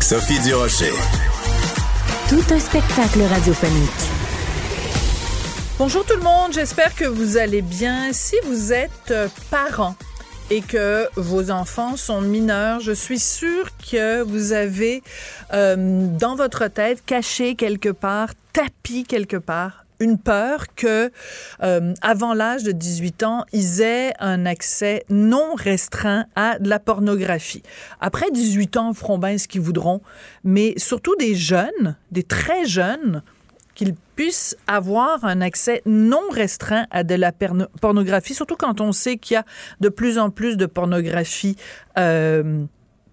Sophie 0.00 0.38
Durocher. 0.40 0.92
Tout 2.28 2.54
un 2.54 2.58
spectacle 2.58 3.20
radiophonique. 3.22 3.90
Bonjour 5.78 6.04
tout 6.06 6.16
le 6.16 6.22
monde, 6.22 6.52
j'espère 6.52 6.94
que 6.94 7.04
vous 7.04 7.36
allez 7.36 7.60
bien. 7.60 8.12
Si 8.12 8.36
vous 8.46 8.72
êtes 8.72 9.10
euh, 9.10 9.28
parent 9.50 9.96
et 10.50 10.62
que 10.62 11.08
vos 11.16 11.50
enfants 11.50 11.96
sont 11.96 12.22
mineurs, 12.22 12.80
je 12.80 12.92
suis 12.92 13.18
sûre 13.18 13.68
que 13.90 14.22
vous 14.22 14.52
avez 14.52 15.02
euh, 15.52 15.76
dans 16.18 16.36
votre 16.36 16.68
tête 16.68 17.04
caché 17.04 17.54
quelque 17.54 17.90
part, 17.90 18.30
tapis 18.52 19.04
quelque 19.04 19.36
part, 19.36 19.84
une 20.00 20.18
peur 20.18 20.66
que 20.74 21.10
euh, 21.62 21.94
avant 22.02 22.34
l'âge 22.34 22.62
de 22.62 22.72
18 22.72 23.22
ans, 23.22 23.44
ils 23.52 23.80
aient 23.80 24.12
un 24.20 24.46
accès 24.46 25.04
non 25.10 25.54
restreint 25.54 26.26
à 26.36 26.58
de 26.58 26.68
la 26.68 26.78
pornographie. 26.78 27.62
Après 28.00 28.30
18 28.30 28.76
ans, 28.76 28.92
feront 28.92 29.18
bien 29.18 29.38
ce 29.38 29.48
qu'ils 29.48 29.60
voudront, 29.60 30.00
mais 30.44 30.74
surtout 30.76 31.16
des 31.16 31.34
jeunes, 31.34 31.96
des 32.12 32.22
très 32.22 32.64
jeunes, 32.66 33.22
qu'ils 33.74 33.94
puissent 34.16 34.56
avoir 34.66 35.24
un 35.24 35.40
accès 35.40 35.82
non 35.86 36.22
restreint 36.32 36.86
à 36.90 37.04
de 37.04 37.14
la 37.14 37.30
pornographie, 37.80 38.34
surtout 38.34 38.56
quand 38.56 38.80
on 38.80 38.90
sait 38.90 39.18
qu'il 39.18 39.34
y 39.34 39.36
a 39.36 39.44
de 39.80 39.88
plus 39.88 40.18
en 40.18 40.30
plus 40.30 40.56
de 40.56 40.66
pornographie 40.66 41.56
euh, 41.96 42.64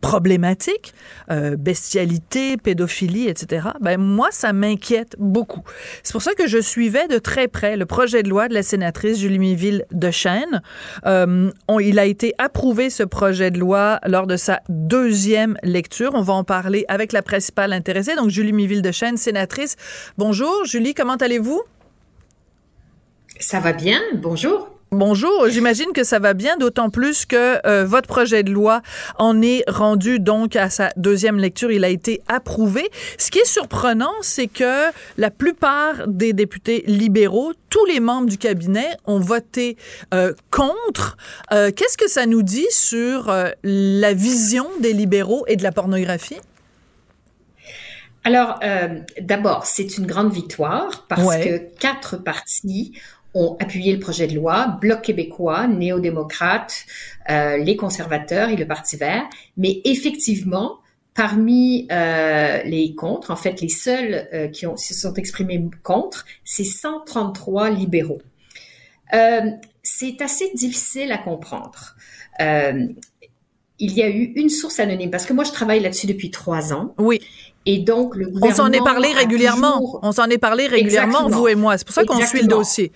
problématiques, 0.05 0.93
euh, 1.31 1.55
bestialité, 1.55 2.57
pédophilie, 2.57 3.27
etc., 3.27 3.69
ben 3.81 3.99
moi, 3.99 4.27
ça 4.29 4.53
m'inquiète 4.53 5.15
beaucoup. 5.17 5.63
C'est 6.03 6.11
pour 6.11 6.21
ça 6.21 6.35
que 6.35 6.45
je 6.47 6.59
suivais 6.59 7.07
de 7.07 7.17
très 7.17 7.47
près 7.47 7.75
le 7.75 7.87
projet 7.87 8.21
de 8.21 8.29
loi 8.29 8.47
de 8.47 8.53
la 8.53 8.61
sénatrice 8.61 9.17
Julie 9.17 9.39
Miville 9.39 9.83
de. 9.91 10.61
Euh, 11.07 11.49
il 11.79 11.97
a 11.97 12.05
été 12.05 12.35
approuvé, 12.37 12.91
ce 12.91 13.01
projet 13.01 13.49
de 13.49 13.57
loi, 13.57 13.99
lors 14.05 14.27
de 14.27 14.37
sa 14.37 14.61
deuxième 14.69 15.57
lecture. 15.63 16.11
On 16.13 16.21
va 16.21 16.33
en 16.33 16.43
parler 16.43 16.85
avec 16.87 17.11
la 17.11 17.23
principale 17.23 17.73
intéressée, 17.73 18.15
donc 18.15 18.29
Julie 18.29 18.53
Miville 18.53 18.83
de 18.83 18.91
sénatrice. 19.17 19.75
Bonjour, 20.19 20.65
Julie, 20.65 20.93
comment 20.93 21.15
allez-vous? 21.15 21.63
Ça 23.39 23.59
va 23.59 23.73
bien, 23.73 23.99
bonjour. 24.13 24.74
Bonjour, 24.91 25.49
j'imagine 25.49 25.91
que 25.93 26.03
ça 26.03 26.19
va 26.19 26.33
bien, 26.33 26.57
d'autant 26.57 26.91
plus 26.91 27.25
que 27.25 27.59
euh, 27.67 27.85
votre 27.85 28.07
projet 28.07 28.43
de 28.43 28.51
loi 28.51 28.81
en 29.17 29.41
est 29.41 29.63
rendu 29.67 30.19
donc 30.19 30.55
à 30.55 30.69
sa 30.69 30.91
deuxième 30.95 31.37
lecture. 31.37 31.71
Il 31.71 31.83
a 31.83 31.89
été 31.89 32.21
approuvé. 32.27 32.87
Ce 33.17 33.31
qui 33.31 33.39
est 33.39 33.45
surprenant, 33.45 34.13
c'est 34.21 34.47
que 34.47 34.91
la 35.17 35.31
plupart 35.31 36.07
des 36.07 36.33
députés 36.33 36.83
libéraux, 36.85 37.53
tous 37.69 37.83
les 37.85 37.99
membres 37.99 38.27
du 38.27 38.37
cabinet 38.37 38.87
ont 39.05 39.19
voté 39.19 39.75
euh, 40.13 40.33
contre. 40.51 41.17
Euh, 41.51 41.71
qu'est-ce 41.75 41.97
que 41.97 42.07
ça 42.07 42.27
nous 42.27 42.43
dit 42.43 42.67
sur 42.69 43.33
la 43.63 44.13
vision 44.13 44.67
des 44.81 44.93
libéraux 44.93 45.45
et 45.47 45.55
de 45.55 45.63
la 45.63 45.71
pornographie? 45.71 46.39
Alors, 48.23 48.59
d'abord, 49.19 49.65
c'est 49.65 49.97
une 49.97 50.07
grande 50.07 50.33
victoire 50.33 51.05
parce 51.07 51.37
que 51.37 51.57
quatre 51.79 52.17
partis 52.17 52.93
ont 53.35 53.57
appuyé 53.59 53.93
le 53.93 53.99
projet 53.99 54.27
de 54.27 54.33
loi, 54.33 54.77
Bloc 54.81 55.01
québécois, 55.01 55.67
néo-démocrates, 55.67 56.85
euh, 57.29 57.57
les 57.57 57.75
conservateurs 57.75 58.49
et 58.49 58.55
le 58.55 58.65
Parti 58.65 58.95
vert. 58.95 59.23
Mais 59.57 59.81
effectivement, 59.83 60.79
parmi 61.13 61.87
euh, 61.91 62.63
les 62.63 62.95
contre, 62.95 63.31
en 63.31 63.35
fait, 63.35 63.61
les 63.61 63.69
seuls 63.69 64.27
euh, 64.33 64.47
qui 64.47 64.65
se 64.77 64.93
sont 64.93 65.13
exprimés 65.15 65.63
contre, 65.83 66.25
c'est 66.45 66.63
133 66.63 67.69
libéraux. 67.69 68.21
C'est 69.83 70.21
assez 70.21 70.51
difficile 70.55 71.11
à 71.11 71.17
comprendre. 71.17 71.95
Il 72.39 73.91
y 73.91 74.01
a 74.01 74.09
eu 74.09 74.33
une 74.35 74.49
source 74.49 74.79
anonyme 74.79 75.11
parce 75.11 75.25
que 75.25 75.33
moi 75.33 75.43
je 75.43 75.51
travaille 75.51 75.79
là-dessus 75.79 76.07
depuis 76.07 76.31
trois 76.31 76.73
ans. 76.73 76.95
Oui. 76.97 77.21
Et 77.65 77.79
donc, 77.79 78.15
le 78.15 78.27
gouvernement. 78.27 78.51
On 78.51 78.55
s'en 78.55 78.71
est 78.71 78.83
parlé 78.83 79.11
régulièrement. 79.13 79.99
On 80.03 80.11
s'en 80.11 80.25
est 80.25 80.37
parlé 80.37 80.67
régulièrement, 80.67 81.29
vous 81.29 81.47
et 81.47 81.55
moi. 81.55 81.77
C'est 81.77 81.85
pour 81.85 81.95
ça 81.95 82.03
qu'on 82.03 82.21
suit 82.25 82.41
le 82.41 82.47
dossier. 82.47 82.91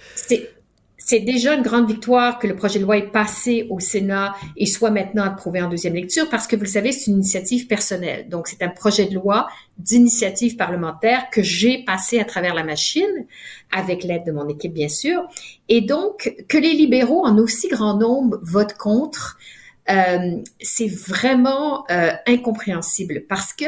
C'est 1.10 1.22
déjà 1.22 1.56
une 1.56 1.64
grande 1.64 1.88
victoire 1.88 2.38
que 2.38 2.46
le 2.46 2.56
projet 2.56 2.78
de 2.78 2.84
loi 2.84 2.98
est 2.98 3.12
passé 3.12 3.66
au 3.72 3.80
Sénat 3.80 4.36
et 4.56 4.68
soit 4.68 4.92
maintenant 4.92 5.24
approuvé 5.24 5.60
en 5.60 5.68
deuxième 5.68 5.96
lecture 5.96 6.30
parce 6.30 6.46
que 6.46 6.56
vous 6.56 6.62
le 6.62 6.68
savez, 6.68 6.92
c'est 6.92 7.10
une 7.10 7.18
initiative 7.18 7.66
personnelle. 7.66 8.30
Donc, 8.30 8.48
c'est 8.48 8.62
un 8.62 8.70
projet 8.70 9.08
de 9.08 9.16
loi 9.16 9.48
d'initiative 9.80 10.56
parlementaire 10.56 11.32
que 11.32 11.42
j'ai 11.42 11.84
passé 11.84 12.20
à 12.20 12.26
travers 12.26 12.54
la 12.54 12.64
machine 12.64 13.26
avec 13.72 14.04
l'aide 14.04 14.24
de 14.24 14.32
mon 14.32 14.48
équipe, 14.50 14.72
bien 14.72 14.88
sûr. 14.88 15.24
Et 15.68 15.82
donc, 15.82 16.36
que 16.48 16.60
les 16.60 16.74
libéraux 16.74 17.26
en 17.26 17.40
aussi 17.40 17.70
grand 17.70 17.98
nombre 17.98 18.38
votent 18.44 18.78
contre, 18.78 19.40
euh, 19.90 20.38
c'est 20.62 20.92
vraiment 20.92 21.86
euh, 21.90 22.12
incompréhensible 22.28 23.24
parce 23.28 23.54
que 23.54 23.66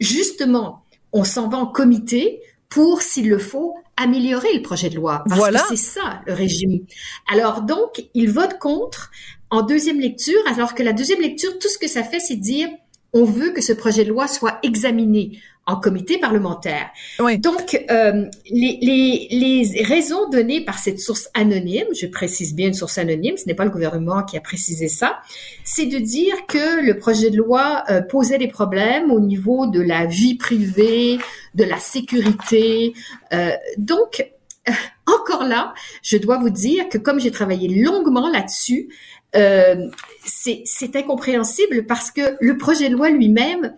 justement, 0.00 0.84
on 1.12 1.24
s'en 1.24 1.48
va 1.48 1.58
en 1.58 1.66
comité 1.66 2.40
pour, 2.68 3.02
s'il 3.02 3.28
le 3.28 3.38
faut, 3.38 3.74
améliorer 3.96 4.52
le 4.54 4.62
projet 4.62 4.90
de 4.90 4.96
loi. 4.96 5.24
Parce 5.26 5.38
voilà. 5.38 5.60
que 5.60 5.68
c'est 5.70 5.76
ça, 5.76 6.20
le 6.26 6.32
régime. 6.32 6.84
Alors, 7.30 7.62
donc, 7.62 8.04
il 8.14 8.30
vote 8.30 8.58
contre 8.58 9.10
en 9.50 9.62
deuxième 9.62 10.00
lecture, 10.00 10.40
alors 10.46 10.74
que 10.74 10.82
la 10.82 10.92
deuxième 10.92 11.20
lecture, 11.20 11.58
tout 11.58 11.68
ce 11.68 11.78
que 11.78 11.88
ça 11.88 12.02
fait, 12.02 12.20
c'est 12.20 12.36
dire, 12.36 12.68
on 13.12 13.24
veut 13.24 13.50
que 13.50 13.62
ce 13.62 13.72
projet 13.72 14.04
de 14.04 14.10
loi 14.10 14.28
soit 14.28 14.58
examiné 14.62 15.40
en 15.68 15.76
comité 15.76 16.18
parlementaire. 16.18 16.88
Donc, 17.18 17.84
euh, 17.90 18.24
les, 18.50 18.78
les, 18.80 19.28
les, 19.30 19.82
raisons 19.82 20.30
données 20.30 20.64
par 20.64 20.78
cette 20.78 20.98
source 20.98 21.28
anonyme, 21.34 21.86
je 21.94 22.06
précise 22.06 22.54
bien 22.54 22.68
une 22.68 22.74
source 22.74 22.96
anonyme, 22.96 23.36
ce 23.36 23.44
n'est 23.46 23.54
pas 23.54 23.66
le 23.66 23.70
gouvernement 23.70 24.22
qui 24.22 24.38
a 24.38 24.40
précisé 24.40 24.88
ça, 24.88 25.18
c'est 25.64 25.84
de 25.84 25.98
dire 25.98 26.46
que 26.46 26.82
le 26.84 26.98
projet 26.98 27.28
de 27.28 27.36
loi 27.36 27.84
euh, 27.90 28.00
posait 28.00 28.38
des 28.38 28.48
problèmes 28.48 29.12
au 29.12 29.20
niveau 29.20 29.66
de 29.66 29.82
la 29.82 30.06
vie 30.06 30.36
privée, 30.36 31.18
de 31.54 31.64
la 31.64 31.78
sécurité. 31.78 32.94
Euh, 33.34 33.50
donc, 33.76 34.26
encore 35.06 35.44
là, 35.44 35.74
je 36.02 36.16
dois 36.16 36.38
vous 36.38 36.50
dire 36.50 36.88
que 36.88 36.96
comme 36.96 37.20
j'ai 37.20 37.30
travaillé 37.30 37.68
longuement 37.68 38.30
là-dessus, 38.30 38.88
euh, 39.36 39.86
c'est 40.24 40.96
incompréhensible 40.96 41.84
parce 41.84 42.10
que 42.10 42.36
le 42.40 42.56
projet 42.56 42.88
de 42.88 42.94
loi 42.94 43.10
lui-même 43.10 43.74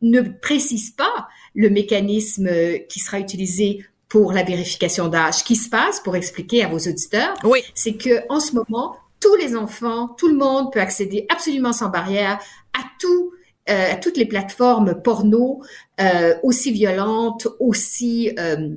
ne 0.00 0.20
précise 0.20 0.90
pas 0.90 1.28
le 1.54 1.70
mécanisme 1.70 2.48
qui 2.88 3.00
sera 3.00 3.18
utilisé 3.18 3.84
pour 4.08 4.32
la 4.32 4.42
vérification 4.42 5.08
d'âge. 5.08 5.34
Ce 5.34 5.44
qui 5.44 5.56
se 5.56 5.68
passe, 5.68 6.00
pour 6.00 6.16
expliquer 6.16 6.64
à 6.64 6.68
vos 6.68 6.78
auditeurs, 6.78 7.34
oui. 7.44 7.60
c'est 7.74 7.94
que 7.94 8.22
en 8.28 8.40
ce 8.40 8.54
moment, 8.54 8.96
tous 9.20 9.34
les 9.36 9.56
enfants, 9.56 10.08
tout 10.16 10.28
le 10.28 10.36
monde 10.36 10.72
peut 10.72 10.80
accéder 10.80 11.26
absolument 11.28 11.72
sans 11.72 11.88
barrière 11.88 12.38
à 12.78 12.82
tout 13.00 13.32
euh, 13.68 13.92
à 13.92 13.96
toutes 13.96 14.16
les 14.16 14.24
plateformes 14.24 15.02
porno, 15.02 15.62
euh, 16.00 16.34
aussi 16.42 16.72
violentes, 16.72 17.48
aussi 17.60 18.32
euh, 18.38 18.76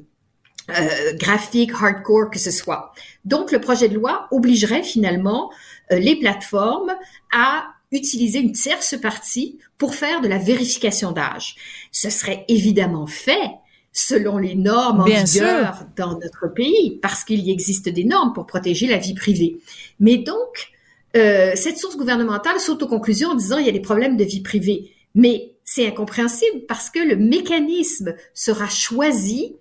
euh, 0.70 1.14
graphiques, 1.14 1.72
hardcore 1.74 2.30
que 2.30 2.40
ce 2.40 2.52
soit. 2.52 2.92
Donc, 3.24 3.52
le 3.52 3.62
projet 3.62 3.88
de 3.88 3.96
loi 3.96 4.28
obligerait 4.31 4.84
finalement 4.84 5.50
euh, 5.92 5.98
les 5.98 6.18
plateformes 6.18 6.94
à 7.34 7.68
utiliser 7.91 8.40
une 8.40 8.53
tierce 8.53 8.96
partie 9.00 9.60
pour 9.77 9.95
faire 9.95 10.21
de 10.21 10.27
la 10.27 10.38
vérification 10.38 11.12
d'âge. 11.12 11.56
Ce 11.92 12.10
serait 12.10 12.45
évidemment 12.48 13.07
fait 13.07 13.51
selon 13.94 14.38
les 14.38 14.56
normes 14.56 15.01
en 15.01 15.06
vigueur 15.06 15.86
dans 15.98 16.18
notre 16.18 16.48
pays, 16.48 16.98
parce 17.01 17.24
qu'il 17.24 17.42
y 17.42 17.51
existe 17.51 17.89
des 17.89 18.06
normes 18.06 18.33
pour 18.33 18.45
protéger 18.45 18.88
la 18.88 18.98
vie 18.98 19.13
privée. 19.13 19.60
Mais 20.00 20.18
donc, 20.18 20.71
euh, 21.18 21.51
cette 21.56 21.77
source 21.77 21.98
gouvernementale 21.98 22.60
saute 22.60 22.83
aux 22.83 22.88
conclusions 22.88 23.31
en 23.31 23.36
disant 23.36 23.57
il 23.57 23.66
y 23.66 23.69
a 23.69 23.74
des 23.74 23.81
problèmes 23.81 24.16
de 24.16 24.24
vie 24.24 24.42
privée. 24.42 24.94
Mais 25.13 25.56
c'est 25.66 25.86
incompréhensible 25.86 26.62
parce 26.68 26.89
que 26.89 27.00
le 27.00 27.18
mécanisme 27.18 28.16
sera 28.33 28.69
choisi 28.69 29.56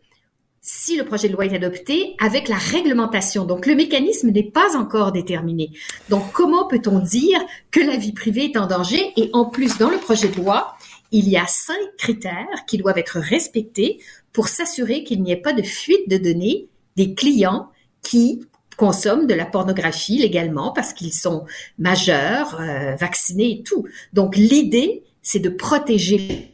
si 0.73 0.97
le 0.97 1.05
projet 1.05 1.29
de 1.29 1.33
loi 1.33 1.47
est 1.47 1.55
adopté 1.55 2.15
avec 2.21 2.49
la 2.49 2.57
réglementation. 2.57 3.45
Donc, 3.45 3.67
le 3.67 3.75
mécanisme 3.75 4.31
n'est 4.31 4.51
pas 4.51 4.77
encore 4.77 5.11
déterminé. 5.11 5.73
Donc, 6.09 6.31
comment 6.33 6.69
peut-on 6.69 7.01
dire 7.01 7.41
que 7.73 7.81
la 7.81 7.97
vie 7.97 8.13
privée 8.13 8.45
est 8.45 8.57
en 8.57 8.69
danger? 8.69 9.13
Et 9.17 9.31
en 9.33 9.47
plus, 9.47 9.79
dans 9.79 9.91
le 9.91 9.99
projet 9.99 10.29
de 10.29 10.37
loi, 10.37 10.77
il 11.11 11.29
y 11.29 11.37
a 11.37 11.45
cinq 11.47 11.97
critères 11.99 12.65
qui 12.69 12.79
doivent 12.79 12.99
être 12.99 13.19
respectés 13.19 13.99
pour 14.33 14.47
s'assurer 14.47 15.03
qu'il 15.03 15.23
n'y 15.25 15.33
ait 15.33 15.37
pas 15.37 15.53
de 15.53 15.63
fuite 15.63 16.09
de 16.09 16.19
données 16.19 16.69
des 16.97 17.15
clients 17.15 17.69
qui 18.03 18.41
consomment 18.77 19.27
de 19.27 19.35
la 19.35 19.47
pornographie 19.47 20.19
légalement 20.19 20.71
parce 20.73 20.93
qu'ils 20.93 21.13
sont 21.13 21.47
majeurs, 21.79 22.61
euh, 22.61 22.95
vaccinés 22.95 23.59
et 23.59 23.63
tout. 23.65 23.87
Donc, 24.13 24.37
l'idée, 24.37 25.03
c'est 25.21 25.41
de 25.41 25.51
protéger 25.51 26.50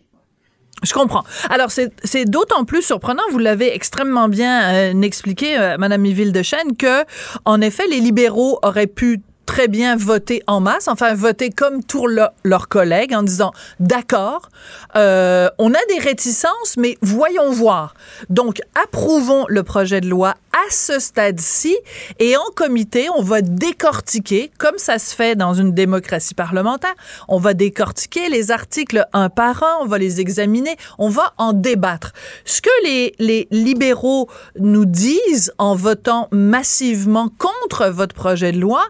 je 0.82 0.92
comprends. 0.92 1.24
Alors, 1.48 1.70
c'est 1.70 2.24
d'autant 2.26 2.64
plus 2.64 2.82
surprenant, 2.82 3.22
vous 3.30 3.38
l'avez 3.38 3.74
extrêmement 3.74 4.28
bien 4.28 4.74
euh, 4.74 5.02
expliqué, 5.02 5.58
euh, 5.58 5.76
Madame 5.78 6.04
Yville 6.04 6.32
de 6.32 6.42
Chêne, 6.42 6.76
que, 6.76 7.04
en 7.44 7.60
effet, 7.60 7.86
les 7.88 8.00
libéraux 8.00 8.58
auraient 8.62 8.86
pu 8.86 9.20
très 9.46 9.68
bien 9.68 9.96
voter 9.96 10.42
en 10.46 10.60
masse, 10.60 10.88
enfin 10.88 11.14
voter 11.14 11.50
comme 11.50 11.82
tous 11.82 12.06
leurs 12.06 12.68
collègues 12.68 13.14
en 13.14 13.22
disant 13.22 13.52
d'accord, 13.80 14.50
euh, 14.96 15.48
on 15.58 15.72
a 15.72 15.84
des 15.88 15.98
réticences, 15.98 16.76
mais 16.76 16.98
voyons 17.00 17.50
voir. 17.50 17.94
Donc 18.28 18.60
approuvons 18.74 19.46
le 19.48 19.62
projet 19.62 20.00
de 20.00 20.08
loi 20.08 20.34
à 20.52 20.70
ce 20.70 20.98
stade-ci 20.98 21.76
et 22.18 22.36
en 22.36 22.50
comité, 22.54 23.08
on 23.14 23.22
va 23.22 23.42
décortiquer, 23.42 24.50
comme 24.58 24.78
ça 24.78 24.98
se 24.98 25.14
fait 25.14 25.36
dans 25.36 25.54
une 25.54 25.72
démocratie 25.72 26.34
parlementaire, 26.34 26.94
on 27.28 27.38
va 27.38 27.54
décortiquer 27.54 28.28
les 28.28 28.50
articles 28.50 29.06
un 29.12 29.28
par 29.28 29.62
un, 29.62 29.78
on 29.82 29.86
va 29.86 29.98
les 29.98 30.20
examiner, 30.20 30.76
on 30.98 31.08
va 31.08 31.34
en 31.36 31.52
débattre. 31.52 32.12
Ce 32.44 32.62
que 32.62 32.70
les, 32.84 33.14
les 33.18 33.48
libéraux 33.50 34.28
nous 34.58 34.86
disent 34.86 35.52
en 35.58 35.74
votant 35.74 36.28
massivement 36.32 37.30
contre 37.38 37.88
votre 37.88 38.14
projet 38.14 38.52
de 38.52 38.58
loi, 38.58 38.82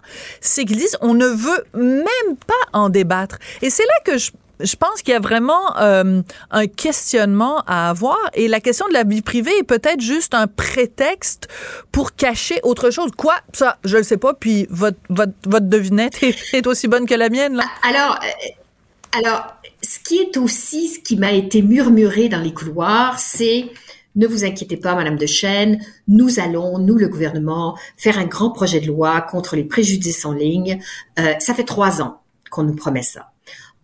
c'est 0.49 0.65
qu'ils 0.65 0.79
disent 0.79 0.97
on 1.01 1.15
ne 1.15 1.27
veut 1.27 1.65
même 1.75 2.37
pas 2.47 2.55
en 2.73 2.89
débattre. 2.89 3.39
Et 3.63 3.71
c'est 3.71 3.85
là 3.85 3.95
que 4.05 4.19
je 4.19 4.31
je 4.61 4.77
pense 4.77 5.03
qu'il 5.03 5.13
y 5.13 5.17
a 5.17 5.21
vraiment 5.21 5.77
euh, 5.79 6.23
un 6.51 6.67
questionnement 6.67 7.63
à 7.67 7.91
avoir 7.91 8.19
et 8.35 8.49
la 8.49 8.61
question 8.61 8.89
de 8.89 8.93
la 8.93 9.05
vie 9.05 9.23
privée 9.23 9.57
est 9.59 9.65
peut-être 9.65 10.01
juste 10.01 10.35
un 10.35 10.47
prétexte 10.47 11.49
pour 11.93 12.15
cacher 12.15 12.61
autre 12.63 12.91
chose. 12.91 13.11
Quoi? 13.17 13.37
Ça, 13.53 13.79
je 13.85 13.99
ne 13.99 14.03
sais 14.03 14.17
pas. 14.17 14.35
Puis 14.35 14.67
votre, 14.71 14.99
votre, 15.11 15.33
votre 15.47 15.67
devinette 15.67 16.23
est, 16.23 16.67
aussi 16.67 16.89
bonne 16.89 17.07
que 17.07 17.15
la 17.15 17.29
mienne. 17.29 17.57
Là. 17.57 17.65
Alors, 17.83 18.19
euh, 18.23 19.19
alors, 19.19 19.47
ce 19.83 19.99
qui 19.99 20.19
est 20.19 20.37
aussi, 20.37 20.89
ce 20.89 21.01
qui 21.01 21.17
m'a 21.17 21.33
été 21.33 21.63
murmuré 21.63 22.29
dans 22.29 22.41
les 22.41 22.53
couloirs, 22.53 23.19
c'est 23.19 23.67
ne 24.17 24.27
vous 24.27 24.45
inquiétez 24.45 24.77
pas, 24.77 24.95
Madame 24.95 25.17
de 25.17 25.27
Chêne, 25.27 25.81
nous 26.09 26.41
allons, 26.41 26.79
nous 26.79 26.97
le 26.97 27.09
gouvernement, 27.09 27.77
faire 27.97 28.19
un 28.19 28.25
grand 28.25 28.51
projet 28.51 28.81
de 28.81 28.87
loi 28.87 29.21
contre 29.21 29.57
les 29.57 29.65
préjudices 29.65 30.25
en 30.25 30.33
ligne. 30.33 30.81
Euh, 31.19 31.35
ça 31.39 31.55
fait 31.55 31.65
trois 31.65 32.03
ans 32.03 32.21
qu'on 32.51 32.65
nous 32.65 32.75
promet 32.75 33.03
ça. 33.03 33.31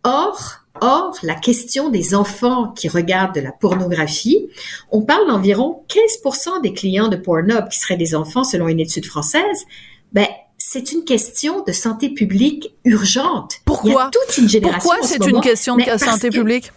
Or, 0.05 0.62
Or, 0.81 1.17
la 1.23 1.34
question 1.34 1.90
des 1.90 2.14
enfants 2.14 2.69
qui 2.69 2.88
regardent 2.88 3.34
de 3.34 3.40
la 3.40 3.52
pornographie, 3.52 4.49
on 4.90 5.02
parle 5.02 5.29
d'environ 5.29 5.84
15% 5.88 6.62
des 6.62 6.73
clients 6.73 7.08
de 7.08 7.17
Pornhub 7.17 7.69
qui 7.69 7.79
seraient 7.79 7.99
des 7.99 8.14
enfants 8.14 8.43
selon 8.43 8.69
une 8.69 8.81
étude 8.81 9.05
française. 9.05 9.67
Ben, 10.12 10.26
c'est 10.56 10.93
une 10.93 11.05
question 11.05 11.62
de 11.62 11.73
santé 11.73 12.08
publique 12.08 12.75
urgente. 12.84 13.56
Pourquoi? 13.64 13.90
Il 13.90 13.94
y 13.94 13.99
a 13.99 14.11
toute 14.11 14.38
une 14.38 14.49
génération. 14.49 14.90
Pourquoi 14.90 15.06
c'est 15.06 15.26
une 15.26 15.40
question 15.40 15.76
de 15.76 15.99
santé 15.99 16.31
publique? 16.31 16.73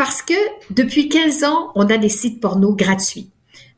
Parce 0.00 0.22
que 0.22 0.32
depuis 0.70 1.10
15 1.10 1.44
ans, 1.44 1.72
on 1.74 1.90
a 1.90 1.98
des 1.98 2.08
sites 2.08 2.40
porno 2.40 2.72
gratuits. 2.72 3.28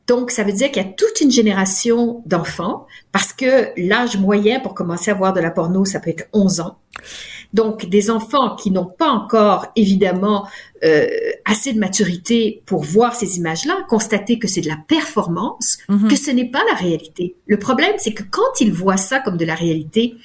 Donc, 0.07 0.31
ça 0.31 0.45
veut 0.45 0.53
dire 0.53 0.71
qu'il 0.71 0.81
y 0.81 0.85
a 0.85 0.89
toute 0.89 1.19
une 1.19 1.31
génération 1.31 2.23
d'enfants, 2.25 2.87
parce 3.11 3.33
que 3.33 3.73
l'âge 3.75 4.15
moyen 4.15 4.61
pour 4.61 4.73
commencer 4.73 5.11
à 5.11 5.15
voir 5.15 5.33
de 5.33 5.41
la 5.41 5.51
porno, 5.51 5.83
ça 5.83 5.99
peut 5.99 6.11
être 6.11 6.29
11 6.31 6.61
ans. 6.61 6.77
Donc, 7.51 7.89
des 7.89 8.09
enfants 8.09 8.55
qui 8.55 8.71
n'ont 8.71 8.85
pas 8.85 9.09
encore, 9.09 9.67
évidemment, 9.75 10.47
euh, 10.85 11.07
assez 11.43 11.73
de 11.73 11.79
maturité 11.79 12.63
pour 12.65 12.83
voir 12.83 13.15
ces 13.15 13.37
images-là, 13.37 13.85
constater 13.89 14.39
que 14.39 14.47
c'est 14.47 14.61
de 14.61 14.69
la 14.69 14.79
performance, 14.87 15.77
mhm. 15.89 16.07
que 16.07 16.15
ce 16.15 16.31
n'est 16.31 16.49
pas 16.49 16.63
la 16.69 16.75
réalité. 16.75 17.35
Le 17.47 17.59
problème, 17.59 17.95
c'est 17.97 18.13
que 18.13 18.23
quand 18.23 18.61
ils 18.61 18.71
voient 18.71 18.95
ça 18.95 19.19
comme 19.19 19.35
de 19.35 19.45
la 19.45 19.55
réalité, 19.55 20.15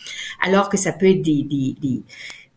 alors 0.44 0.68
que 0.68 0.76
ça 0.76 0.92
peut 0.92 1.06
être 1.06 1.22
des, 1.22 1.42
des, 1.42 1.74
des 1.82 2.02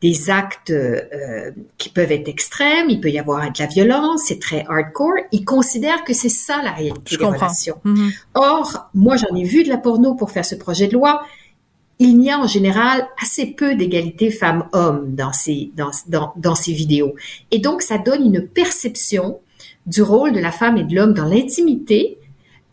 des 0.01 0.29
actes 0.29 0.71
euh, 0.71 1.51
qui 1.77 1.89
peuvent 1.89 2.11
être 2.11 2.27
extrêmes, 2.27 2.89
il 2.89 2.99
peut 2.99 3.11
y 3.11 3.19
avoir 3.19 3.51
de 3.51 3.59
la 3.59 3.67
violence, 3.67 4.23
c'est 4.25 4.39
très 4.39 4.65
hardcore. 4.67 5.13
Ils 5.31 5.45
considèrent 5.45 6.03
que 6.03 6.13
c'est 6.13 6.29
ça 6.29 6.61
la 6.63 6.71
réalité 6.71 7.17
des 7.17 7.25
relations. 7.25 7.77
Mhm. 7.83 8.11
Or, 8.33 8.89
moi, 8.95 9.15
j'en 9.15 9.35
ai 9.35 9.43
vu 9.43 9.63
de 9.63 9.69
la 9.69 9.77
porno 9.77 10.15
pour 10.15 10.31
faire 10.31 10.45
ce 10.45 10.55
projet 10.55 10.87
de 10.87 10.93
loi 10.93 11.21
il 12.01 12.17
n'y 12.17 12.31
a 12.31 12.39
en 12.39 12.47
général 12.47 13.07
assez 13.21 13.45
peu 13.45 13.75
d'égalité 13.75 14.31
femmes-hommes 14.31 15.13
dans 15.13 15.33
ces, 15.33 15.71
dans, 15.77 15.91
dans, 16.07 16.33
dans 16.35 16.55
ces 16.55 16.73
vidéos. 16.73 17.13
Et 17.51 17.59
donc, 17.59 17.83
ça 17.83 17.99
donne 17.99 18.25
une 18.25 18.47
perception 18.47 19.39
du 19.85 20.01
rôle 20.01 20.31
de 20.31 20.39
la 20.39 20.51
femme 20.51 20.77
et 20.77 20.83
de 20.83 20.95
l'homme 20.95 21.13
dans 21.13 21.25
l'intimité 21.25 22.17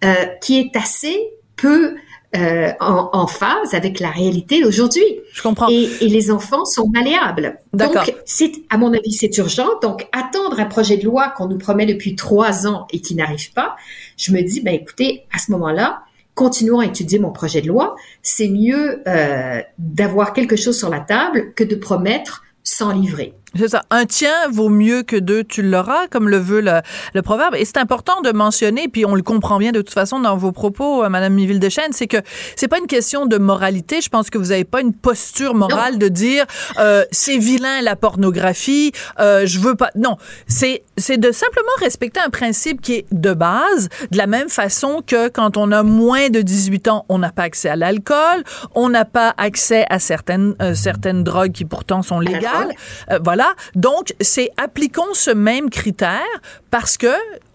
euh, 0.02 0.14
qui 0.40 0.58
est 0.58 0.74
assez 0.76 1.30
peu 1.56 1.96
euh, 2.36 2.72
en, 2.78 3.08
en, 3.14 3.26
phase 3.26 3.72
avec 3.72 4.00
la 4.00 4.10
réalité 4.10 4.62
d'aujourd'hui. 4.62 5.02
Je 5.32 5.40
comprends. 5.40 5.68
Et, 5.70 5.88
et, 6.02 6.08
les 6.08 6.30
enfants 6.30 6.66
sont 6.66 6.86
malléables. 6.88 7.58
Donc, 7.72 7.96
c'est, 8.26 8.52
à 8.68 8.76
mon 8.76 8.92
avis, 8.92 9.12
c'est 9.12 9.34
urgent. 9.38 9.68
Donc, 9.80 10.06
attendre 10.12 10.60
un 10.60 10.66
projet 10.66 10.98
de 10.98 11.06
loi 11.06 11.30
qu'on 11.30 11.48
nous 11.48 11.56
promet 11.56 11.86
depuis 11.86 12.16
trois 12.16 12.66
ans 12.66 12.86
et 12.92 13.00
qui 13.00 13.14
n'arrive 13.14 13.52
pas, 13.54 13.76
je 14.18 14.32
me 14.32 14.42
dis, 14.42 14.60
ben 14.60 14.74
écoutez, 14.74 15.24
à 15.32 15.38
ce 15.38 15.50
moment-là, 15.52 16.02
continuons 16.34 16.80
à 16.80 16.84
étudier 16.86 17.18
mon 17.18 17.32
projet 17.32 17.62
de 17.62 17.68
loi, 17.68 17.96
c'est 18.22 18.48
mieux 18.48 19.02
euh, 19.08 19.62
d'avoir 19.78 20.34
quelque 20.34 20.54
chose 20.54 20.78
sur 20.78 20.90
la 20.90 21.00
table 21.00 21.54
que 21.54 21.64
de 21.64 21.76
promettre 21.76 22.44
sans 22.62 22.92
livrer. 22.92 23.34
C'est 23.56 23.68
ça. 23.68 23.82
Un 23.90 24.04
tien 24.04 24.48
vaut 24.50 24.68
mieux 24.68 25.02
que 25.02 25.16
deux, 25.16 25.42
tu 25.42 25.62
l'auras, 25.62 26.06
comme 26.08 26.28
le 26.28 26.36
veut 26.36 26.60
le, 26.60 26.80
le 27.14 27.22
proverbe. 27.22 27.54
Et 27.54 27.64
c'est 27.64 27.78
important 27.78 28.20
de 28.20 28.30
mentionner, 28.30 28.88
puis 28.88 29.06
on 29.06 29.14
le 29.14 29.22
comprend 29.22 29.58
bien 29.58 29.72
de 29.72 29.80
toute 29.80 29.94
façon 29.94 30.20
dans 30.20 30.36
vos 30.36 30.52
propos, 30.52 31.02
euh, 31.02 31.08
Madame 31.08 31.32
Miville 31.32 31.58
de 31.58 31.68
Chêne, 31.68 31.92
c'est 31.92 32.06
que 32.06 32.18
c'est 32.56 32.68
pas 32.68 32.78
une 32.78 32.86
question 32.86 33.26
de 33.26 33.38
moralité. 33.38 34.00
Je 34.00 34.10
pense 34.10 34.28
que 34.28 34.36
vous 34.36 34.52
avez 34.52 34.64
pas 34.64 34.80
une 34.80 34.92
posture 34.92 35.54
morale 35.54 35.98
de 35.98 36.08
dire 36.08 36.44
euh, 36.78 37.04
c'est 37.10 37.38
vilain 37.38 37.80
la 37.82 37.96
pornographie, 37.96 38.92
euh, 39.18 39.46
je 39.46 39.58
veux 39.60 39.74
pas. 39.74 39.90
Non, 39.96 40.16
c'est 40.46 40.84
c'est 40.98 41.16
de 41.16 41.32
simplement 41.32 41.68
respecter 41.78 42.20
un 42.20 42.30
principe 42.30 42.80
qui 42.82 42.94
est 42.94 43.06
de 43.12 43.32
base, 43.32 43.88
de 44.10 44.18
la 44.18 44.26
même 44.26 44.48
façon 44.48 45.02
que 45.06 45.28
quand 45.28 45.56
on 45.56 45.72
a 45.72 45.82
moins 45.82 46.28
de 46.28 46.42
18 46.42 46.88
ans, 46.88 47.06
on 47.08 47.18
n'a 47.18 47.30
pas 47.30 47.44
accès 47.44 47.70
à 47.70 47.76
l'alcool, 47.76 48.44
on 48.74 48.88
n'a 48.88 49.04
pas 49.04 49.34
accès 49.38 49.86
à 49.88 49.98
certaines 49.98 50.54
euh, 50.60 50.74
certaines 50.74 51.24
drogues 51.24 51.52
qui 51.52 51.64
pourtant 51.64 52.02
sont 52.02 52.20
légales. 52.20 52.74
Euh, 53.10 53.18
voilà 53.38 53.54
donc, 53.74 54.14
c'est 54.20 54.50
appliquons 54.56 55.14
ce 55.14 55.30
même 55.30 55.70
critère 55.70 56.26
parce 56.70 56.96
que 56.96 57.06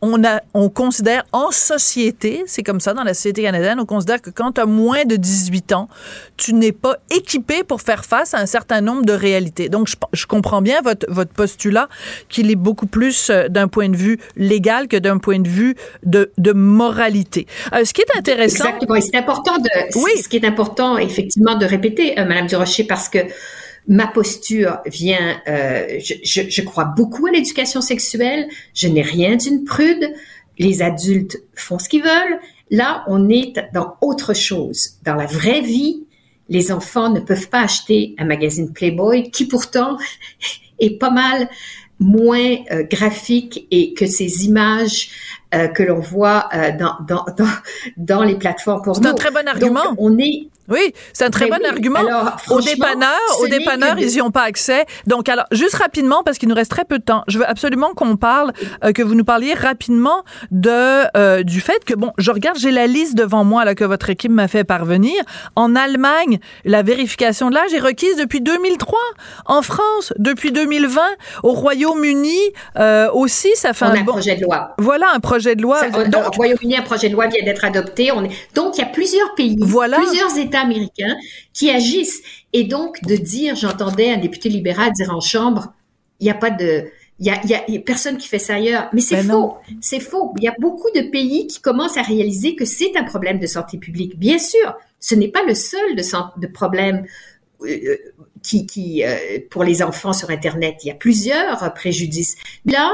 on 0.01 0.23
a, 0.23 0.41
on 0.53 0.69
considère 0.69 1.23
en 1.31 1.51
société, 1.51 2.43
c'est 2.45 2.63
comme 2.63 2.79
ça 2.79 2.93
dans 2.93 3.03
la 3.03 3.13
société 3.13 3.43
canadienne, 3.43 3.79
on 3.79 3.85
considère 3.85 4.21
que 4.21 4.29
quand 4.29 4.53
tu 4.53 4.61
as 4.61 4.65
moins 4.65 5.05
de 5.05 5.15
18 5.15 5.73
ans, 5.73 5.87
tu 6.37 6.53
n'es 6.53 6.71
pas 6.71 6.97
équipé 7.09 7.63
pour 7.63 7.81
faire 7.81 8.03
face 8.03 8.33
à 8.33 8.39
un 8.39 8.45
certain 8.45 8.81
nombre 8.81 9.05
de 9.05 9.13
réalités. 9.13 9.69
Donc, 9.69 9.87
je, 10.13 10.25
comprends 10.25 10.61
bien 10.61 10.81
votre, 10.81 11.05
votre 11.09 11.31
postulat 11.31 11.87
qu'il 12.27 12.51
est 12.51 12.55
beaucoup 12.55 12.85
plus 12.85 13.29
euh, 13.29 13.47
d'un 13.47 13.67
point 13.67 13.89
de 13.89 13.95
vue 13.95 14.19
légal 14.35 14.87
que 14.87 14.97
d'un 14.97 15.17
point 15.19 15.39
de 15.39 15.47
vue 15.47 15.75
de, 16.03 16.31
de 16.37 16.51
moralité. 16.51 17.47
Euh, 17.73 17.85
ce 17.85 17.93
qui 17.93 18.01
est 18.01 18.17
intéressant. 18.17 18.65
Exactement. 18.65 18.99
c'est 18.99 19.17
important 19.17 19.57
de, 19.57 19.99
oui. 19.99 20.21
ce 20.21 20.27
qui 20.27 20.37
est 20.37 20.45
important, 20.45 20.97
effectivement, 20.97 21.55
de 21.55 21.65
répéter, 21.65 22.19
euh, 22.19 22.25
Madame 22.25 22.47
Durocher, 22.47 22.83
parce 22.83 23.09
que 23.09 23.19
ma 23.87 24.07
posture 24.07 24.79
vient, 24.85 25.41
euh, 25.47 25.99
je, 25.99 26.13
je, 26.23 26.41
je, 26.49 26.61
crois 26.61 26.85
beaucoup 26.85 27.27
à 27.27 27.31
l'éducation 27.31 27.81
sexuelle, 27.81 28.47
je 28.73 28.87
n'ai 28.87 29.01
rien 29.01 29.35
d'une 29.35 29.63
prude, 29.63 30.13
les 30.57 30.81
adultes 30.81 31.37
font 31.55 31.79
ce 31.79 31.89
qu'ils 31.89 32.03
veulent. 32.03 32.39
Là, 32.71 33.03
on 33.07 33.29
est 33.29 33.53
dans 33.73 33.95
autre 34.01 34.33
chose. 34.33 34.97
Dans 35.03 35.15
la 35.15 35.25
vraie 35.25 35.61
vie, 35.61 36.05
les 36.49 36.71
enfants 36.71 37.09
ne 37.09 37.19
peuvent 37.19 37.49
pas 37.49 37.61
acheter 37.61 38.15
un 38.17 38.25
magazine 38.25 38.71
Playboy 38.71 39.31
qui 39.31 39.45
pourtant 39.45 39.97
est 40.79 40.97
pas 40.97 41.11
mal 41.11 41.49
moins 41.99 42.55
euh, 42.71 42.83
graphique 42.83 43.67
et 43.71 43.93
que 43.93 44.05
ces 44.05 44.45
images 44.45 45.09
euh, 45.53 45.67
que 45.67 45.83
l'on 45.83 45.99
voit 45.99 46.49
euh, 46.53 46.71
dans, 46.77 46.95
dans, 47.07 47.25
dans, 47.37 47.47
dans, 47.97 48.23
les 48.23 48.35
plateformes 48.35 48.81
pour 48.81 48.95
C'est 48.95 49.05
un 49.05 49.13
très 49.13 49.31
bon 49.31 49.47
argument. 49.47 49.83
Donc, 49.85 49.95
on 49.97 50.17
est 50.17 50.47
oui, 50.69 50.93
c'est 51.11 51.25
un 51.25 51.29
très 51.29 51.49
ben 51.49 51.57
bon 51.57 51.65
argument. 51.65 51.99
Alors, 51.99 52.37
aux 52.49 52.61
dépanneurs, 52.61 53.09
aux 53.41 53.47
dépanneurs, 53.47 53.99
ils 53.99 54.13
n'y 54.13 54.21
ont 54.21 54.31
pas 54.31 54.43
accès. 54.43 54.85
Donc, 55.07 55.27
alors, 55.27 55.45
juste 55.51 55.75
rapidement, 55.75 56.23
parce 56.23 56.37
qu'il 56.37 56.47
nous 56.47 56.55
reste 56.55 56.71
très 56.71 56.85
peu 56.85 56.99
de 56.99 57.03
temps, 57.03 57.23
je 57.27 57.39
veux 57.39 57.47
absolument 57.47 57.93
qu'on 57.93 58.15
parle, 58.15 58.53
euh, 58.83 58.93
que 58.93 59.01
vous 59.01 59.15
nous 59.15 59.25
parliez 59.25 59.53
rapidement 59.53 60.23
de 60.51 61.03
euh, 61.17 61.43
du 61.43 61.59
fait 61.59 61.83
que, 61.83 61.93
bon, 61.93 62.11
je 62.17 62.31
regarde, 62.31 62.57
j'ai 62.57 62.71
la 62.71 62.87
liste 62.87 63.15
devant 63.15 63.43
moi 63.43 63.65
là 63.65 63.75
que 63.75 63.83
votre 63.83 64.09
équipe 64.09 64.31
m'a 64.31 64.47
fait 64.47 64.63
parvenir. 64.63 65.15
En 65.55 65.75
Allemagne, 65.75 66.39
la 66.63 66.81
vérification 66.81 67.49
de 67.49 67.55
l'âge 67.55 67.73
est 67.73 67.79
requise 67.79 68.15
depuis 68.15 68.39
2003. 68.39 68.97
En 69.45 69.61
France, 69.61 70.13
depuis 70.17 70.51
2020. 70.51 71.01
Au 71.43 71.51
Royaume-Uni 71.51 72.39
euh, 72.79 73.09
aussi, 73.11 73.49
ça 73.55 73.73
fait 73.73 73.85
on 73.85 73.89
un, 73.89 73.95
a 73.95 73.99
un 73.99 74.05
projet 74.05 74.35
de 74.35 74.43
loi. 74.43 74.73
Voilà, 74.77 75.07
un 75.13 75.19
projet 75.19 75.55
de 75.55 75.61
loi. 75.61 75.79
Ça, 75.79 75.89
donc, 75.89 76.27
au 76.27 76.31
Royaume-Uni, 76.31 76.77
un 76.77 76.81
projet 76.83 77.09
de 77.09 77.13
loi 77.13 77.27
vient 77.27 77.43
d'être 77.43 77.65
adopté. 77.65 78.11
On 78.11 78.23
est... 78.23 78.31
Donc, 78.55 78.77
il 78.77 78.81
y 78.81 78.83
a 78.83 78.87
plusieurs 78.87 79.35
pays, 79.35 79.57
voilà. 79.59 79.97
plusieurs 79.97 80.37
États 80.37 80.52
américains 80.61 81.15
qui 81.53 81.69
agissent. 81.69 82.21
Et 82.53 82.63
donc, 82.63 83.01
de 83.03 83.15
dire, 83.15 83.55
j'entendais 83.55 84.11
un 84.11 84.17
député 84.17 84.49
libéral 84.49 84.91
dire 84.93 85.13
en 85.13 85.21
chambre, 85.21 85.73
il 86.19 86.25
n'y 86.25 86.31
a 86.31 86.35
pas 86.35 86.51
de, 86.51 86.85
il 87.19 87.27
y 87.27 87.29
a, 87.29 87.41
y 87.45 87.77
a, 87.77 87.79
personne 87.81 88.17
qui 88.17 88.27
fait 88.27 88.39
ça 88.39 88.55
ailleurs. 88.55 88.89
Mais 88.93 89.01
c'est 89.01 89.15
ben 89.15 89.31
faux. 89.31 89.57
C'est 89.81 89.99
faux. 89.99 90.33
Il 90.37 90.43
y 90.43 90.47
a 90.47 90.55
beaucoup 90.59 90.89
de 90.95 91.01
pays 91.09 91.47
qui 91.47 91.61
commencent 91.61 91.97
à 91.97 92.01
réaliser 92.01 92.55
que 92.55 92.65
c'est 92.65 92.95
un 92.97 93.03
problème 93.03 93.39
de 93.39 93.47
santé 93.47 93.77
publique. 93.77 94.17
Bien 94.17 94.39
sûr, 94.39 94.75
ce 94.99 95.15
n'est 95.15 95.29
pas 95.29 95.43
le 95.43 95.53
seul 95.53 95.95
de, 95.95 96.03
de 96.39 96.47
problème 96.47 97.05
euh, 97.61 97.97
qui, 98.43 98.67
qui 98.67 99.03
euh, 99.03 99.39
pour 99.49 99.63
les 99.63 99.81
enfants 99.81 100.13
sur 100.13 100.29
Internet, 100.29 100.75
il 100.83 100.87
y 100.89 100.91
a 100.91 100.95
plusieurs 100.95 101.73
préjudices. 101.73 102.35
Là, 102.65 102.93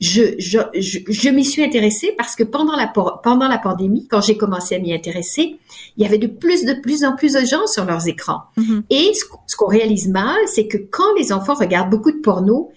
je, 0.00 0.34
je, 0.38 0.58
je, 0.78 1.28
m'y 1.28 1.44
suis 1.44 1.62
intéressée 1.62 2.14
parce 2.16 2.36
que 2.36 2.44
pendant 2.44 2.76
la, 2.76 2.86
pendant 2.86 3.48
la 3.48 3.58
pandémie, 3.58 4.06
quand 4.08 4.20
j'ai 4.20 4.36
commencé 4.36 4.74
à 4.74 4.78
m'y 4.78 4.94
intéresser, 4.94 5.58
il 5.96 6.02
y 6.02 6.06
avait 6.06 6.18
de 6.18 6.26
plus, 6.26 6.64
de 6.64 6.74
plus 6.74 7.04
en 7.04 7.16
plus 7.16 7.34
de 7.34 7.44
gens 7.44 7.66
sur 7.66 7.84
leurs 7.84 8.08
écrans. 8.08 8.42
Mm-hmm. 8.56 8.82
Et 8.90 9.12
ce, 9.14 9.24
ce 9.46 9.56
qu'on 9.56 9.66
réalise 9.66 10.08
mal, 10.08 10.38
c'est 10.46 10.66
que 10.68 10.78
quand 10.78 11.14
les 11.18 11.32
enfants 11.32 11.54
regardent 11.54 11.90
beaucoup 11.90 12.12
de 12.12 12.20
porno, 12.20 12.70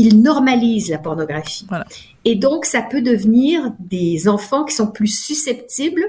ils 0.00 0.20
normalisent 0.22 0.90
la 0.90 0.98
pornographie. 0.98 1.66
Voilà. 1.68 1.86
Et 2.24 2.34
donc, 2.34 2.64
ça 2.64 2.82
peut 2.82 3.02
devenir 3.02 3.72
des 3.78 4.28
enfants 4.28 4.64
qui 4.64 4.74
sont 4.74 4.88
plus 4.88 5.08
susceptibles 5.08 6.04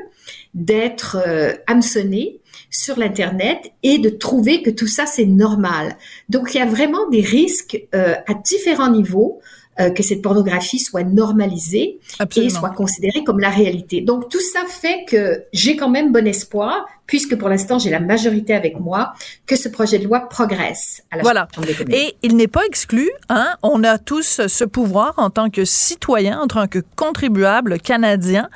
d'être 0.53 1.17
euh, 1.25 1.53
hameçonnés 1.67 2.39
sur 2.69 2.97
l'Internet 2.97 3.71
et 3.83 3.97
de 3.97 4.09
trouver 4.09 4.61
que 4.61 4.69
tout 4.69 4.87
ça, 4.87 5.05
c'est 5.05 5.25
normal. 5.25 5.97
Donc, 6.29 6.53
il 6.53 6.57
y 6.57 6.61
a 6.61 6.65
vraiment 6.65 7.09
des 7.09 7.21
risques 7.21 7.81
euh, 7.93 8.15
à 8.27 8.33
différents 8.33 8.91
niveaux 8.91 9.39
euh, 9.79 9.89
que 9.89 10.03
cette 10.03 10.21
pornographie 10.21 10.79
soit 10.79 11.03
normalisée 11.03 11.99
et 12.35 12.49
soit 12.49 12.71
considérée 12.71 13.23
comme 13.23 13.39
la 13.39 13.49
réalité. 13.49 14.01
Donc, 14.01 14.29
tout 14.29 14.41
ça 14.41 14.65
fait 14.67 15.05
que 15.05 15.43
j'ai 15.53 15.75
quand 15.75 15.89
même 15.89 16.11
bon 16.11 16.27
espoir, 16.27 16.85
puisque 17.11 17.35
pour 17.35 17.49
l'instant, 17.49 17.77
j'ai 17.77 17.89
la 17.89 17.99
majorité 17.99 18.53
avec 18.53 18.79
moi, 18.79 19.11
que 19.45 19.57
ce 19.57 19.67
projet 19.67 19.99
de 19.99 20.05
loi 20.05 20.29
progresse 20.29 21.03
à 21.11 21.17
la 21.17 21.23
voilà. 21.23 21.45
Et 21.89 22.15
il 22.23 22.37
n'est 22.37 22.47
pas 22.47 22.65
exclu, 22.65 23.11
hein, 23.27 23.49
on 23.63 23.83
a 23.83 23.97
tous 23.97 24.39
ce 24.47 24.63
pouvoir 24.63 25.15
en 25.17 25.29
tant 25.29 25.49
que 25.49 25.65
citoyen, 25.65 26.39
en 26.39 26.47
tant 26.47 26.67
que 26.67 26.79
contribuable 26.95 27.79
canadien, 27.79 28.49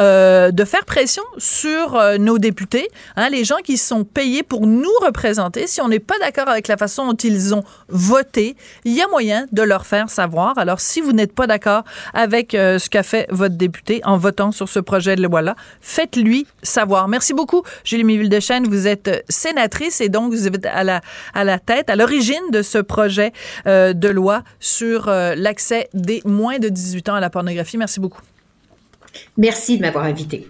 euh, 0.00 0.50
de 0.50 0.64
faire 0.64 0.86
pression 0.86 1.22
sur 1.36 1.96
euh, 1.96 2.16
nos 2.16 2.38
députés, 2.38 2.88
hein, 3.16 3.28
les 3.28 3.44
gens 3.44 3.58
qui 3.62 3.76
sont 3.76 4.04
payés 4.04 4.42
pour 4.42 4.66
nous 4.66 4.88
représenter. 5.02 5.66
Si 5.66 5.82
on 5.82 5.88
n'est 5.88 5.98
pas 5.98 6.18
d'accord 6.18 6.48
avec 6.48 6.66
la 6.66 6.78
façon 6.78 7.08
dont 7.08 7.16
ils 7.16 7.54
ont 7.54 7.62
voté, 7.88 8.56
il 8.86 8.94
y 8.94 9.02
a 9.02 9.08
moyen 9.08 9.44
de 9.52 9.60
leur 9.60 9.84
faire 9.84 10.08
savoir. 10.08 10.56
Alors, 10.56 10.80
si 10.80 11.02
vous 11.02 11.12
n'êtes 11.12 11.34
pas 11.34 11.46
d'accord 11.46 11.84
avec 12.14 12.54
euh, 12.54 12.78
ce 12.78 12.88
qu'a 12.88 13.02
fait 13.02 13.26
votre 13.28 13.56
député 13.56 14.00
en 14.04 14.16
votant 14.16 14.50
sur 14.50 14.70
ce 14.70 14.80
projet 14.80 15.14
de 15.14 15.22
loi-là, 15.22 15.56
faites-lui 15.82 16.46
savoir. 16.62 17.06
Merci 17.08 17.34
beaucoup. 17.34 17.64
Julie 18.06 18.40
Chêne, 18.40 18.66
vous 18.66 18.86
êtes 18.86 19.24
sénatrice 19.28 20.00
et 20.00 20.08
donc 20.08 20.32
vous 20.32 20.46
êtes 20.46 20.66
à 20.66 20.84
la, 20.84 21.00
à 21.34 21.44
la 21.44 21.58
tête, 21.58 21.90
à 21.90 21.96
l'origine 21.96 22.50
de 22.52 22.62
ce 22.62 22.78
projet 22.78 23.32
euh, 23.66 23.92
de 23.92 24.08
loi 24.08 24.42
sur 24.60 25.08
euh, 25.08 25.34
l'accès 25.36 25.88
des 25.94 26.22
moins 26.24 26.58
de 26.58 26.68
18 26.68 27.08
ans 27.08 27.14
à 27.14 27.20
la 27.20 27.30
pornographie. 27.30 27.78
Merci 27.78 28.00
beaucoup. 28.00 28.22
Merci 29.36 29.76
de 29.78 29.82
m'avoir 29.82 30.04
invité. 30.04 30.48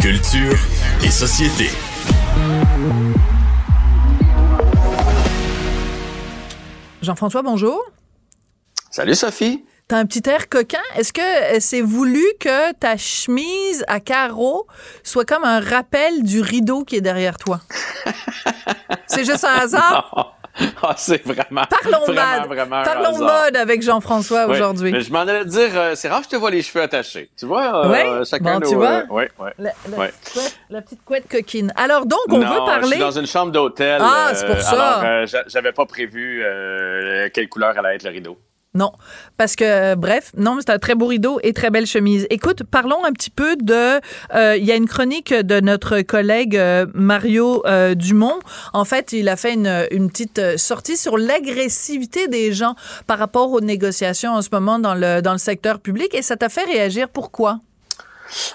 Culture 0.00 0.58
et 1.02 1.10
société. 1.10 1.70
Jean-François, 7.02 7.42
bonjour. 7.42 7.82
Salut 8.90 9.14
Sophie. 9.14 9.64
T'as 9.86 9.98
un 9.98 10.06
petit 10.06 10.22
air 10.30 10.48
coquin? 10.48 10.80
Est-ce 10.96 11.12
que 11.12 11.20
euh, 11.20 11.58
c'est 11.60 11.82
voulu 11.82 12.24
que 12.40 12.72
ta 12.72 12.96
chemise 12.96 13.84
à 13.86 14.00
carreaux 14.00 14.66
soit 15.02 15.26
comme 15.26 15.44
un 15.44 15.60
rappel 15.60 16.22
du 16.22 16.40
rideau 16.40 16.84
qui 16.84 16.96
est 16.96 17.02
derrière 17.02 17.36
toi? 17.36 17.60
c'est 19.06 19.26
juste 19.26 19.44
un 19.44 19.58
hasard? 19.58 20.38
Ah, 20.82 20.94
c'est 20.96 21.22
vraiment. 21.26 21.64
Parlons 21.68 22.06
vraiment, 22.06 22.48
mode. 22.48 22.84
Parlons 22.84 23.18
mode 23.18 23.56
avec 23.56 23.82
Jean-François 23.82 24.46
aujourd'hui. 24.46 24.92
Mais 24.92 25.00
je 25.00 25.12
m'en 25.12 25.20
allais 25.20 25.44
dire, 25.44 25.70
euh, 25.74 25.94
c'est 25.96 26.08
rare 26.08 26.20
que 26.20 26.26
je 26.26 26.30
te 26.30 26.36
vois 26.36 26.50
les 26.50 26.62
cheveux 26.62 26.82
attachés. 26.82 27.28
Tu 27.36 27.44
vois, 27.44 27.84
euh, 27.84 28.24
chacun 28.24 28.60
bon, 28.60 28.68
tu 28.68 28.76
vois? 28.76 29.02
ouais, 29.10 29.28
ouais. 29.40 29.52
La, 29.58 29.72
la, 30.70 30.80
petite 30.80 31.04
couette 31.04 31.28
coquine. 31.28 31.72
Alors, 31.76 32.06
donc, 32.06 32.20
on 32.30 32.38
veut 32.38 32.44
parler. 32.44 32.82
Je 32.84 32.92
suis 32.92 33.00
dans 33.00 33.10
une 33.10 33.26
chambre 33.26 33.50
d'hôtel. 33.50 34.00
Ah, 34.00 34.30
c'est 34.32 34.46
pour 34.46 34.60
ça. 34.60 35.00
Alors, 35.00 35.26
j'avais 35.48 35.72
pas 35.72 35.86
prévu 35.86 36.42
quelle 37.34 37.48
couleur 37.48 37.76
allait 37.76 37.96
être 37.96 38.04
le 38.04 38.10
rideau. 38.10 38.38
Non, 38.76 38.90
parce 39.36 39.54
que 39.54 39.94
bref, 39.94 40.32
non, 40.36 40.58
c'est 40.58 40.70
un 40.70 40.80
très 40.80 40.96
beau 40.96 41.06
rideau 41.06 41.38
et 41.44 41.52
très 41.52 41.70
belle 41.70 41.86
chemise. 41.86 42.26
Écoute, 42.28 42.64
parlons 42.64 43.04
un 43.04 43.12
petit 43.12 43.30
peu 43.30 43.54
de. 43.54 44.00
Euh, 44.34 44.56
il 44.56 44.64
y 44.64 44.72
a 44.72 44.74
une 44.74 44.88
chronique 44.88 45.32
de 45.32 45.60
notre 45.60 46.00
collègue 46.00 46.56
euh, 46.56 46.84
Mario 46.92 47.64
euh, 47.66 47.94
Dumont. 47.94 48.40
En 48.72 48.84
fait, 48.84 49.12
il 49.12 49.28
a 49.28 49.36
fait 49.36 49.54
une, 49.54 50.10
petite 50.10 50.58
sortie 50.58 50.96
sur 50.96 51.18
l'agressivité 51.18 52.26
des 52.26 52.52
gens 52.52 52.74
par 53.06 53.20
rapport 53.20 53.52
aux 53.52 53.60
négociations 53.60 54.32
en 54.32 54.42
ce 54.42 54.48
moment 54.50 54.80
dans 54.80 54.96
le 54.96 55.22
dans 55.22 55.32
le 55.32 55.38
secteur 55.38 55.78
public 55.78 56.12
et 56.12 56.22
ça 56.22 56.36
t'a 56.36 56.48
fait 56.48 56.64
réagir. 56.64 57.08
Pourquoi? 57.08 57.60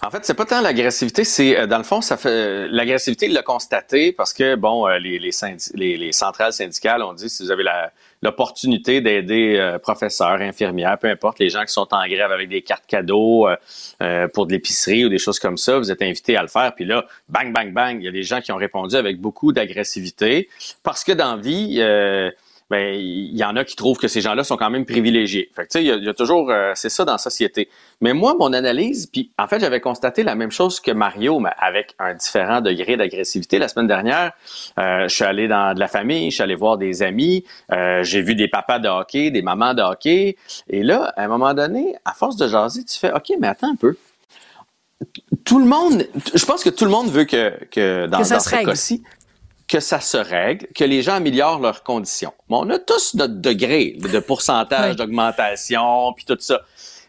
En 0.05 0.09
fait, 0.09 0.25
c'est 0.25 0.33
pas 0.33 0.45
tant 0.45 0.59
l'agressivité, 0.59 1.23
c'est 1.23 1.65
dans 1.67 1.77
le 1.77 1.83
fond, 1.85 2.01
ça 2.01 2.17
fait 2.17 2.67
l'agressivité, 2.67 3.27
il 3.27 3.33
l'a 3.33 3.43
constaté 3.43 4.11
parce 4.11 4.33
que 4.33 4.55
bon, 4.55 4.85
les, 4.87 5.19
les, 5.19 6.11
centrales 6.11 6.51
syndicales 6.51 7.03
ont 7.03 7.13
dit 7.13 7.29
si 7.29 7.43
vous 7.43 7.51
avez 7.51 7.63
la 7.63 7.93
l'opportunité 8.21 9.01
d'aider 9.01 9.55
euh, 9.57 9.79
professeurs, 9.79 10.41
infirmières, 10.41 10.97
peu 10.99 11.07
importe, 11.07 11.39
les 11.39 11.49
gens 11.49 11.63
qui 11.63 11.73
sont 11.73 11.87
en 11.91 12.07
grève 12.07 12.31
avec 12.31 12.49
des 12.49 12.61
cartes 12.61 12.85
cadeaux 12.85 13.47
euh, 13.47 13.55
euh, 14.01 14.27
pour 14.27 14.45
de 14.45 14.51
l'épicerie 14.51 15.05
ou 15.05 15.09
des 15.09 15.17
choses 15.17 15.39
comme 15.39 15.57
ça, 15.57 15.77
vous 15.77 15.91
êtes 15.91 16.01
invités 16.01 16.35
à 16.35 16.41
le 16.41 16.47
faire. 16.47 16.73
Puis 16.75 16.85
là, 16.85 17.05
bang, 17.29 17.53
bang, 17.53 17.73
bang, 17.73 17.97
il 17.99 18.05
y 18.05 18.07
a 18.07 18.11
des 18.11 18.23
gens 18.23 18.41
qui 18.41 18.51
ont 18.51 18.57
répondu 18.57 18.95
avec 18.95 19.19
beaucoup 19.19 19.53
d'agressivité 19.53 20.49
parce 20.83 21.03
que 21.03 21.11
dans 21.11 21.37
vie, 21.37 21.81
ben 22.69 22.95
il 22.95 23.35
y 23.35 23.43
en 23.43 23.55
a 23.55 23.63
qui 23.63 23.75
trouvent 23.75 23.97
que 23.97 24.07
ces 24.07 24.21
gens-là 24.21 24.43
sont 24.43 24.57
quand 24.57 24.69
même 24.69 24.85
privilégiés. 24.85 25.49
Fait 25.55 25.63
que 25.63 25.69
tu 25.69 25.79
sais, 25.79 25.83
il 25.83 26.03
y, 26.03 26.09
a 26.09 26.13
toujours 26.13 26.51
euh, 26.51 26.71
c'est 26.75 26.89
ça 26.89 27.03
dans 27.03 27.13
la 27.13 27.17
société. 27.17 27.69
Mais 28.01 28.13
moi, 28.13 28.35
mon 28.39 28.53
analyse, 28.53 29.07
puis 29.07 29.31
en 29.37 29.47
fait, 29.47 29.59
j'avais 29.59 29.81
constaté 29.81 30.23
la 30.23 30.35
même 30.35 30.51
chose 30.51 30.79
que 30.79 30.91
Mario, 30.91 31.39
mais 31.39 31.49
avec 31.57 31.95
un 31.99 32.13
différent 32.13 32.61
degré 32.61 32.95
d'agressivité. 32.95 33.57
La 33.57 33.67
semaine 33.67 33.87
dernière, 33.87 34.33
euh, 34.77 35.07
je 35.07 35.15
suis 35.15 35.23
allé 35.23 35.47
dans 35.47 35.73
de 35.73 35.79
la 35.79 35.87
famille, 35.87 36.29
je 36.29 36.35
suis 36.35 36.43
allé 36.43 36.55
voir 36.55 36.77
des 36.77 37.01
amis, 37.01 37.43
euh, 37.71 38.03
j'ai 38.03 38.21
vu 38.21 38.35
des 38.35 38.47
papas 38.47 38.79
de 38.79 38.87
hockey, 38.87 39.31
des 39.31 39.41
mamans 39.41 39.73
de 39.73 39.81
hockey, 39.81 40.37
et 40.69 40.83
là, 40.83 41.13
à 41.17 41.23
un 41.23 41.27
moment 41.27 41.53
donné, 41.53 41.95
à 42.05 42.13
force 42.13 42.37
de 42.37 42.47
jaser, 42.47 42.83
tu 42.83 42.97
fais, 42.97 43.11
ok, 43.11 43.33
mais 43.39 43.47
attends 43.47 43.71
un 43.71 43.75
peu 43.75 43.95
tout 45.45 45.59
le 45.59 45.65
monde, 45.65 46.05
je 46.35 46.45
pense 46.45 46.61
que 46.61 46.69
tout 46.69 46.83
le 46.83 46.91
monde 46.91 47.09
veut 47.09 47.23
que, 47.23 47.53
que 47.71 48.05
dans, 48.07 48.17
dans 48.17 48.39
ce 48.39 48.65
cas-ci, 48.65 49.01
que 49.69 49.79
ça 49.79 50.01
se 50.01 50.17
règle, 50.17 50.67
que 50.75 50.83
les 50.83 51.03
gens 51.03 51.13
améliorent 51.13 51.59
leurs 51.59 51.83
conditions. 51.83 52.33
Bon, 52.49 52.65
on 52.65 52.69
a 52.71 52.79
tous 52.79 53.13
notre 53.13 53.35
degré 53.35 53.95
de 53.97 54.19
pourcentage 54.19 54.95
d'augmentation, 54.97 56.11
puis 56.13 56.25
tout 56.25 56.37
ça. 56.39 56.61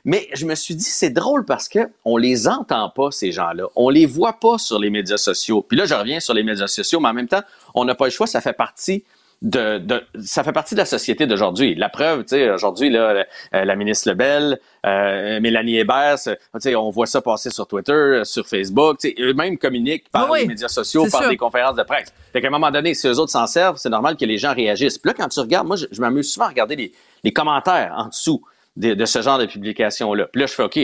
Mais 0.04 0.28
je 0.34 0.46
me 0.46 0.54
suis 0.54 0.74
dit, 0.74 0.84
c'est 0.84 1.10
drôle 1.10 1.44
parce 1.44 1.68
que 1.68 1.80
on 2.04 2.16
les 2.16 2.48
entend 2.48 2.90
pas, 2.90 3.10
ces 3.10 3.32
gens-là. 3.32 3.64
On 3.76 3.88
les 3.88 4.06
voit 4.06 4.34
pas 4.34 4.58
sur 4.58 4.78
les 4.78 4.90
médias 4.90 5.16
sociaux. 5.16 5.64
Puis 5.66 5.76
là, 5.76 5.86
je 5.86 5.94
reviens 5.94 6.20
sur 6.20 6.34
les 6.34 6.42
médias 6.42 6.66
sociaux, 6.66 7.00
mais 7.00 7.08
en 7.08 7.14
même 7.14 7.28
temps, 7.28 7.42
on 7.74 7.84
n'a 7.84 7.94
pas 7.94 8.06
le 8.06 8.10
choix, 8.10 8.26
ça 8.26 8.40
fait 8.40 8.52
partie 8.52 9.04
de, 9.42 9.78
de, 9.78 10.02
ça 10.22 10.44
fait 10.44 10.52
partie 10.52 10.74
de 10.74 10.80
la 10.80 10.84
société 10.84 11.26
d'aujourd'hui. 11.26 11.74
La 11.74 11.88
preuve, 11.88 12.24
tu 12.24 12.36
sais, 12.36 12.50
aujourd'hui, 12.50 12.90
là, 12.90 13.24
euh, 13.54 13.64
la 13.64 13.74
ministre 13.74 14.10
Lebel, 14.10 14.60
euh, 14.84 15.40
Mélanie 15.40 15.78
Hébert, 15.78 16.16
tu 16.22 16.32
sais, 16.58 16.76
on 16.76 16.90
voit 16.90 17.06
ça 17.06 17.22
passer 17.22 17.50
sur 17.50 17.66
Twitter, 17.66 18.20
sur 18.24 18.46
Facebook, 18.46 18.98
tu 18.98 19.08
sais, 19.08 19.14
eux-mêmes 19.18 19.56
communiquent 19.56 20.10
par 20.10 20.30
les 20.32 20.46
médias 20.46 20.68
sociaux, 20.68 21.06
par 21.10 21.28
des 21.28 21.38
conférences 21.38 21.76
de 21.76 21.82
presse. 21.82 22.12
Fait 22.32 22.42
qu'à 22.42 22.48
un 22.48 22.50
moment 22.50 22.70
donné, 22.70 22.94
si 22.94 23.08
eux 23.08 23.18
autres 23.18 23.32
s'en 23.32 23.46
servent, 23.46 23.78
c'est 23.78 23.88
normal 23.88 24.16
que 24.16 24.26
les 24.26 24.36
gens 24.36 24.54
réagissent. 24.54 24.98
Puis 24.98 25.08
là, 25.08 25.14
quand 25.14 25.28
tu 25.28 25.40
regardes, 25.40 25.66
moi, 25.66 25.76
je, 25.76 26.00
m'amuse 26.00 26.32
souvent 26.32 26.46
à 26.46 26.50
regarder 26.50 26.76
les, 26.76 26.92
les 27.24 27.32
commentaires 27.32 27.94
en 27.96 28.08
dessous 28.08 28.42
de, 28.76 28.92
de 28.92 29.04
ce 29.06 29.22
genre 29.22 29.38
de 29.38 29.46
publication-là. 29.46 30.26
Puis 30.30 30.40
là, 30.40 30.46
je 30.46 30.52
fais, 30.52 30.62
OK, 30.62 30.78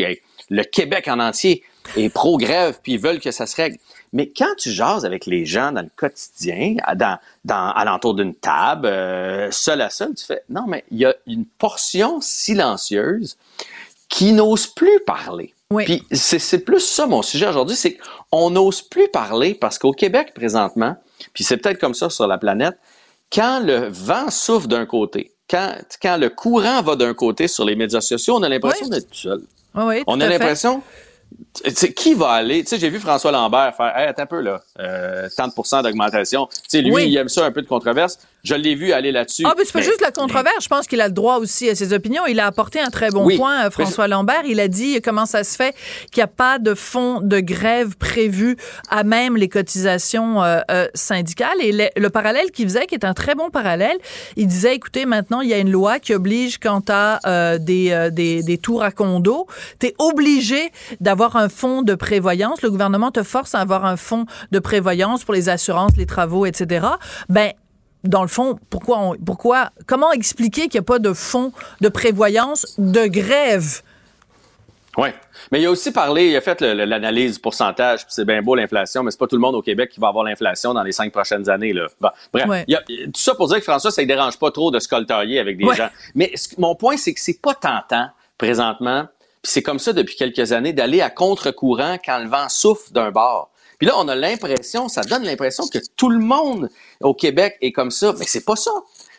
le 0.51 0.63
Québec 0.63 1.09
en 1.09 1.21
entier 1.21 1.63
est 1.97 2.09
pro-grève, 2.09 2.79
puis 2.83 2.95
ils 2.95 3.01
veulent 3.01 3.21
que 3.21 3.31
ça 3.31 3.47
se 3.47 3.57
règle. 3.57 3.77
Mais 4.17 4.33
quand 4.35 4.55
tu 4.57 4.71
jases 4.71 5.05
avec 5.05 5.27
les 5.27 5.45
gens 5.45 5.73
dans 5.73 5.83
le 5.83 5.91
quotidien, 5.95 6.77
dans, 6.95 7.19
dans 7.45 7.71
alentour 7.73 8.15
d'une 8.15 8.35
table, 8.35 8.87
euh, 8.87 9.51
seul 9.51 9.83
à 9.83 9.91
seul, 9.91 10.15
tu 10.15 10.25
fais 10.25 10.41
non, 10.49 10.65
mais 10.67 10.85
il 10.91 10.97
y 10.97 11.05
a 11.05 11.15
une 11.27 11.45
portion 11.45 12.23
silencieuse 12.23 13.37
qui 14.09 14.33
n'ose 14.33 14.69
plus 14.69 15.01
parler. 15.07 15.53
Oui. 15.71 15.85
Puis 15.85 16.03
c'est 16.13 16.61
plus 16.61 16.81
ça 16.81 17.07
mon 17.07 17.21
sujet 17.21 17.47
aujourd'hui, 17.47 17.77
c'est 17.77 17.99
qu'on 18.31 18.49
n'ose 18.49 18.81
plus 18.81 19.09
parler 19.09 19.53
parce 19.53 19.79
qu'au 19.79 19.93
Québec 19.93 20.33
présentement, 20.35 20.97
puis 21.35 21.45
c'est 21.45 21.59
peut-être 21.59 21.79
comme 21.79 21.93
ça 21.93 22.09
sur 22.09 22.27
la 22.27 22.39
planète, 22.39 22.79
quand 23.31 23.61
le 23.61 23.89
vent 23.91 24.31
souffle 24.31 24.69
d'un 24.69 24.87
côté, 24.87 25.31
quand, 25.51 25.75
quand 26.01 26.17
le 26.17 26.31
courant 26.31 26.81
va 26.81 26.97
d'un 26.97 27.13
côté 27.13 27.49
sur 27.49 27.67
les 27.67 27.77
médias 27.77 28.01
sociaux, 28.01 28.37
on 28.37 28.43
a 28.43 28.49
l'impression 28.49 28.89
d'être 28.89 29.15
seul. 29.15 29.43
Oui, 29.75 30.03
on 30.07 30.23
a 30.23 30.27
l'impression 30.27 30.83
qui 31.95 32.15
va 32.15 32.31
aller? 32.31 32.63
Tu 32.63 32.71
sais, 32.71 32.79
j'ai 32.79 32.91
vu 32.91 32.99
François 32.99 33.31
Lambert 33.31 33.75
faire, 33.77 33.97
hey, 33.97 34.07
attends 34.09 34.23
un 34.23 34.27
peu, 34.27 34.41
là, 34.41 34.61
euh, 34.79 35.29
30% 35.29 35.83
d'augmentation. 35.83 36.47
Tu 36.47 36.61
sais, 36.69 36.83
lui, 36.83 37.07
il 37.07 37.17
aime 37.17 37.29
ça 37.29 37.45
un 37.45 37.53
peu 37.53 37.63
de 37.63 37.67
controverse. 37.67 38.19
Je 38.47 38.55
l'ai 38.55 38.75
vu 38.77 38.93
aller 38.93 39.11
là-dessus. 39.11 39.43
Ah, 39.45 39.55
mais 39.59 39.65
c'est 39.65 39.73
pas 39.73 39.81
juste 39.81 40.01
la 40.01 40.13
controverse. 40.13 40.63
Je 40.63 40.69
pense 40.69 40.87
qu'il 40.87 41.01
a 41.01 41.09
le 41.09 41.13
droit 41.13 41.39
aussi 41.39 41.69
à 41.69 41.75
ses 41.75 41.93
opinions. 41.93 42.27
Il 42.27 42.39
a 42.39 42.47
apporté 42.47 42.81
un 42.81 42.91
très 42.91 43.11
bon 43.11 43.25
Oui. 43.25 43.37
point, 43.37 43.67
euh, 43.67 43.71
François 43.71 44.07
Lambert. 44.07 44.43
Il 44.47 44.61
a 44.61 44.69
dit 44.69 45.01
comment 45.03 45.27
ça 45.27 45.43
se 45.43 45.57
fait 45.57 45.75
qu'il 46.13 46.21
n'y 46.21 46.25
a 46.25 46.29
pas 46.29 46.59
de 46.59 46.75
fonds 46.75 47.21
de 47.21 47.41
grève 47.41 47.97
prévu 47.97 48.57
à 48.89 49.03
même 49.03 49.37
les 49.37 49.49
cotisations 49.49 50.43
euh, 50.45 50.61
euh, 50.71 50.87
syndicales. 50.95 51.57
Et 51.61 51.73
le, 51.73 51.87
le 51.97 52.11
parallèle 52.11 52.53
qu'il 52.53 52.67
faisait, 52.67 52.87
qui 52.87 52.95
est 52.95 53.05
un 53.05 53.15
très 53.15 53.35
bon 53.35 53.51
parallèle, 53.51 53.97
il 54.37 54.47
disait, 54.47 54.75
écoutez, 54.77 55.07
maintenant, 55.07 55.41
il 55.41 55.49
y 55.49 55.55
a 55.55 55.59
une 55.59 55.71
loi 55.73 55.99
qui 55.99 56.15
oblige 56.15 56.59
quand 56.59 56.83
tu 56.83 56.93
as 56.93 57.59
des, 57.59 58.11
des, 58.13 58.43
des 58.43 58.59
tours 58.59 58.83
à 58.85 58.93
condo, 58.93 59.47
tu 59.81 59.87
es 59.89 59.95
obligé 59.99 60.71
d'avoir 61.01 61.35
un 61.37 61.49
fonds 61.49 61.83
de 61.83 61.95
prévoyance. 61.95 62.63
Le 62.63 62.71
gouvernement 62.71 63.11
te 63.11 63.23
force 63.25 63.55
à 63.55 63.61
avoir 63.61 63.85
un 63.85 63.97
fonds 63.97 64.27
de 64.53 64.59
prévoyance 64.61 65.25
pour 65.25 65.35
les 65.35 65.49
assurances, 65.49 65.93
les 65.97 66.07
travaux, 66.07 66.47
etc. 66.47 66.87
Ben, 67.29 67.51
dans 68.09 68.23
le 68.23 68.29
fond, 68.29 68.59
pourquoi, 68.71 68.99
on- 68.99 69.17
pourquoi, 69.17 69.71
comment 69.87 70.13
expliquer 70.13 70.63
qu'il 70.63 70.79
n'y 70.81 70.85
a 70.85 70.87
pas 70.87 70.99
de 70.99 71.13
fonds 71.13 71.53
de 71.81 71.89
prévoyance 71.89 72.75
de 72.79 73.07
grève? 73.07 73.83
Oui. 74.99 75.09
Mais 75.53 75.61
il 75.61 75.67
a 75.67 75.71
aussi 75.71 75.93
parlé, 75.93 76.31
il 76.31 76.37
a 76.37 76.41
fait 76.41 76.61
l'analyse 76.63 77.35
du 77.35 77.41
pourcentage, 77.41 77.99
puis 78.07 78.15
c'est 78.15 78.25
bien 78.25 78.41
beau 78.41 78.55
l'inflation, 78.55 79.03
mais 79.03 79.11
c'est 79.11 79.19
pas 79.19 79.27
tout 79.27 79.37
le 79.37 79.43
monde 79.43 79.55
au 79.55 79.61
Québec 79.61 79.91
qui 79.93 80.01
va 80.01 80.09
avoir 80.09 80.25
l'inflation 80.25 80.73
dans 80.73 80.83
les 80.83 80.93
cinq 80.93 81.13
prochaines 81.13 81.51
années. 81.51 81.75
Là. 81.75 81.87
Bon, 82.01 82.09
bref, 82.33 82.49
Ouais. 82.49 82.65
il 82.67 82.73
y 82.73 82.77
a- 82.77 82.83
tout 83.07 83.11
ça 83.21 83.35
pour 83.35 83.47
dire 83.49 83.59
que 83.59 83.65
François, 83.65 83.91
ça 83.91 84.01
ne 84.01 84.07
dérange 84.07 84.39
pas 84.39 84.51
trop 84.51 84.71
de 84.71 84.79
se 84.79 84.89
coltailler 84.89 85.39
avec 85.39 85.59
des 85.59 85.65
Ouais. 85.67 85.77
gens. 85.77 85.91
Mais 86.15 86.33
mon 86.57 86.75
point, 86.75 86.97
c'est 86.97 87.13
que 87.13 87.21
c'est 87.21 87.41
pas 87.43 87.53
tentant 87.55 88.09
présentement, 88.39 89.05
puis 89.43 89.53
c'est 89.53 89.63
comme 89.63 89.79
ça 89.79 89.93
depuis 89.93 90.17
quelques 90.17 90.53
années, 90.53 90.73
d'aller 90.73 91.03
à 91.03 91.11
contre-courant 91.11 91.99
quand 92.03 92.19
le 92.19 92.29
vent 92.29 92.49
souffle 92.49 92.91
d'un 92.93 93.11
bord. 93.11 93.51
Puis 93.79 93.87
là, 93.87 93.95
on 93.99 94.09
a 94.09 94.15
l'impression, 94.15 94.89
ça 94.89 95.03
donne 95.03 95.25
l'impression 95.25 95.67
que 95.69 95.79
tout 95.97 96.11
le 96.11 96.19
monde 96.19 96.71
au 97.01 97.15
Québec 97.15 97.57
est 97.61 97.73
comme 97.73 97.91
ça, 97.91 98.15
mais 98.19 98.25
c'est 98.27 98.45
pas 98.45 98.57
ça. 98.57 98.71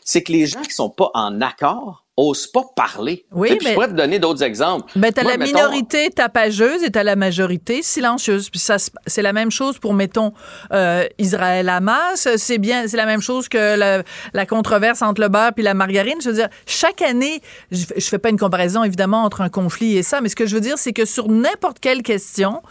C'est 0.04 0.24
que 0.24 0.32
les 0.32 0.48
gens 0.48 0.62
qui 0.62 0.74
sont 0.74 0.90
pas 0.90 1.12
en 1.14 1.42
accord 1.42 2.07
osent 2.20 2.48
pas 2.48 2.64
parler. 2.76 3.26
Oui, 3.32 3.50
Tu 3.50 3.54
sais, 3.54 3.60
mais- 3.64 3.70
je 3.70 3.74
pourrais 3.76 3.88
te 3.90 3.94
donner 3.94 4.18
d'autres 4.18 4.42
exemples. 4.42 4.92
Ben, 4.96 5.14
t'as 5.14 5.22
Moi, 5.22 5.34
la 5.34 5.38
mettons- 5.38 5.54
minorité 5.56 6.10
tapageuse 6.10 6.84
et 6.84 6.90
t'as 6.90 7.04
la 7.04 7.16
majorité 7.16 7.84
silencieuse. 7.84 8.50
Puis 8.50 8.60
ça, 8.60 8.78
c'est 9.06 9.22
la 9.22 9.34
même 9.34 9.52
chose 9.52 9.78
pour, 9.78 9.94
mettons, 9.94 10.34
euh, 10.74 11.06
Israël-Hamas. 11.20 12.28
C'est 12.38 12.58
bien, 12.58 12.88
c'est 12.88 12.98
la 12.98 13.06
même 13.06 13.22
chose 13.22 13.48
que 13.50 13.78
la, 13.78 14.04
la 14.34 14.46
controverse 14.46 15.02
entre 15.02 15.22
le 15.22 15.28
beurre 15.30 15.54
puis 15.54 15.64
la 15.64 15.74
margarine. 15.76 16.16
Je 16.22 16.30
veux 16.30 16.36
dire, 16.36 16.50
chaque 16.66 17.02
année, 17.02 17.42
je, 17.72 17.86
je 17.96 18.06
fais 18.08 18.18
pas 18.18 18.30
une 18.30 18.40
comparaison, 18.40 18.84
évidemment, 18.84 19.24
entre 19.24 19.42
un 19.42 19.50
conflit 19.50 19.98
et 19.98 20.04
ça, 20.04 20.20
mais 20.22 20.30
ce 20.30 20.36
que 20.36 20.46
je 20.46 20.56
veux 20.56 20.62
dire, 20.62 20.78
c'est 20.78 20.94
que 20.94 21.06
sur 21.06 21.30
n'importe 21.30 21.80
quelle 21.80 22.02
question, 22.04 22.62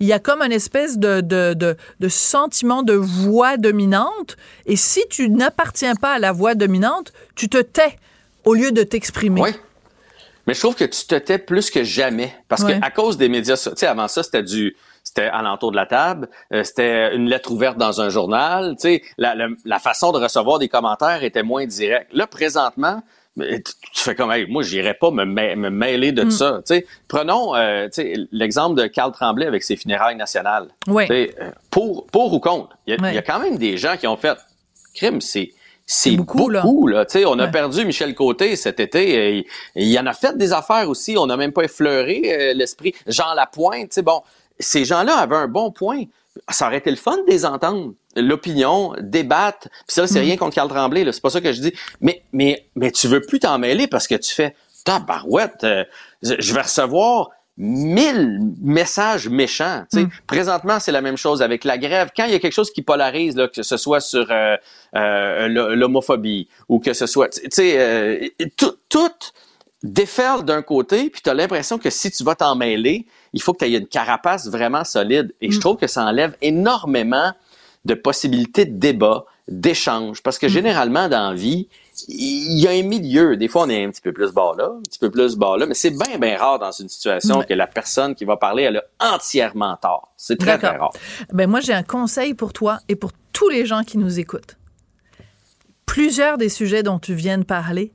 il 0.00 0.06
y 0.06 0.12
a 0.12 0.18
comme 0.18 0.42
une 0.42 0.52
espèce 0.52 0.98
de, 0.98 1.20
de, 1.22 1.54
de, 1.54 1.76
de 2.00 2.08
sentiment 2.08 2.82
de 2.82 2.92
voix 2.94 3.56
dominante. 3.56 4.36
Et 4.66 4.76
si 4.76 5.00
tu 5.08 5.30
n'appartiens 5.30 5.94
pas 5.94 6.12
à 6.12 6.18
la 6.18 6.32
voix 6.32 6.54
dominante, 6.54 7.12
tu 7.34 7.48
te 7.48 7.58
tais 7.58 7.96
au 8.44 8.54
lieu 8.54 8.72
de 8.72 8.82
t'exprimer. 8.82 9.40
Oui. 9.40 9.50
Mais 10.46 10.54
je 10.54 10.60
trouve 10.60 10.74
que 10.74 10.84
tu 10.84 11.06
te 11.06 11.14
tais 11.14 11.38
plus 11.38 11.70
que 11.70 11.84
jamais. 11.84 12.34
Parce 12.48 12.62
Ouais. 12.62 12.78
que 12.80 12.84
à 12.84 12.90
cause 12.90 13.16
des 13.18 13.28
médias 13.28 13.56
tu 13.56 13.70
sais, 13.76 13.86
avant 13.86 14.08
ça, 14.08 14.22
c'était 14.22 14.42
du. 14.42 14.76
C'était 15.02 15.22
alentour 15.24 15.70
de 15.70 15.76
la 15.76 15.86
table, 15.86 16.28
euh, 16.52 16.62
c'était 16.62 17.14
une 17.16 17.26
lettre 17.28 17.50
ouverte 17.50 17.78
dans 17.78 18.02
un 18.02 18.10
journal. 18.10 18.74
Tu 18.76 18.82
sais, 18.82 19.02
la, 19.16 19.34
la, 19.34 19.48
la 19.64 19.78
façon 19.78 20.12
de 20.12 20.18
recevoir 20.18 20.58
des 20.58 20.68
commentaires 20.68 21.24
était 21.24 21.42
moins 21.42 21.64
directe. 21.66 22.08
Là, 22.12 22.26
présentement, 22.26 23.02
tu 23.38 23.62
tu 23.62 24.02
fais 24.02 24.14
comme, 24.14 24.30
hey, 24.30 24.46
moi, 24.46 24.62
j'irais 24.62 24.92
pas 24.94 25.10
me, 25.10 25.24
ma- 25.24 25.56
me 25.56 25.70
mêler 25.70 26.12
Mm. 26.12 26.14
de 26.16 26.30
ça. 26.30 26.58
Tu 26.66 26.74
sais, 26.74 26.86
prenons 27.08 27.54
euh, 27.56 27.86
tu 27.86 28.02
sais, 28.02 28.14
l'exemple 28.30 28.80
de 28.80 28.86
Carl 28.88 29.10
Tremblay 29.12 29.46
avec 29.46 29.62
ses 29.62 29.76
funérailles 29.76 30.16
nationales. 30.16 30.68
Oui. 30.86 31.06
Tu 31.06 31.14
sais, 31.14 31.34
euh, 31.40 31.50
Pour, 31.70 32.06
pour 32.08 32.32
ou 32.34 32.38
contre. 32.38 32.76
Il 32.86 32.94
y, 32.94 32.96
a, 32.98 33.00
Ouais. 33.02 33.12
il 33.12 33.14
y 33.14 33.18
a 33.18 33.22
quand 33.22 33.40
même 33.40 33.56
des 33.56 33.78
gens 33.78 33.96
qui 33.96 34.06
ont 34.06 34.16
fait 34.18 34.36
crime, 34.94 35.20
c'est. 35.22 35.50
C'est 35.92 36.12
beaucoup, 36.12 36.38
beaucoup, 36.48 36.86
là. 36.86 37.04
là. 37.12 37.20
On 37.26 37.38
a 37.40 37.48
perdu 37.48 37.84
Michel 37.84 38.14
Côté 38.14 38.54
cet 38.54 38.78
été. 38.78 39.38
et 39.38 39.46
il, 39.74 39.98
en 39.98 40.06
a 40.06 40.12
fait 40.12 40.36
des 40.38 40.52
affaires 40.52 40.88
aussi. 40.88 41.18
On 41.18 41.26
n'a 41.26 41.36
même 41.36 41.50
pas 41.52 41.64
effleuré 41.64 42.22
euh, 42.26 42.54
l'esprit. 42.54 42.94
Jean 43.08 43.34
Lapointe, 43.34 43.98
bon, 43.98 44.22
ces 44.60 44.84
gens-là 44.84 45.16
avaient 45.16 45.34
un 45.34 45.48
bon 45.48 45.72
point. 45.72 46.04
Ça 46.48 46.68
aurait 46.68 46.76
été 46.78 46.90
le 46.90 46.96
fun 46.96 47.16
de 47.16 47.24
les 47.28 47.44
entendre. 47.44 47.92
L'opinion, 48.14 48.92
débattre. 49.00 49.68
Puis 49.68 49.94
ça, 49.94 50.06
c'est 50.06 50.20
Mm. 50.20 50.24
rien 50.26 50.36
contre 50.36 50.54
Carl 50.54 50.68
Tremblay, 50.68 51.02
là. 51.02 51.12
C'est 51.12 51.20
pas 51.22 51.30
ça 51.30 51.40
que 51.40 51.52
je 51.52 51.60
dis. 51.60 51.72
Mais, 52.00 52.22
mais, 52.32 52.66
mais 52.76 52.92
tu 52.92 53.08
veux 53.08 53.20
plus 53.20 53.40
t'en 53.40 53.58
mêler 53.58 53.88
parce 53.88 54.06
que 54.06 54.14
tu 54.14 54.32
fais, 54.32 54.54
tabarouette, 54.84 55.64
euh, 55.64 55.84
je 56.22 56.34
je 56.38 56.54
vais 56.54 56.62
recevoir 56.62 57.30
mille 57.60 58.40
messages 58.62 59.28
méchants. 59.28 59.84
Mm. 59.92 60.04
Présentement, 60.26 60.80
c'est 60.80 60.92
la 60.92 61.02
même 61.02 61.18
chose 61.18 61.42
avec 61.42 61.64
la 61.64 61.76
grève. 61.76 62.10
Quand 62.16 62.24
il 62.24 62.32
y 62.32 62.34
a 62.34 62.38
quelque 62.38 62.54
chose 62.54 62.70
qui 62.72 62.80
polarise, 62.80 63.36
là, 63.36 63.48
que 63.48 63.62
ce 63.62 63.76
soit 63.76 64.00
sur 64.00 64.26
euh, 64.30 64.56
euh, 64.96 65.74
l'homophobie 65.76 66.48
ou 66.70 66.80
que 66.80 66.94
ce 66.94 67.04
soit, 67.06 67.38
euh, 67.58 68.28
tout, 68.56 68.72
tout 68.88 69.12
déferle 69.82 70.44
d'un 70.44 70.62
côté, 70.62 71.10
puis 71.10 71.20
tu 71.22 71.28
as 71.28 71.34
l'impression 71.34 71.78
que 71.78 71.90
si 71.90 72.10
tu 72.10 72.24
vas 72.24 72.34
t'en 72.34 72.56
mêler, 72.56 73.06
il 73.34 73.42
faut 73.42 73.52
que 73.52 73.58
tu 73.58 73.70
aies 73.70 73.76
une 73.76 73.86
carapace 73.86 74.48
vraiment 74.48 74.84
solide. 74.84 75.34
Et 75.42 75.50
je 75.50 75.60
trouve 75.60 75.76
que 75.76 75.86
ça 75.86 76.02
enlève 76.04 76.34
énormément 76.40 77.32
de 77.84 77.94
possibilités 77.94 78.64
de 78.64 78.78
débat, 78.78 79.26
d'échange. 79.48 80.22
Parce 80.22 80.38
que 80.38 80.48
généralement, 80.48 81.08
dans 81.08 81.30
la 81.30 81.34
vie, 81.34 81.68
il 82.08 82.58
y 82.60 82.66
a 82.66 82.70
un 82.70 82.82
milieu. 82.82 83.36
Des 83.36 83.48
fois, 83.48 83.62
on 83.62 83.68
est 83.68 83.84
un 83.84 83.90
petit 83.90 84.00
peu 84.00 84.12
plus 84.12 84.32
bas 84.32 84.52
là, 84.56 84.72
un 84.78 84.82
petit 84.82 84.98
peu 84.98 85.10
plus 85.10 85.36
bas 85.36 85.56
là, 85.56 85.66
mais 85.66 85.74
c'est 85.74 85.90
bien, 85.90 86.18
bien 86.18 86.36
rare 86.36 86.58
dans 86.58 86.72
une 86.72 86.88
situation 86.88 87.42
que 87.42 87.54
la 87.54 87.66
personne 87.66 88.14
qui 88.14 88.24
va 88.24 88.36
parler, 88.36 88.64
elle 88.64 88.82
a 88.98 89.14
entièrement 89.14 89.76
tort. 89.76 90.12
C'est 90.16 90.38
très, 90.38 90.58
très 90.58 90.76
rare. 90.76 90.92
Ben 91.32 91.48
moi, 91.48 91.60
j'ai 91.60 91.72
un 91.74 91.82
conseil 91.82 92.34
pour 92.34 92.52
toi 92.52 92.78
et 92.88 92.96
pour 92.96 93.10
tous 93.32 93.48
les 93.48 93.66
gens 93.66 93.82
qui 93.84 93.98
nous 93.98 94.18
écoutent. 94.18 94.56
Plusieurs 95.86 96.38
des 96.38 96.48
sujets 96.48 96.82
dont 96.82 96.98
tu 96.98 97.14
viens 97.14 97.38
de 97.38 97.44
parler, 97.44 97.92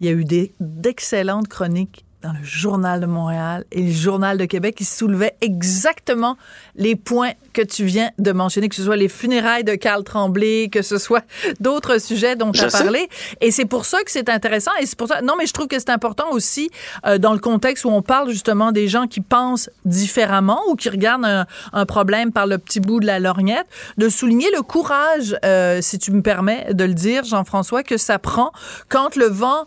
il 0.00 0.06
y 0.06 0.10
a 0.10 0.12
eu 0.12 0.24
des- 0.24 0.54
d'excellentes 0.60 1.48
chroniques 1.48 2.04
dans 2.24 2.32
le 2.32 2.42
Journal 2.42 3.00
de 3.00 3.06
Montréal 3.06 3.64
et 3.70 3.82
le 3.82 3.92
Journal 3.92 4.38
de 4.38 4.46
Québec 4.46 4.74
qui 4.76 4.86
soulevaient 4.86 5.34
exactement 5.42 6.38
les 6.74 6.96
points 6.96 7.32
que 7.52 7.60
tu 7.60 7.84
viens 7.84 8.10
de 8.18 8.32
mentionner, 8.32 8.70
que 8.70 8.74
ce 8.74 8.82
soit 8.82 8.96
les 8.96 9.10
funérailles 9.10 9.62
de 9.62 9.74
Carl 9.74 10.02
Tremblay, 10.02 10.70
que 10.72 10.80
ce 10.80 10.96
soit 10.96 11.22
d'autres 11.60 12.00
sujets 12.00 12.34
dont 12.34 12.50
tu 12.50 12.62
as 12.62 12.68
parlé. 12.70 13.08
Et 13.42 13.50
c'est 13.50 13.66
pour 13.66 13.84
ça 13.84 14.02
que 14.02 14.10
c'est 14.10 14.30
intéressant. 14.30 14.70
Et 14.80 14.86
c'est 14.86 14.96
pour 14.98 15.06
ça. 15.08 15.20
Non, 15.20 15.34
mais 15.38 15.44
je 15.46 15.52
trouve 15.52 15.66
que 15.68 15.78
c'est 15.78 15.90
important 15.90 16.30
aussi 16.32 16.70
euh, 17.06 17.18
dans 17.18 17.34
le 17.34 17.38
contexte 17.38 17.84
où 17.84 17.90
on 17.90 18.00
parle 18.00 18.30
justement 18.30 18.72
des 18.72 18.88
gens 18.88 19.06
qui 19.06 19.20
pensent 19.20 19.68
différemment 19.84 20.60
ou 20.70 20.76
qui 20.76 20.88
regardent 20.88 21.26
un, 21.26 21.46
un 21.74 21.84
problème 21.84 22.32
par 22.32 22.46
le 22.46 22.56
petit 22.56 22.80
bout 22.80 23.00
de 23.00 23.06
la 23.06 23.18
lorgnette, 23.18 23.66
de 23.98 24.08
souligner 24.08 24.48
le 24.56 24.62
courage, 24.62 25.36
euh, 25.44 25.82
si 25.82 25.98
tu 25.98 26.10
me 26.10 26.22
permets 26.22 26.72
de 26.72 26.84
le 26.84 26.94
dire, 26.94 27.24
Jean-François, 27.24 27.82
que 27.82 27.98
ça 27.98 28.18
prend 28.18 28.50
quand 28.88 29.14
le 29.16 29.26
vent 29.26 29.66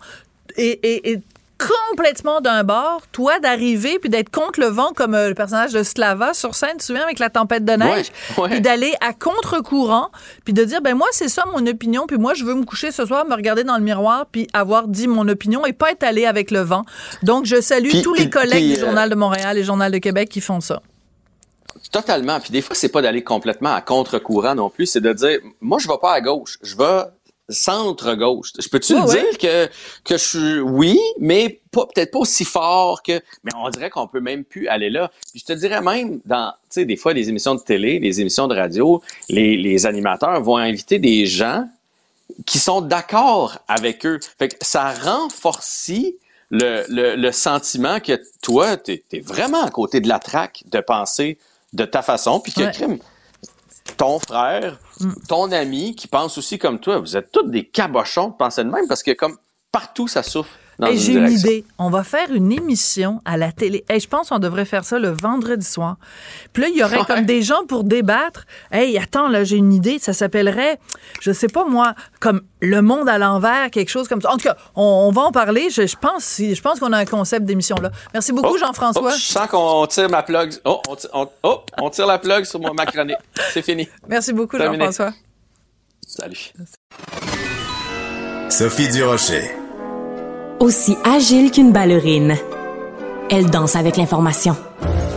est, 0.58 0.80
est- 0.84 1.08
est 1.12 1.22
complètement 1.58 2.41
d'un 2.41 2.63
bord, 2.63 3.02
toi 3.12 3.39
d'arriver 3.39 3.98
puis 4.00 4.10
d'être 4.10 4.30
contre 4.30 4.60
le 4.60 4.67
vent 4.67 4.91
comme 4.96 5.15
euh, 5.15 5.30
le 5.30 5.34
personnage 5.36 5.74
de 5.74 5.84
Slava 5.84 6.34
sur 6.34 6.56
scène, 6.56 6.72
tu 6.74 6.78
te 6.78 6.84
souviens 6.84 7.04
avec 7.04 7.20
la 7.20 7.30
tempête 7.30 7.65
de 7.65 7.74
neige, 7.74 8.12
Ouais, 8.38 8.43
ouais. 8.43 8.50
puis 8.50 8.62
d'aller 8.62 8.93
à 9.02 9.13
contre-courant, 9.13 10.10
puis 10.46 10.54
de 10.54 10.63
dire 10.63 10.82
ben 10.82 10.96
moi 10.96 11.08
c'est 11.12 11.30
ça 11.30 11.43
mon 11.54 11.65
opinion, 11.65 12.06
puis 12.08 12.17
moi 12.17 12.34
je 12.34 12.43
veux 12.46 12.54
me 12.56 12.63
coucher 12.63 12.91
ce 12.91 13.06
soir, 13.06 13.26
me 13.26 13.34
regarder 13.36 13.63
dans 13.63 13.78
le 13.78 13.84
miroir 13.84 14.26
puis 14.32 14.48
avoir 14.54 14.88
dit 14.88 15.08
mon 15.08 15.28
opinion 15.28 15.65
et 15.65 15.74
pas 15.74 15.91
être 15.91 16.04
allé 16.04 16.26
avec 16.26 16.52
le 16.52 16.60
vent. 16.60 16.84
Donc 17.24 17.46
je 17.46 17.60
salue 17.62 17.89
Puis- 17.89 18.02
tous 18.04 18.13
les 18.13 18.30
collègues 18.30 18.52
puis, 18.65 18.74
du 18.74 18.78
euh, 18.80 18.86
Journal 18.86 19.10
de 19.10 19.15
Montréal 19.15 19.58
et 19.58 19.63
Journal 19.63 19.91
de 19.91 19.98
Québec 19.98 20.30
qui 20.30 20.41
font 20.41 20.62
ça. 20.62 20.82
Totalement. 21.91 22.39
Puis 22.39 22.52
des 22.52 22.62
fois, 22.62 22.76
c'est 22.76 22.89
pas 22.89 23.02
d'aller 23.02 23.24
complètement 23.24 23.74
à 23.74 23.82
contre-courant 23.82 24.56
non 24.56 24.70
plus, 24.70 24.88
c'est 24.88 25.00
de 25.00 25.13
dire, 25.13 25.39
moi, 25.62 25.78
je 25.80 25.88
vais 25.88 25.98
pas 26.02 26.12
à 26.13 26.22
gauche, 26.22 26.58
je 26.62 26.76
vais 26.76 27.04
centre-gauche. 27.50 28.52
Je 28.60 28.68
peux-tu 28.70 28.96
ouais. 28.96 29.06
dire 29.06 29.38
que, 29.38 29.68
que 30.04 30.18
je 30.18 30.24
suis, 30.24 30.60
oui, 30.60 31.00
mais 31.20 31.60
pas, 31.72 31.86
peut-être 31.86 32.12
pas 32.12 32.20
aussi 32.20 32.46
fort 32.46 33.02
que, 33.04 33.22
mais 33.44 33.52
on 33.58 33.70
dirait 33.70 33.90
qu'on 33.90 34.08
peut 34.08 34.20
même 34.20 34.44
plus 34.44 34.68
aller 34.68 34.90
là. 34.90 35.12
Puis 35.32 35.40
je 35.40 35.46
te 35.46 35.54
dirais 35.54 35.82
même, 35.82 36.20
dans, 36.26 36.52
tu 36.52 36.58
sais, 36.82 36.86
des 36.86 36.98
fois, 36.98 37.14
les 37.14 37.30
émissions 37.30 37.56
de 37.56 37.62
télé, 37.62 38.00
les 38.00 38.20
émissions 38.22 38.48
de 38.48 38.56
radio, 38.56 39.02
les, 39.30 39.58
les 39.58 39.86
animateurs 39.86 40.42
vont 40.42 40.58
inviter 40.58 41.00
des 41.00 41.26
gens 41.26 41.68
qui 42.46 42.60
sont 42.60 42.82
d'accord 42.82 43.60
avec 43.68 44.06
eux. 44.06 44.20
Fait 44.38 44.50
que 44.50 44.56
ça 44.62 44.94
renforce 44.94 45.92
le, 46.50 46.86
le, 46.90 47.16
le 47.16 47.32
sentiment 47.32 48.00
que 48.00 48.22
toi, 48.42 48.78
tu 48.78 49.02
es, 49.12 49.20
vraiment 49.20 49.64
à 49.64 49.70
côté 49.70 50.00
de 50.02 50.08
la 50.08 50.20
traque 50.20 50.64
de 50.66 50.80
penser 50.80 51.38
de 51.74 51.86
ta 51.86 52.02
façon, 52.02 52.40
puis 52.40 52.54
que 52.54 52.62
Ouais. 52.62 52.72
crime, 52.72 53.00
ton 53.95 54.19
frère, 54.19 54.78
ton 55.28 55.52
ami 55.52 55.95
qui 55.95 56.08
pense 56.08 56.38
aussi 56.38 56.60
comme 56.60 56.80
toi, 56.80 57.00
vous 57.00 57.15
êtes 57.15 57.32
tous 57.32 57.43
des 57.43 57.65
cabochons 57.65 58.30
de 58.30 58.34
penser 58.34 58.63
de 58.63 58.69
même 58.69 58.88
parce 58.88 59.04
que 59.04 59.12
comme 59.12 59.38
partout 59.71 60.08
ça 60.08 60.23
souffle 60.23 60.52
dans 60.80 60.88
Hey, 60.88 60.94
une 60.96 61.00
J'ai 61.00 61.13
une 61.13 61.32
idée. 61.32 61.66
On 61.80 61.90
va 61.90 62.04
faire 62.04 62.32
une 62.32 62.52
émission 62.52 63.20
à 63.26 63.36
la 63.38 63.52
télé. 63.52 63.84
Hey, 63.90 64.00
je 64.00 64.08
pense 64.08 64.30
qu'on 64.30 64.40
devrait 64.40 64.66
faire 64.66 64.86
ça 64.86 65.00
le 65.00 65.10
vendredi 65.10 65.66
soir. 65.66 65.98
Puis 66.54 66.62
là, 66.63 66.70
il 66.70 66.78
y 66.78 66.84
aurait 66.84 67.00
Ouais. 67.00 67.06
comme 67.08 67.26
des 67.26 67.42
gens 67.42 67.66
pour 67.68 67.84
débattre. 67.84 68.46
Hey, 68.72 68.98
attends, 68.98 69.28
là, 69.28 69.44
j'ai 69.44 69.58
une 69.58 69.74
idée. 69.74 69.98
Ça 70.00 70.13
s'appellerait, 70.13 70.80
je 71.22 71.32
sais 71.32 71.48
pas 71.48 71.66
moi, 71.66 71.96
comme 72.20 72.42
Le 72.62 72.82
Monde 72.82 73.10
à 73.10 73.18
l'envers, 73.18 73.72
quelque 73.72 73.90
chose 73.90 74.08
comme 74.08 74.22
ça. 74.22 74.30
En 74.32 74.38
tout 74.38 74.48
cas, 74.48 74.56
on, 74.76 74.84
on 75.08 75.12
va 75.12 75.24
en 75.24 75.32
parler. 75.32 75.70
Je, 75.72 75.88
je 75.88 75.96
pense, 75.96 76.24
si- 76.24 76.54
je 76.56 76.62
pense 76.62 76.80
qu'on 76.80 76.94
a 76.94 76.98
un 76.98 77.06
concept 77.06 77.46
d'émission 77.46 77.76
là. 77.82 77.92
Merci 78.13 78.32
beaucoup, 78.32 78.54
Oh, 78.54 78.58
Jean-François. 78.58 79.02
oh, 79.12 79.18
je 79.18 79.22
sens 79.24 79.48
qu'on 79.48 79.86
tire 79.88 80.10
ma 80.10 80.22
plug. 80.24 80.54
Oh, 80.66 80.82
on 80.90 80.96
tire, 80.96 81.10
on- 81.13 81.30
oh, 81.44 81.62
on 81.82 81.90
tire 81.90 82.06
la 82.08 82.20
plug 82.20 82.46
sur 82.46 82.60
mon, 82.60 82.74
ma 82.74 82.86
chronique. 82.86 83.18
C'est 83.52 83.62
fini. 83.63 83.88
Merci 84.08 84.34
beaucoup, 84.34 84.58
Terminé. 84.58 84.86
Jean-François. 84.86 85.13
Salut. 86.08 86.54
Sophie 88.50 88.88
Durocher. 88.90 89.52
Aussi 90.60 90.98
agile 91.04 91.52
qu'une 91.52 91.72
ballerine, 91.72 92.36
elle 93.30 93.48
danse 93.48 93.76
avec 93.76 93.96
l'information. 93.96 94.56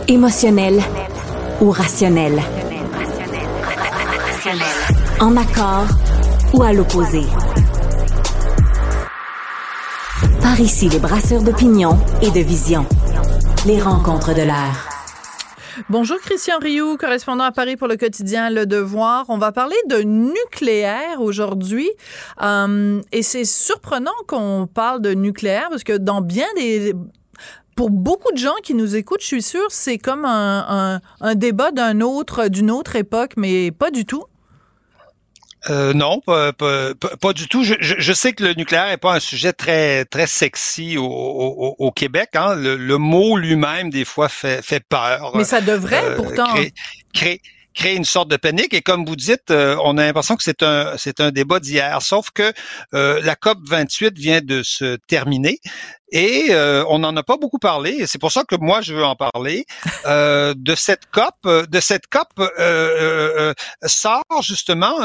Émotionnelle 0.07 0.79
ou 1.61 1.71
rationnelle. 1.71 2.39
En 5.19 5.35
accord 5.35 5.87
ou 6.53 6.61
à 6.61 6.73
l'opposé. 6.73 7.23
Par 10.41 10.59
ici, 10.59 10.89
les 10.89 10.99
brasseurs 10.99 11.41
d'opinion 11.41 11.97
et 12.21 12.29
de 12.29 12.39
vision. 12.39 12.85
Les 13.65 13.81
rencontres 13.81 14.35
de 14.35 14.43
l'air. 14.43 14.90
Bonjour 15.89 16.17
Christian 16.19 16.59
Rioux, 16.59 16.97
correspondant 16.97 17.45
à 17.45 17.51
Paris 17.51 17.77
pour 17.77 17.87
le 17.87 17.95
quotidien 17.95 18.49
Le 18.49 18.65
Devoir. 18.65 19.25
On 19.29 19.37
va 19.37 19.53
parler 19.53 19.75
de 19.87 20.01
nucléaire 20.01 21.21
aujourd'hui. 21.21 21.89
Euh, 22.41 23.01
et 23.13 23.23
c'est 23.23 23.45
surprenant 23.45 24.11
qu'on 24.27 24.67
parle 24.67 25.01
de 25.01 25.13
nucléaire 25.13 25.67
parce 25.69 25.83
que 25.83 25.97
dans 25.97 26.21
bien 26.21 26.47
des 26.57 26.93
pour 27.75 27.89
beaucoup 27.89 28.31
de 28.33 28.37
gens 28.37 28.55
qui 28.61 28.73
nous 28.73 28.95
écoutent, 28.97 29.21
je 29.21 29.27
suis 29.27 29.41
sûre, 29.41 29.67
c'est 29.69 29.97
comme 29.97 30.25
un, 30.25 30.99
débat 31.35 31.71
d'un 31.71 32.01
autre, 32.01 32.47
d'une 32.47 32.69
autre 32.69 32.97
époque, 32.97 33.33
mais 33.37 33.71
pas 33.71 33.91
du 33.91 34.05
tout. 34.05 34.23
Euh, 35.69 35.93
non, 35.93 36.19
pas, 36.21 36.53
pas, 36.53 36.93
pas, 36.93 37.33
du 37.33 37.47
tout. 37.47 37.63
Je, 37.63 37.75
je, 37.79 38.13
sais 38.13 38.33
que 38.33 38.43
le 38.43 38.53
nucléaire 38.53 38.87
n'est 38.87 38.97
pas 38.97 39.13
un 39.13 39.19
sujet 39.19 39.53
très 39.53 40.05
très 40.05 40.25
sexy 40.25 40.97
au, 40.97 41.05
au, 41.05 41.75
au 41.77 41.91
Québec. 41.91 42.29
Hein. 42.33 42.55
Le, 42.55 42.75
le, 42.75 42.97
mot 42.97 43.37
lui-même 43.37 43.91
des 43.91 44.05
fois 44.05 44.27
fait, 44.27 44.63
fait 44.63 44.79
peur. 44.79 45.31
Mais 45.35 45.43
ça 45.43 45.61
devrait 45.61 46.03
euh, 46.03 46.15
pourtant. 46.15 46.55
Créer, 47.13 47.41
créer, 47.75 47.95
une 47.95 48.05
sorte 48.05 48.29
de 48.29 48.37
panique. 48.37 48.73
Et 48.73 48.81
comme 48.81 49.05
vous 49.05 49.15
dites, 49.15 49.51
euh, 49.51 49.77
on 49.83 49.97
a 49.99 50.05
l'impression 50.05 50.35
que 50.35 50.43
c'est 50.43 50.63
un 50.63 50.97
c'est 50.97 51.19
un 51.19 51.29
débat 51.29 51.59
d'hier. 51.59 52.01
Sauf 52.01 52.31
que 52.31 52.51
euh, 52.95 53.21
la 53.23 53.35
COP 53.35 53.59
28 53.67 54.17
vient 54.17 54.41
de 54.41 54.63
se 54.63 54.97
terminer. 55.07 55.59
Et 56.11 56.47
euh, 56.49 56.83
on 56.89 56.99
n'en 56.99 57.15
a 57.15 57.23
pas 57.23 57.37
beaucoup 57.37 57.57
parlé, 57.57 57.91
et 57.91 58.07
c'est 58.07 58.19
pour 58.19 58.33
ça 58.33 58.43
que 58.43 58.55
moi 58.59 58.81
je 58.81 58.93
veux 58.93 59.03
en 59.03 59.15
parler. 59.15 59.65
Euh, 60.07 60.55
de 60.57 60.73
cette 60.73 61.05
COP, 61.11 61.35
de 61.45 61.79
cette 61.79 62.07
COP 62.07 62.27
euh, 62.39 62.49
euh 62.57 63.53
sort 63.85 64.23
justement, 64.41 64.95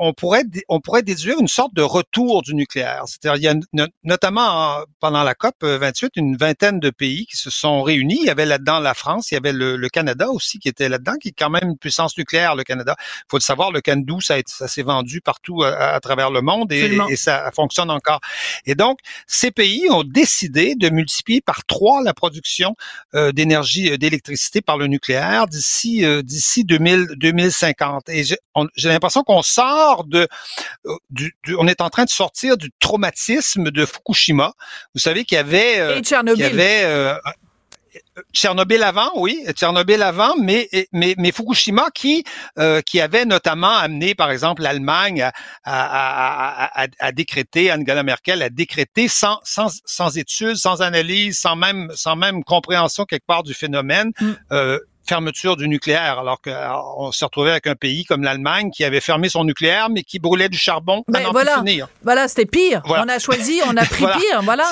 on 0.00 0.12
pourrait 0.14 0.42
on 0.68 0.80
pourrait 0.80 1.04
déduire 1.04 1.38
une 1.38 1.46
sorte 1.46 1.72
de 1.74 1.82
retour 1.82 2.42
du 2.42 2.54
nucléaire. 2.54 3.04
C'est-à-dire 3.06 3.36
il 3.36 3.76
y 3.76 3.82
a 3.82 3.86
notamment 4.02 4.78
pendant 4.98 5.22
la 5.22 5.34
COP 5.34 5.62
28 5.62 6.14
une 6.16 6.36
vingtaine 6.36 6.80
de 6.80 6.90
pays 6.90 7.26
qui 7.26 7.36
se 7.36 7.50
sont 7.50 7.82
réunis. 7.82 8.18
Il 8.20 8.26
y 8.26 8.30
avait 8.30 8.46
là-dedans 8.46 8.80
la 8.80 8.94
France, 8.94 9.30
il 9.30 9.34
y 9.34 9.36
avait 9.36 9.52
le, 9.52 9.76
le 9.76 9.88
Canada 9.88 10.28
aussi 10.28 10.58
qui 10.58 10.68
était 10.68 10.88
là-dedans, 10.88 11.14
qui 11.20 11.28
est 11.28 11.34
quand 11.38 11.50
même 11.50 11.68
une 11.68 11.78
puissance 11.78 12.18
nucléaire. 12.18 12.56
Le 12.56 12.64
Canada, 12.64 12.96
faut 13.30 13.36
le 13.36 13.42
savoir, 13.42 13.70
le 13.70 13.80
Canadou 13.80 14.20
ça, 14.20 14.34
ça 14.46 14.66
s'est 14.66 14.82
vendu 14.82 15.20
partout 15.20 15.62
à, 15.62 16.00
travers 16.00 16.32
le 16.32 16.40
monde 16.40 16.72
et, 16.72 16.98
et 17.08 17.16
ça 17.16 17.48
fonctionne 17.54 17.90
encore. 17.90 18.20
Et 18.66 18.74
donc 18.74 18.98
ces 19.28 19.52
pays 19.52 19.88
ont 19.88 20.02
décidé 20.02 20.41
de 20.48 20.90
multiplier 20.90 21.40
par 21.40 21.64
trois 21.64 22.02
la 22.02 22.14
production 22.14 22.74
euh, 23.14 23.32
d'énergie, 23.32 23.90
euh, 23.90 23.98
d'électricité 23.98 24.60
par 24.60 24.78
le 24.78 24.86
nucléaire 24.86 25.46
d'ici 25.46 26.04
euh, 26.04 26.22
d'ici 26.22 26.64
2050. 26.64 28.08
Et 28.08 28.24
j'ai 28.24 28.88
l'impression 28.88 29.22
qu'on 29.22 29.42
sort 29.42 30.04
de, 30.04 30.28
du, 31.10 31.34
on 31.58 31.66
est 31.68 31.80
en 31.80 31.90
train 31.90 32.04
de 32.04 32.10
sortir 32.10 32.56
du 32.56 32.70
traumatisme 32.80 33.70
de 33.70 33.86
Fukushima. 33.86 34.52
Vous 34.94 35.00
savez 35.00 35.24
qu'il 35.24 35.36
y 35.36 35.38
avait, 35.38 35.98
Et 35.98 36.02
Tchernobyl. 36.02 36.40
y 36.40 36.44
avait 36.44 37.14
Tchernobyl 38.32 38.82
avant, 38.82 39.10
oui, 39.16 39.42
Tchernobyl 39.54 40.02
avant, 40.02 40.34
mais 40.36 40.68
mais, 40.92 41.14
mais 41.16 41.32
Fukushima 41.32 41.90
qui 41.94 42.24
euh, 42.58 42.82
qui 42.82 43.00
avait 43.00 43.24
notamment 43.24 43.74
amené, 43.74 44.14
par 44.14 44.30
exemple, 44.30 44.62
l'Allemagne 44.62 45.22
à, 45.22 45.32
à, 45.64 46.82
à, 46.82 46.86
à, 46.98 47.12
décréter, 47.12 47.72
Angela 47.72 48.02
Merkel 48.02 48.42
a 48.42 48.50
décrété 48.50 49.08
sans, 49.08 49.40
sans 49.44 49.80
sans 49.86 50.18
études, 50.18 50.56
sans 50.56 50.82
analyse, 50.82 51.38
sans 51.38 51.56
même 51.56 51.90
sans 51.94 52.16
même 52.16 52.44
compréhension 52.44 53.04
quelque 53.04 53.26
part 53.26 53.42
du 53.42 53.54
phénomène. 53.54 54.12
Mm. 54.20 54.32
Euh, 54.52 54.78
fermeture 55.04 55.56
du 55.56 55.68
nucléaire, 55.68 56.18
alors 56.20 56.40
qu'on 56.40 57.12
s'est 57.12 57.24
retrouvé 57.24 57.50
avec 57.50 57.66
un 57.66 57.74
pays 57.74 58.04
comme 58.04 58.22
l'Allemagne 58.22 58.70
qui 58.70 58.84
avait 58.84 59.00
fermé 59.00 59.28
son 59.28 59.44
nucléaire, 59.44 59.90
mais 59.90 60.02
qui 60.02 60.18
brûlait 60.18 60.48
du 60.48 60.58
charbon 60.58 61.02
ben, 61.08 61.28
voilà, 61.32 61.62
Voilà, 62.02 62.28
c'était 62.28 62.46
pire. 62.46 62.82
On 62.86 63.08
a 63.08 63.18
choisi, 63.18 63.60
on 63.66 63.76
a 63.76 63.84
pris 63.84 64.04
pire, 64.04 64.42
voilà. 64.42 64.70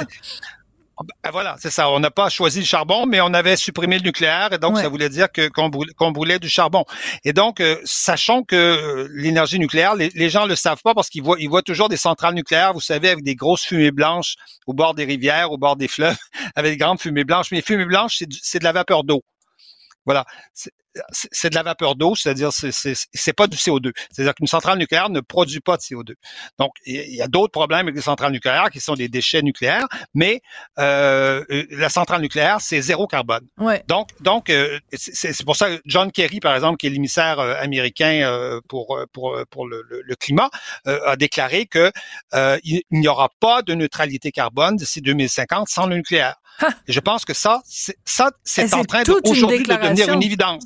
Ben 1.01 1.31
voilà, 1.31 1.57
c'est 1.59 1.71
ça. 1.71 1.91
On 1.91 2.01
n'a 2.01 2.11
pas 2.11 2.29
choisi 2.29 2.61
le 2.61 2.67
charbon, 2.67 3.07
mais 3.07 3.21
on 3.23 3.33
avait 3.33 3.57
supprimé 3.57 3.99
le 3.99 4.05
nucléaire, 4.05 4.53
et 4.53 4.59
donc 4.59 4.77
ça 4.77 4.89
voulait 4.89 5.09
dire 5.09 5.33
que 5.33 5.49
qu'on 5.49 6.11
brûlait, 6.13 6.39
du 6.39 6.49
charbon. 6.49 6.85
Et 7.25 7.33
donc, 7.33 7.61
euh, 7.61 7.77
sachant 7.85 8.43
que 8.43 8.57
euh, 8.57 9.09
l'énergie 9.15 9.59
nucléaire, 9.59 9.95
les, 9.95 10.11
les, 10.15 10.29
gens 10.29 10.47
le 10.47 10.57
savent 10.57 10.83
pas 10.83 10.95
parce 10.95 11.09
qu'ils 11.09 11.23
voient, 11.23 11.37
ils 11.39 11.49
voient 11.49 11.63
toujours 11.63 11.89
des 11.89 11.97
centrales 11.97 12.35
nucléaires, 12.35 12.73
vous 12.73 12.81
savez, 12.81 13.09
avec 13.09 13.25
des 13.25 13.35
grosses 13.35 13.65
fumées 13.65 13.91
blanches 13.91 14.37
au 14.67 14.75
bord 14.75 14.95
des 14.95 15.05
rivières, 15.05 15.53
au 15.53 15.59
bord 15.59 15.77
des 15.77 15.89
fleuves, 15.89 16.17
avec 16.55 16.73
des 16.73 16.77
grandes 16.77 17.01
fumées 17.01 17.25
blanches. 17.25 17.51
Mais 17.51 17.59
les 17.59 17.63
fumées 17.63 17.87
blanches, 17.87 18.23
c'est 18.43 18.59
de 18.59 18.65
la 18.65 18.73
vapeur 18.73 19.05
d'eau. 19.05 19.23
Voilà 20.11 20.25
c'est 21.33 21.51
de 21.51 21.55
la 21.55 21.63
vapeur 21.63 21.95
d'eau, 21.95 22.15
c'est-à-dire 22.17 22.51
c'est 22.53 23.33
pas 23.33 23.47
du 23.47 23.57
CO2. 23.57 23.93
C'est-à-dire 24.11 24.35
qu'une 24.35 24.47
centrale 24.47 24.79
nucléaire 24.79 25.09
ne 25.09 25.21
produit 25.21 25.61
pas 25.61 25.77
de 25.77 25.83
CO2. 25.83 26.15
Donc 26.59 26.73
il 26.85 27.15
y 27.15 27.23
a 27.23 27.29
d'autres 27.29 27.53
problèmes 27.53 27.87
avec 27.87 27.95
les 27.95 28.01
centrales 28.01 28.33
nucléaires 28.33 28.71
qui 28.71 28.81
sont 28.81 28.95
des 28.95 29.09
déchets 29.09 29.43
nucléaires, 29.43 29.87
mais 30.15 30.43
euh, 30.79 31.45
la 31.71 31.89
centrale 31.89 32.21
nucléaire 32.23 32.61
c'est 32.61 32.81
zéro 32.81 33.07
carbone. 33.07 33.47
Ouais. 33.59 33.85
Donc 33.87 34.09
donc 34.21 34.51
euh, 34.51 34.79
c'est 34.93 35.45
pour 35.45 35.57
ça 35.57 35.77
que 35.77 35.83
John 35.85 36.11
Kerry 36.11 36.41
par 36.41 36.55
exemple 36.55 36.77
qui 36.77 36.87
est 36.87 36.91
l'émissaire 36.91 37.39
euh, 37.39 37.55
américain 37.61 38.23
euh, 38.23 38.61
pour 38.69 38.99
pour 39.13 39.39
pour 39.51 39.67
le, 39.67 39.85
le, 39.89 40.17
climat 40.17 40.51
a 40.85 41.17
déclaré 41.17 41.67
que 41.67 41.91
il 42.65 42.83
n'y 42.91 43.09
aura 43.09 43.29
pas 43.41 43.63
de 43.63 43.75
neutralité 43.75 44.33
carbone 44.33 44.77
d'ici 44.77 45.01
2050 45.01 45.69
sans 45.69 45.87
le 45.87 45.97
nucléaire. 45.97 46.37
Je 46.89 47.01
pense 47.01 47.25
que 47.25 47.35
ça 47.35 47.63
ça 48.05 48.31
c'est 48.45 48.75
en 48.75 48.85
train 48.85 49.03
aujourd'hui 49.25 49.63
de 49.63 49.75
devenir 49.75 50.13
une 50.13 50.23
évidence. 50.23 50.65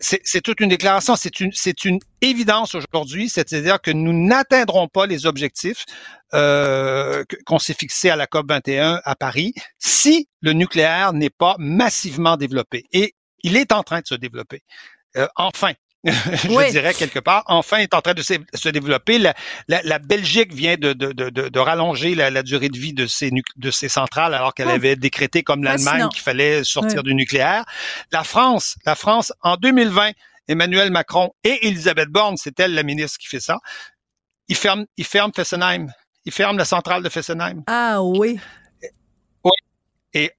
C'est 0.00 0.42
toute 0.42 0.60
une 0.60 0.68
déclaration, 0.68 1.16
c'est 1.16 1.40
une, 1.40 1.50
c'est 1.54 1.84
une 1.86 1.98
évidence 2.20 2.74
aujourd'hui, 2.74 3.30
c'est-à-dire 3.30 3.80
que 3.80 3.90
nous 3.90 4.12
n'atteindrons 4.12 4.86
pas 4.86 5.06
les 5.06 5.24
objectifs 5.24 5.86
euh, 6.34 7.24
qu'on 7.46 7.58
s'est 7.58 7.74
fixés 7.74 8.10
à 8.10 8.16
la 8.16 8.26
COP 8.26 8.46
21 8.48 9.00
à 9.02 9.14
Paris 9.14 9.54
si 9.78 10.28
le 10.42 10.52
nucléaire 10.52 11.14
n'est 11.14 11.30
pas 11.30 11.56
massivement 11.58 12.36
développé. 12.36 12.84
Et 12.92 13.14
il 13.44 13.56
est 13.56 13.72
en 13.72 13.82
train 13.82 14.00
de 14.00 14.06
se 14.06 14.14
développer. 14.14 14.62
Euh, 15.16 15.28
enfin, 15.36 15.72
je 16.04 16.70
dirais 16.70 16.92
quelque 16.92 17.18
part, 17.18 17.44
enfin 17.46 17.78
est 17.78 17.94
en 17.94 18.02
train 18.02 18.12
de 18.12 18.22
se, 18.22 18.68
développer. 18.68 19.18
La, 19.18 19.34
la, 19.68 19.80
la, 19.82 19.98
Belgique 19.98 20.52
vient 20.52 20.76
de, 20.76 20.92
de, 20.92 21.12
de, 21.12 21.30
de 21.30 21.58
rallonger 21.58 22.14
la, 22.14 22.30
la, 22.30 22.42
durée 22.42 22.68
de 22.68 22.78
vie 22.78 22.92
de 22.92 23.06
ses, 23.06 23.30
de 23.56 23.70
ses 23.70 23.88
centrales 23.88 24.34
alors 24.34 24.52
qu'elle 24.52 24.68
oh. 24.68 24.72
avait 24.72 24.96
décrété 24.96 25.42
comme 25.42 25.64
l'Allemagne 25.64 26.08
qu'il 26.10 26.20
fallait 26.20 26.62
sortir 26.62 27.02
du 27.02 27.14
nucléaire. 27.14 27.64
La 28.12 28.22
France, 28.22 28.76
la 28.84 28.94
France 28.94 29.32
en 29.42 29.56
2020, 29.56 30.10
Emmanuel 30.48 30.90
Macron 30.90 31.32
et 31.42 31.66
Elisabeth 31.66 32.10
Borne, 32.10 32.36
c'est 32.36 32.60
elle 32.60 32.74
la 32.74 32.82
ministre 32.82 33.18
qui 33.18 33.26
fait 33.26 33.40
ça. 33.40 33.60
Ils 34.48 34.56
ferment, 34.56 34.84
ils 34.98 35.06
ferment 35.06 35.32
Fessenheim. 35.34 35.90
Ils 36.26 36.32
ferment 36.32 36.58
la 36.58 36.66
centrale 36.66 37.02
de 37.02 37.08
Fessenheim. 37.08 37.62
Ah 37.66 38.02
oui. 38.02 38.38
Oui. 39.42 39.52
Et 40.12 40.32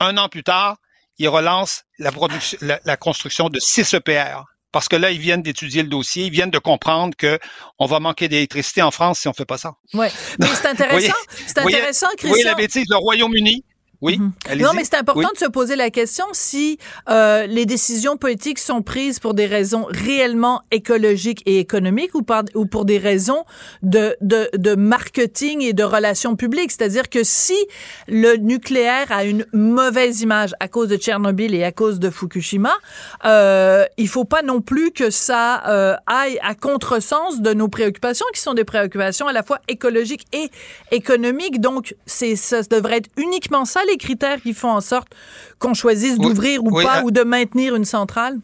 un 0.00 0.18
an 0.18 0.28
plus 0.28 0.44
tard, 0.44 0.76
ils 1.16 1.28
relancent 1.28 1.84
la, 1.98 2.12
production, 2.12 2.58
la, 2.60 2.78
la 2.84 2.96
construction 2.98 3.48
de 3.48 3.58
6 3.58 3.94
EPR 3.94 4.44
parce 4.72 4.88
que 4.88 4.96
là, 4.96 5.10
ils 5.10 5.18
viennent 5.18 5.42
d'étudier 5.42 5.82
le 5.82 5.88
dossier, 5.88 6.26
ils 6.26 6.32
viennent 6.32 6.50
de 6.50 6.58
comprendre 6.58 7.16
que 7.16 7.38
on 7.78 7.86
va 7.86 8.00
manquer 8.00 8.28
d'électricité 8.28 8.82
en 8.82 8.90
France 8.90 9.20
si 9.20 9.28
on 9.28 9.32
fait 9.32 9.46
pas 9.46 9.58
ça. 9.58 9.74
Ouais, 9.94 10.10
mais 10.38 10.46
c'est 10.46 10.66
intéressant. 10.68 11.14
C'est 11.46 11.58
intéressant, 11.58 12.08
Christian. 12.16 12.32
Oui, 12.32 12.42
la 12.42 12.54
bêtise, 12.54 12.86
le 12.88 12.96
Royaume-Uni 12.96 13.64
oui. 14.00 14.18
Mhm. 14.18 14.32
Non, 14.60 14.70
mais 14.76 14.84
c'est 14.84 14.96
important 14.96 15.30
de 15.32 15.38
se 15.38 15.50
poser 15.50 15.74
la 15.74 15.90
question 15.90 16.24
si 16.32 16.78
euh, 17.08 17.46
les 17.46 17.66
décisions 17.66 18.16
politiques 18.16 18.60
sont 18.60 18.80
prises 18.80 19.18
pour 19.18 19.34
des 19.34 19.46
raisons 19.46 19.86
réellement 19.88 20.62
écologiques 20.70 21.42
et 21.46 21.58
économiques 21.58 22.14
ou, 22.14 22.22
par, 22.22 22.44
ou 22.54 22.66
pour 22.66 22.84
des 22.84 22.98
raisons 22.98 23.44
de, 23.82 24.16
de, 24.20 24.48
de 24.56 24.76
marketing 24.76 25.62
et 25.62 25.72
de 25.72 25.82
relations 25.82 26.36
publiques. 26.36 26.70
C'est-à-dire 26.70 27.08
que 27.08 27.24
si 27.24 27.56
le 28.06 28.36
nucléaire 28.36 29.10
a 29.10 29.24
une 29.24 29.44
mauvaise 29.52 30.20
image 30.20 30.54
à 30.60 30.68
cause 30.68 30.88
de 30.88 30.96
Tchernobyl 30.96 31.52
et 31.52 31.64
à 31.64 31.72
cause 31.72 31.98
de 31.98 32.08
Fukushima, 32.08 32.74
euh, 33.24 33.84
il 33.96 34.08
faut 34.08 34.24
pas 34.24 34.42
non 34.42 34.60
plus 34.60 34.92
que 34.92 35.10
ça 35.10 35.66
euh, 35.66 35.96
aille 36.06 36.38
à 36.42 36.54
contresens 36.54 37.40
de 37.40 37.52
nos 37.52 37.68
préoccupations, 37.68 38.26
qui 38.32 38.40
sont 38.40 38.54
des 38.54 38.64
préoccupations 38.64 39.26
à 39.26 39.32
la 39.32 39.42
fois 39.42 39.58
écologiques 39.66 40.26
et 40.32 40.50
économiques. 40.92 41.60
Donc, 41.60 41.96
c'est 42.06 42.36
ça 42.36 42.62
devrait 42.62 42.98
être 42.98 43.10
uniquement 43.16 43.64
ça 43.64 43.80
les 43.88 43.96
critères 43.96 44.40
qui 44.40 44.54
font 44.54 44.70
en 44.70 44.80
sorte 44.80 45.08
qu'on 45.58 45.74
choisisse 45.74 46.18
d'ouvrir 46.18 46.64
ou 46.64 46.70
pas 46.70 47.02
ou 47.02 47.10
de 47.10 47.22
maintenir 47.22 47.74
une 47.74 47.84
centrale? 47.84 48.38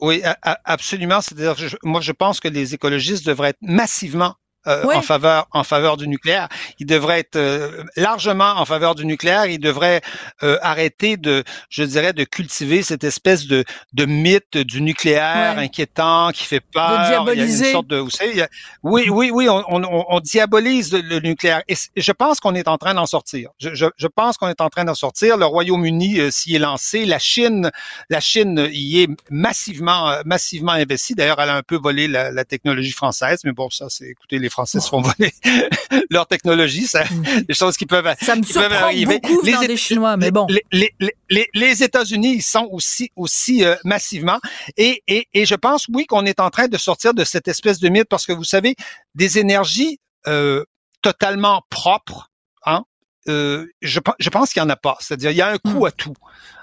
Oui, 0.00 0.22
absolument. 0.64 1.20
C'est-à-dire, 1.20 1.56
moi, 1.82 2.00
je 2.00 2.12
pense 2.12 2.38
que 2.40 2.48
les 2.48 2.74
écologistes 2.74 3.26
devraient 3.26 3.50
être 3.50 3.62
massivement 3.62 4.34
euh, 4.66 4.84
en 4.92 5.02
faveur 5.02 5.46
en 5.52 5.62
faveur 5.62 5.96
du 5.96 6.08
nucléaire. 6.08 6.48
Il 6.80 6.86
devrait 6.86 7.20
être 7.20 7.36
euh, 7.36 7.84
largement 7.96 8.54
en 8.56 8.64
faveur 8.64 8.96
du 8.96 9.06
nucléaire. 9.06 9.46
Il 9.46 9.60
devrait 9.60 10.00
euh, 10.42 10.58
arrêter 10.62 11.16
de, 11.16 11.44
je 11.70 11.84
dirais, 11.84 12.12
de 12.12 12.24
cultiver 12.24 12.82
cette 12.82 13.04
espèce 13.04 13.46
de, 13.46 13.64
de 13.92 14.04
mythe 14.04 14.58
du 14.58 14.82
nucléaire 14.82 15.58
inquiétant 15.58 16.30
qui 16.32 16.44
fait 16.44 16.60
peur. 16.60 17.02
De 17.02 17.06
diaboliser. 17.06 17.44
Il 17.44 17.60
y 17.60 17.64
a 17.64 17.68
une 17.68 17.72
sorte 17.72 17.86
de, 17.86 17.96
vous 17.98 18.10
savez, 18.10 18.46
oui, 18.82 19.08
oui, 19.08 19.30
oui, 19.32 19.48
on, 19.48 19.64
on, 19.68 20.04
on 20.08 20.20
diabolise 20.20 20.92
le, 20.92 21.20
nucléaire. 21.20 21.62
Et 21.68 21.76
je 21.96 22.12
pense 22.12 22.40
qu'on 22.40 22.54
est 22.56 22.68
en 22.68 22.78
train 22.78 22.94
d'en 22.94 23.06
sortir. 23.06 23.50
Je, 23.60 23.74
je, 23.74 23.86
je 23.96 24.06
pense 24.08 24.36
qu'on 24.38 24.48
est 24.48 24.60
en 24.60 24.68
train 24.70 24.84
d'en 24.84 24.94
sortir. 24.94 25.36
Le 25.36 25.46
Royaume-Uni 25.46 26.32
s'y 26.32 26.56
est 26.56 26.58
lancé. 26.58 27.04
La 27.06 27.20
Chine, 27.20 27.70
la 28.10 28.20
Chine 28.20 28.68
y 28.72 29.02
est 29.02 29.08
massivement, 29.30 30.16
massivement 30.24 30.72
investie. 30.72 31.14
D'ailleurs, 31.14 31.40
elle 31.40 31.50
a 31.50 31.56
un 31.56 31.62
peu 31.62 31.76
volé 31.76 32.08
la, 32.08 32.32
la 32.32 32.44
technologie 32.44 32.92
française, 32.92 33.40
mais 33.44 33.52
bon, 33.52 33.70
ça, 33.70 33.86
c'est, 33.88 34.08
écoutez, 34.08 34.38
les 34.38 34.47
Français 34.48 34.80
se 34.80 34.88
font 34.88 35.00
voler 35.00 35.32
leur 36.10 36.26
technologie, 36.26 36.86
ça, 36.86 37.04
mm. 37.04 37.42
des 37.42 37.54
choses 37.54 37.76
qui 37.76 37.86
peuvent, 37.86 38.12
ça 38.20 38.36
me 38.36 38.42
qui 38.42 38.52
peuvent 38.52 38.72
arriver. 38.72 39.20
Beaucoup 39.20 39.42
les 39.44 39.66
des 39.66 39.76
Chinois, 39.76 40.16
mais 40.16 40.30
bon. 40.30 40.46
Les, 40.48 40.62
les, 40.72 41.14
les, 41.30 41.48
les 41.54 41.82
États-Unis, 41.82 42.36
ils 42.36 42.42
sont 42.42 42.68
aussi 42.70 43.10
aussi 43.16 43.64
euh, 43.64 43.76
massivement, 43.84 44.38
et, 44.76 45.02
et, 45.08 45.28
et 45.34 45.46
je 45.46 45.54
pense 45.54 45.86
oui 45.88 46.06
qu'on 46.06 46.26
est 46.26 46.40
en 46.40 46.50
train 46.50 46.68
de 46.68 46.76
sortir 46.76 47.14
de 47.14 47.24
cette 47.24 47.48
espèce 47.48 47.78
de 47.78 47.88
mythe 47.88 48.08
parce 48.08 48.26
que 48.26 48.32
vous 48.32 48.44
savez, 48.44 48.74
des 49.14 49.38
énergies 49.38 49.98
euh, 50.26 50.64
totalement 51.02 51.62
propres, 51.70 52.30
hein, 52.64 52.84
euh, 53.28 53.66
je, 53.82 54.00
je, 54.18 54.30
pense 54.30 54.52
qu'il 54.52 54.62
y 54.62 54.64
en 54.64 54.70
a 54.70 54.76
pas. 54.76 54.96
C'est-à-dire, 55.00 55.30
il 55.30 55.36
y 55.36 55.42
a 55.42 55.48
un 55.48 55.58
coût 55.58 55.84
mm. 55.84 55.86
à 55.86 55.90
tout. 55.90 56.14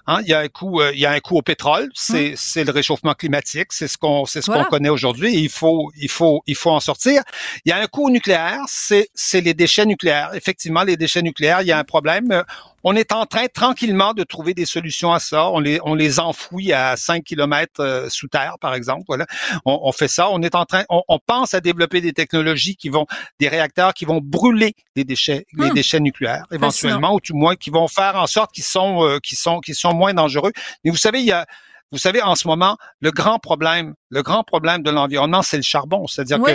Hein, 0.07 0.19
il 0.21 0.27
y 0.27 0.33
a 0.33 0.39
un 0.39 0.47
coût, 0.47 0.81
euh, 0.81 0.91
il 0.93 0.99
y 0.99 1.05
a 1.05 1.11
un 1.11 1.19
coût 1.19 1.37
au 1.37 1.41
pétrole, 1.41 1.89
c'est 1.93 2.29
hum. 2.29 2.35
c'est 2.35 2.63
le 2.63 2.71
réchauffement 2.71 3.13
climatique, 3.13 3.67
c'est 3.71 3.87
ce 3.87 3.97
qu'on 3.97 4.25
c'est 4.25 4.41
ce 4.41 4.51
qu'on 4.51 4.63
connaît 4.65 4.89
aujourd'hui. 4.89 5.33
Il 5.35 5.49
faut 5.49 5.91
il 5.97 6.09
faut 6.09 6.41
il 6.45 6.55
faut 6.55 6.71
en 6.71 6.79
sortir. 6.79 7.23
Il 7.65 7.69
y 7.69 7.71
a 7.71 7.77
un 7.77 7.87
coût 7.87 8.07
au 8.07 8.09
nucléaire, 8.09 8.59
c'est 8.67 9.09
c'est 9.13 9.41
les 9.41 9.53
déchets 9.53 9.85
nucléaires. 9.85 10.31
Effectivement, 10.33 10.83
les 10.83 10.97
déchets 10.97 11.21
nucléaires, 11.21 11.61
il 11.61 11.67
y 11.67 11.71
a 11.71 11.79
un 11.79 11.83
problème 11.83 12.43
on 12.87 12.95
est 12.95 13.11
en 13.11 13.25
train 13.25 13.47
tranquillement 13.47 14.13
de 14.13 14.23
trouver 14.23 14.53
des 14.53 14.65
solutions 14.65 15.11
à 15.11 15.17
ça. 15.17 15.49
On 15.49 15.59
les, 15.59 15.79
on 15.83 15.95
les 15.95 16.19
enfouit 16.19 16.71
à 16.71 16.95
5 16.95 17.23
km 17.23 17.79
euh, 17.79 18.07
sous 18.09 18.27
terre, 18.27 18.57
par 18.61 18.75
exemple. 18.75 19.05
Voilà. 19.07 19.25
On, 19.65 19.91
fait 19.91 20.07
ça. 20.07 20.29
On 20.29 20.43
est 20.43 20.53
en 20.53 20.65
train, 20.65 20.83
on, 20.89 21.17
pense 21.25 21.55
à 21.55 21.61
développer 21.61 21.99
des 21.99 22.13
technologies 22.13 22.75
qui 22.75 22.89
vont, 22.89 23.07
des 23.39 23.47
réacteurs 23.47 23.95
qui 23.95 24.05
vont 24.05 24.19
brûler 24.21 24.75
les 24.95 25.03
déchets, 25.03 25.47
les 25.57 25.71
hmm. 25.71 25.73
déchets 25.73 25.99
nucléaires, 25.99 26.45
éventuellement, 26.51 27.15
ou 27.15 27.19
du 27.19 27.33
moins 27.33 27.55
qui 27.55 27.71
vont 27.71 27.87
faire 27.87 28.17
en 28.17 28.27
sorte 28.27 28.51
qu'ils 28.51 28.63
sont, 28.63 29.03
euh, 29.03 29.17
qui 29.17 29.35
sont, 29.35 29.61
qui 29.61 29.73
sont 29.73 29.94
moins 29.95 30.13
dangereux. 30.13 30.51
Mais 30.83 30.91
vous 30.91 30.97
savez, 30.97 31.19
il 31.19 31.25
y 31.25 31.31
a, 31.31 31.45
vous 31.91 31.97
savez, 31.97 32.21
en 32.21 32.35
ce 32.35 32.47
moment, 32.47 32.77
le 32.99 33.11
grand 33.11 33.39
problème, 33.39 33.93
le 34.09 34.21
grand 34.21 34.43
problème 34.43 34.83
de 34.83 34.91
l'environnement, 34.91 35.41
c'est 35.41 35.57
le 35.57 35.63
charbon. 35.63 36.07
C'est-à-dire 36.07 36.41
que 36.41 36.51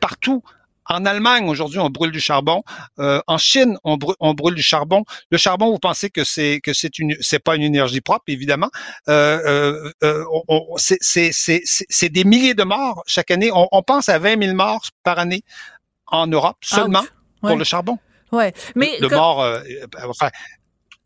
partout, 0.00 0.42
en 0.90 1.04
Allemagne, 1.04 1.48
aujourd'hui, 1.48 1.78
on 1.78 1.88
brûle 1.88 2.10
du 2.10 2.20
charbon. 2.20 2.64
Euh, 2.98 3.20
en 3.28 3.38
Chine, 3.38 3.78
on, 3.84 3.96
brûle, 3.96 4.54
du 4.54 4.62
charbon. 4.62 5.04
Le 5.30 5.38
charbon, 5.38 5.70
vous 5.70 5.78
pensez 5.78 6.10
que 6.10 6.24
c'est 6.24 6.60
que 6.60 6.72
c'est 6.72 6.98
une, 6.98 7.16
c'est 7.20 7.38
pas 7.38 7.54
une 7.54 7.62
énergie 7.62 8.00
propre, 8.00 8.24
évidemment. 8.26 8.70
Euh, 9.08 9.92
euh, 10.02 10.24
c'est 10.76 12.08
des 12.08 12.24
milliers 12.24 12.54
de 12.54 12.64
morts 12.64 13.04
chaque 13.06 13.30
année. 13.30 13.50
On, 13.52 13.82
pense 13.82 14.08
à 14.08 14.18
20 14.18 14.42
000 14.42 14.56
morts 14.56 14.88
par 15.04 15.20
année 15.20 15.42
en 16.06 16.26
Europe 16.26 16.56
seulement 16.62 17.04
pour 17.40 17.56
le 17.56 17.64
charbon. 17.64 17.98
Ouais, 18.32 18.52
mais 18.74 18.98
de, 19.00 19.08
morts, 19.08 19.44
enfin, 20.08 20.30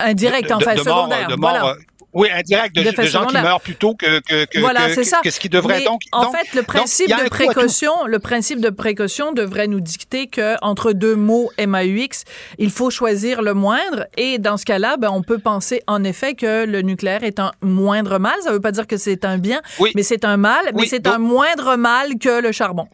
indirect, 0.00 0.50
en 0.52 0.60
fait, 0.60 0.78
secondaire. 0.78 1.28
voilà. 1.38 1.74
Oui, 2.14 2.28
indirect 2.32 2.76
de, 2.76 2.82
de, 2.82 2.90
de 2.90 3.02
gens 3.08 3.26
qui 3.26 3.34
meurent 3.34 3.60
plutôt 3.60 3.96
que 3.96 4.20
que 4.20 4.44
que, 4.44 4.60
voilà, 4.60 4.94
que, 4.94 5.02
ça. 5.02 5.20
que 5.24 5.30
ce 5.30 5.40
qui 5.40 5.48
devrait. 5.48 5.82
donc, 5.82 6.02
en 6.12 6.30
fait, 6.30 6.54
le 6.54 6.62
principe 6.62 7.08
de 7.08 7.28
précaution, 7.28 8.06
le 8.06 8.20
principe 8.20 8.60
de 8.60 8.70
précaution 8.70 9.32
devrait 9.32 9.66
nous 9.66 9.80
dicter 9.80 10.28
que 10.28 10.54
entre 10.62 10.92
deux 10.92 11.16
mots 11.16 11.50
MAUX, 11.58 12.22
il 12.58 12.70
faut 12.70 12.90
choisir 12.90 13.42
le 13.42 13.52
moindre. 13.52 14.06
Et 14.16 14.38
dans 14.38 14.56
ce 14.56 14.64
cas-là, 14.64 14.96
ben, 14.96 15.10
on 15.10 15.22
peut 15.22 15.38
penser 15.38 15.82
en 15.88 16.04
effet 16.04 16.34
que 16.34 16.64
le 16.66 16.82
nucléaire 16.82 17.24
est 17.24 17.40
un 17.40 17.50
moindre 17.62 18.18
mal. 18.20 18.34
Ça 18.42 18.50
ne 18.50 18.54
veut 18.54 18.60
pas 18.60 18.70
dire 18.72 18.86
que 18.86 18.96
c'est 18.96 19.24
un 19.24 19.38
bien, 19.38 19.60
mais 19.96 20.04
c'est 20.04 20.24
un 20.24 20.36
mal, 20.36 20.70
mais 20.74 20.86
c'est 20.86 21.08
un 21.08 21.18
moindre 21.18 21.74
mal 21.74 22.16
que 22.20 22.40
le 22.40 22.52
charbon 22.52 22.86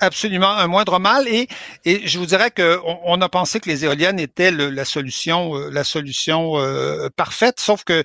absolument 0.00 0.50
un 0.50 0.66
moindre 0.66 0.98
mal. 0.98 1.28
Et, 1.28 1.48
et 1.84 2.06
je 2.06 2.18
vous 2.18 2.26
dirais 2.26 2.50
qu'on 2.50 2.98
on 3.04 3.20
a 3.20 3.28
pensé 3.28 3.60
que 3.60 3.68
les 3.68 3.84
éoliennes 3.84 4.20
étaient 4.20 4.50
la 4.50 4.84
solution, 4.84 5.56
euh, 5.56 5.70
la 5.70 5.84
solution 5.84 6.58
euh, 6.58 7.08
parfaite. 7.16 7.60
Sauf 7.60 7.84
que 7.84 8.02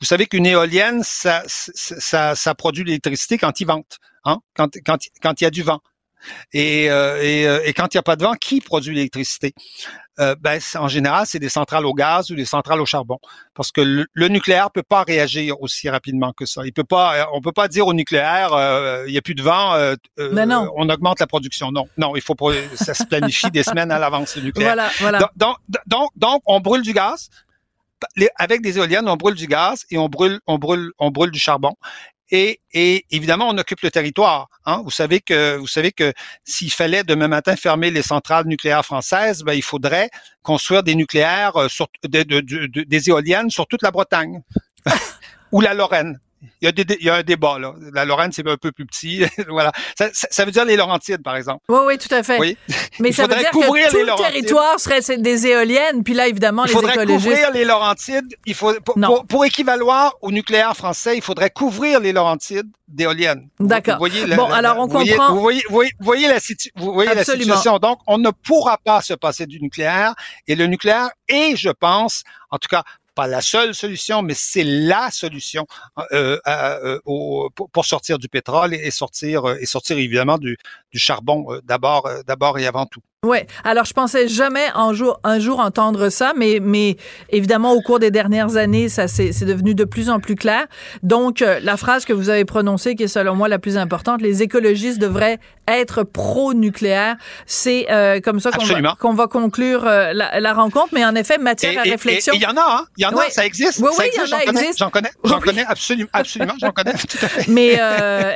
vous 0.00 0.06
savez 0.06 0.26
qu'une 0.26 0.46
éolienne, 0.46 1.02
ça, 1.04 1.42
ça, 1.46 2.34
ça 2.34 2.54
produit 2.54 2.84
l'électricité 2.84 3.38
quand 3.38 3.60
il 3.60 3.66
vente, 3.66 3.98
hein, 4.24 4.38
quand, 4.54 4.74
quand, 4.84 4.98
quand 5.22 5.40
il 5.40 5.44
y 5.44 5.46
a 5.46 5.50
du 5.50 5.62
vent. 5.62 5.80
Et, 6.52 6.90
euh, 6.90 7.22
et, 7.22 7.68
et, 7.68 7.72
quand 7.72 7.94
il 7.94 7.96
n'y 7.96 8.00
a 8.00 8.02
pas 8.02 8.16
de 8.16 8.24
vent, 8.24 8.34
qui 8.34 8.60
produit 8.60 8.94
l'électricité? 8.94 9.54
euh, 10.20 10.34
ben, 10.38 10.60
en 10.76 10.88
général, 10.88 11.26
c'est 11.26 11.38
des 11.38 11.48
centrales 11.48 11.86
au 11.86 11.94
gaz 11.94 12.30
ou 12.30 12.34
des 12.34 12.44
centrales 12.44 12.80
au 12.80 12.86
charbon, 12.86 13.18
parce 13.54 13.72
que 13.72 13.80
le, 13.80 14.06
le, 14.12 14.28
nucléaire 14.28 14.70
peut 14.70 14.82
pas 14.82 15.02
réagir 15.02 15.60
aussi 15.60 15.88
rapidement 15.88 16.32
que 16.32 16.44
ça. 16.44 16.62
Il 16.64 16.72
peut 16.72 16.84
pas, 16.84 17.16
euh, 17.16 17.24
on 17.32 17.40
peut 17.40 17.52
pas 17.52 17.68
dire 17.68 17.86
au 17.86 17.94
nucléaire, 17.94 18.52
euh, 18.52 19.04
il 19.06 19.14
y 19.14 19.18
a 19.18 19.22
plus 19.22 19.34
de 19.34 19.42
vent, 19.42 19.74
euh, 19.74 19.96
non. 20.18 20.70
on 20.76 20.88
augmente 20.88 21.20
la 21.20 21.26
production. 21.26 21.72
Non, 21.72 21.86
non, 21.96 22.14
il 22.14 22.22
faut 22.22 22.36
ça 22.74 22.94
se 22.94 23.04
planifie 23.04 23.50
des 23.50 23.62
semaines 23.62 23.90
à 23.90 23.98
l'avance 23.98 24.36
le 24.36 24.42
nucléaire. 24.42 24.74
Voilà, 24.74 24.90
voilà. 24.98 25.18
Donc, 25.36 25.56
donc, 25.86 26.10
donc, 26.16 26.42
on 26.46 26.60
brûle 26.60 26.82
du 26.82 26.92
gaz. 26.92 27.30
avec 28.36 28.62
des 28.62 28.78
éoliennes, 28.78 29.08
on 29.08 29.16
brûle 29.16 29.34
du 29.34 29.46
gaz 29.46 29.84
et 29.90 29.96
on 29.96 30.08
brûle, 30.08 30.40
on 30.46 30.58
brûle, 30.58 30.90
on 30.98 31.10
brûle 31.10 31.30
du 31.30 31.38
charbon. 31.38 31.72
Et, 32.34 32.60
évidemment, 33.10 33.48
on 33.50 33.58
occupe 33.58 33.82
le 33.82 33.90
territoire. 33.90 34.48
Hein. 34.64 34.80
Vous 34.84 34.90
savez 34.90 35.20
que 35.20 35.56
vous 35.56 35.66
savez 35.66 35.92
que 35.92 36.14
s'il 36.44 36.72
fallait 36.72 37.04
demain 37.04 37.28
matin 37.28 37.56
fermer 37.56 37.90
les 37.90 38.00
centrales 38.00 38.46
nucléaires 38.46 38.86
françaises, 38.86 39.42
ben, 39.42 39.52
il 39.52 39.62
faudrait 39.62 40.08
construire 40.42 40.82
des 40.82 40.94
nucléaires 40.94 41.54
euh, 41.56 41.68
sur, 41.68 41.88
des 42.02 43.08
éoliennes 43.10 43.50
sur 43.50 43.66
toute 43.66 43.82
la 43.82 43.90
Bretagne 43.90 44.40
ou 45.52 45.60
la 45.60 45.74
Lorraine. 45.74 46.18
Il 46.60 46.64
y, 46.64 46.68
a 46.68 46.72
des, 46.72 46.84
il 47.00 47.06
y 47.06 47.10
a 47.10 47.16
un 47.16 47.22
débat 47.22 47.58
là. 47.58 47.74
La 47.92 48.04
Lorraine 48.04 48.32
c'est 48.32 48.46
un 48.46 48.56
peu 48.56 48.72
plus 48.72 48.86
petit, 48.86 49.24
voilà. 49.48 49.72
Ça, 49.96 50.08
ça, 50.12 50.44
veut 50.44 50.50
dire 50.50 50.64
les 50.64 50.76
Laurentides 50.76 51.22
par 51.22 51.36
exemple. 51.36 51.64
Oui, 51.68 51.78
oui, 51.86 51.98
tout 51.98 52.12
à 52.12 52.22
fait. 52.22 52.38
Oui. 52.38 52.56
Mais 52.98 53.12
ça 53.12 53.26
veut 53.26 53.36
dire 53.36 53.50
que 53.50 53.90
tout 53.90 53.96
le 53.96 54.16
territoire 54.16 54.78
serait 54.80 55.00
des 55.18 55.46
éoliennes, 55.46 56.02
puis 56.02 56.14
là 56.14 56.26
évidemment 56.28 56.64
les 56.64 56.72
écologistes. 56.72 57.00
Il 57.00 57.06
faudrait 57.06 57.16
couvrir 57.16 57.50
les 57.52 57.64
Laurentides. 57.64 58.36
Il 58.46 58.54
faut 58.54 58.72
pour, 58.84 58.94
pour, 58.94 59.26
pour, 59.26 59.44
équivaloir 59.44 60.14
au 60.20 60.30
nucléaire 60.32 60.76
français, 60.76 61.16
il 61.16 61.22
faudrait 61.22 61.50
couvrir 61.50 62.00
les 62.00 62.12
Laurentides 62.12 62.70
d'éoliennes. 62.92 63.48
D'accord. 63.58 63.98
Bon, 64.36 64.50
alors 64.50 64.78
on 64.78 64.88
comprend. 64.88 65.34
Vous 65.34 65.40
voyez, 65.40 65.62
vous 65.68 65.74
voyez, 65.74 65.92
vous 65.98 66.04
voyez 66.04 66.28
la, 66.28 66.38
vous 66.76 66.92
voyez 66.92 67.14
la 67.14 67.24
situation. 67.24 67.78
Donc, 67.78 67.98
on 68.06 68.18
ne 68.18 68.30
pourra 68.30 68.78
pas 68.78 69.00
se 69.00 69.14
passer 69.14 69.46
du 69.46 69.60
nucléaire. 69.60 70.14
Et 70.46 70.54
le 70.54 70.66
nucléaire 70.66 71.10
est, 71.28 71.56
je 71.56 71.70
pense, 71.70 72.22
en 72.50 72.58
tout 72.58 72.68
cas 72.68 72.82
pas 73.14 73.26
la 73.26 73.40
seule 73.40 73.74
solution, 73.74 74.22
mais 74.22 74.34
c'est 74.34 74.64
la 74.64 75.10
solution 75.10 75.66
euh, 76.12 76.38
euh, 76.46 76.98
pour, 77.04 77.84
sortir 77.84 78.18
du 78.18 78.28
pétrole 78.28 78.74
et, 78.74 78.90
sortir 78.90 79.48
et 79.60 79.66
sortir 79.66 79.98
évidemment 79.98 80.38
du, 80.38 80.56
du 80.90 80.98
charbon 80.98 81.52
euh, 81.52 81.60
d'abord 81.64 82.08
d'abord 82.26 82.58
et 82.58 82.66
avant 82.66 82.86
tout. 82.86 83.02
Ouais. 83.24 83.46
Alors 83.62 83.84
je 83.84 83.92
pensais 83.92 84.26
jamais 84.26 84.66
un 84.74 84.92
jour 84.94 85.20
un 85.22 85.38
jour 85.38 85.60
entendre 85.60 86.08
ça, 86.08 86.32
mais 86.36 86.58
mais 86.60 86.96
évidemment 87.30 87.70
au 87.72 87.80
cours 87.80 88.00
des 88.00 88.10
dernières 88.10 88.56
années, 88.56 88.88
ça 88.88 89.06
c'est 89.06 89.44
devenu 89.44 89.76
de 89.76 89.84
plus 89.84 90.10
en 90.10 90.18
plus 90.18 90.34
clair. 90.34 90.66
Donc 91.04 91.40
euh, 91.40 91.60
la 91.62 91.76
phrase 91.76 92.04
que 92.04 92.12
vous 92.12 92.30
avez 92.30 92.44
prononcée, 92.44 92.96
qui 92.96 93.04
est 93.04 93.06
selon 93.06 93.36
moi 93.36 93.46
la 93.46 93.60
plus 93.60 93.76
importante, 93.76 94.22
les 94.22 94.42
écologistes 94.42 94.98
devraient 94.98 95.38
être 95.68 96.02
pro-nucléaire. 96.02 97.14
C'est 97.46 97.86
euh, 97.92 98.18
comme 98.18 98.40
ça 98.40 98.50
qu'on 98.50 98.64
va, 98.64 98.96
qu'on 98.98 99.14
va 99.14 99.28
conclure 99.28 99.86
euh, 99.86 100.12
la, 100.12 100.40
la, 100.40 100.52
rencontre. 100.52 100.88
Mais 100.92 101.04
en 101.04 101.14
effet, 101.14 101.38
matière 101.38 101.78
à 101.78 101.82
réflexion. 101.82 102.34
Il 102.34 102.42
y 102.42 102.46
en 102.46 102.56
a, 102.56 102.80
hein? 102.80 102.86
Il 102.96 103.04
y 103.04 103.06
en 103.06 103.16
a, 103.16 103.30
ça 103.30 103.46
existe. 103.46 103.78
Oui, 103.78 103.90
oui, 104.00 104.06
il 104.12 104.18
y 104.18 104.34
en 104.34 104.36
a, 104.36 104.42
existe. 104.42 104.80
J'en 104.80 104.90
connais, 104.90 105.12
j'en 105.22 105.38
connais 105.38 105.64
absolument, 105.64 106.10
absolument, 106.12 106.54
j'en 106.60 106.72
connais 106.72 106.92
tout 107.08 107.18
à 107.22 107.28
fait. 107.28 107.46
Mais 107.46 107.78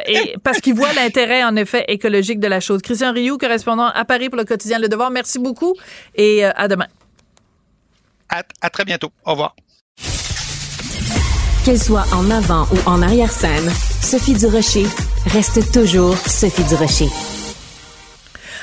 et 0.06 0.36
parce 0.44 0.60
qu'ils 0.60 0.74
voient 0.74 0.92
l'intérêt 0.92 1.42
en 1.42 1.56
effet 1.56 1.86
écologique 1.88 2.38
de 2.38 2.46
la 2.46 2.60
chose. 2.60 2.82
Christian 2.82 3.12
Rioux, 3.12 3.36
correspondant 3.36 3.88
à 3.88 4.04
Paris 4.04 4.28
pour 4.28 4.38
le 4.38 4.44
quotidien 4.44 4.75
le 4.78 4.88
Devoir. 4.88 5.10
Merci 5.10 5.38
beaucoup 5.38 5.74
et 6.14 6.44
euh, 6.44 6.50
à 6.56 6.68
demain. 6.68 6.86
À, 8.28 8.70
très 8.70 8.84
bientôt. 8.84 9.10
Au 9.24 9.32
revoir. 9.32 9.54
Qu'elle 11.64 11.80
soit 11.80 12.04
en 12.12 12.30
avant 12.30 12.66
ou 12.72 12.88
en 12.88 13.02
arrière-scène, 13.02 13.70
Sophie 14.02 14.34
Durocher 14.34 14.86
reste 15.26 15.72
toujours 15.72 16.16
Sophie 16.16 16.64
Durocher. 16.64 17.08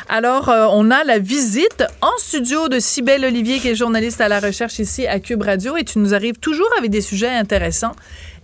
Alors, 0.10 0.50
euh, 0.50 0.68
on 0.72 0.92
a 0.92 1.04
la 1.04 1.18
visite 1.18 1.84
en 2.02 2.12
studio 2.18 2.68
de 2.68 2.80
Cybelle 2.80 3.26
Olivier, 3.26 3.60
qui 3.60 3.70
est 3.70 3.76
journaliste 3.76 4.22
à 4.22 4.28
la 4.28 4.40
recherche 4.40 4.80
ici 4.80 5.08
à 5.08 5.20
Cube 5.20 5.42
Radio, 5.42 5.78
et 5.78 5.84
tu 5.84 6.00
nous 6.00 6.14
arrives 6.14 6.38
toujours 6.38 6.70
avec 6.78 6.92
des 6.92 7.02
sujets 7.02 7.30
intéressants. 7.30 7.94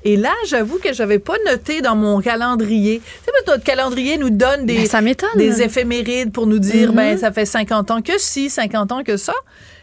Et 0.04 0.16
là, 0.16 0.34
j'avoue 0.48 0.78
que 0.78 0.94
j'avais 0.94 1.20
pas 1.20 1.36
noté 1.46 1.82
dans 1.82 1.96
mon 1.96 2.22
calendrier. 2.22 3.02
Tu 3.04 3.26
sais, 3.26 3.32
notre 3.48 3.64
calendrier 3.64 4.18
nous 4.18 4.30
donne 4.30 4.66
des, 4.66 4.88
ben, 4.88 5.16
des 5.36 5.62
éphémérides 5.62 6.32
pour 6.32 6.48
nous 6.48 6.60
dire, 6.60 6.94
ben, 6.94 7.16
mm-hmm. 7.16 7.20
ça 7.20 7.32
fait 7.32 7.46
50 7.46 7.92
ans 7.92 8.02
que 8.02 8.14
si, 8.18 8.50
50 8.50 8.92
ans 8.92 9.04
que 9.04 9.18
ça. 9.18 9.34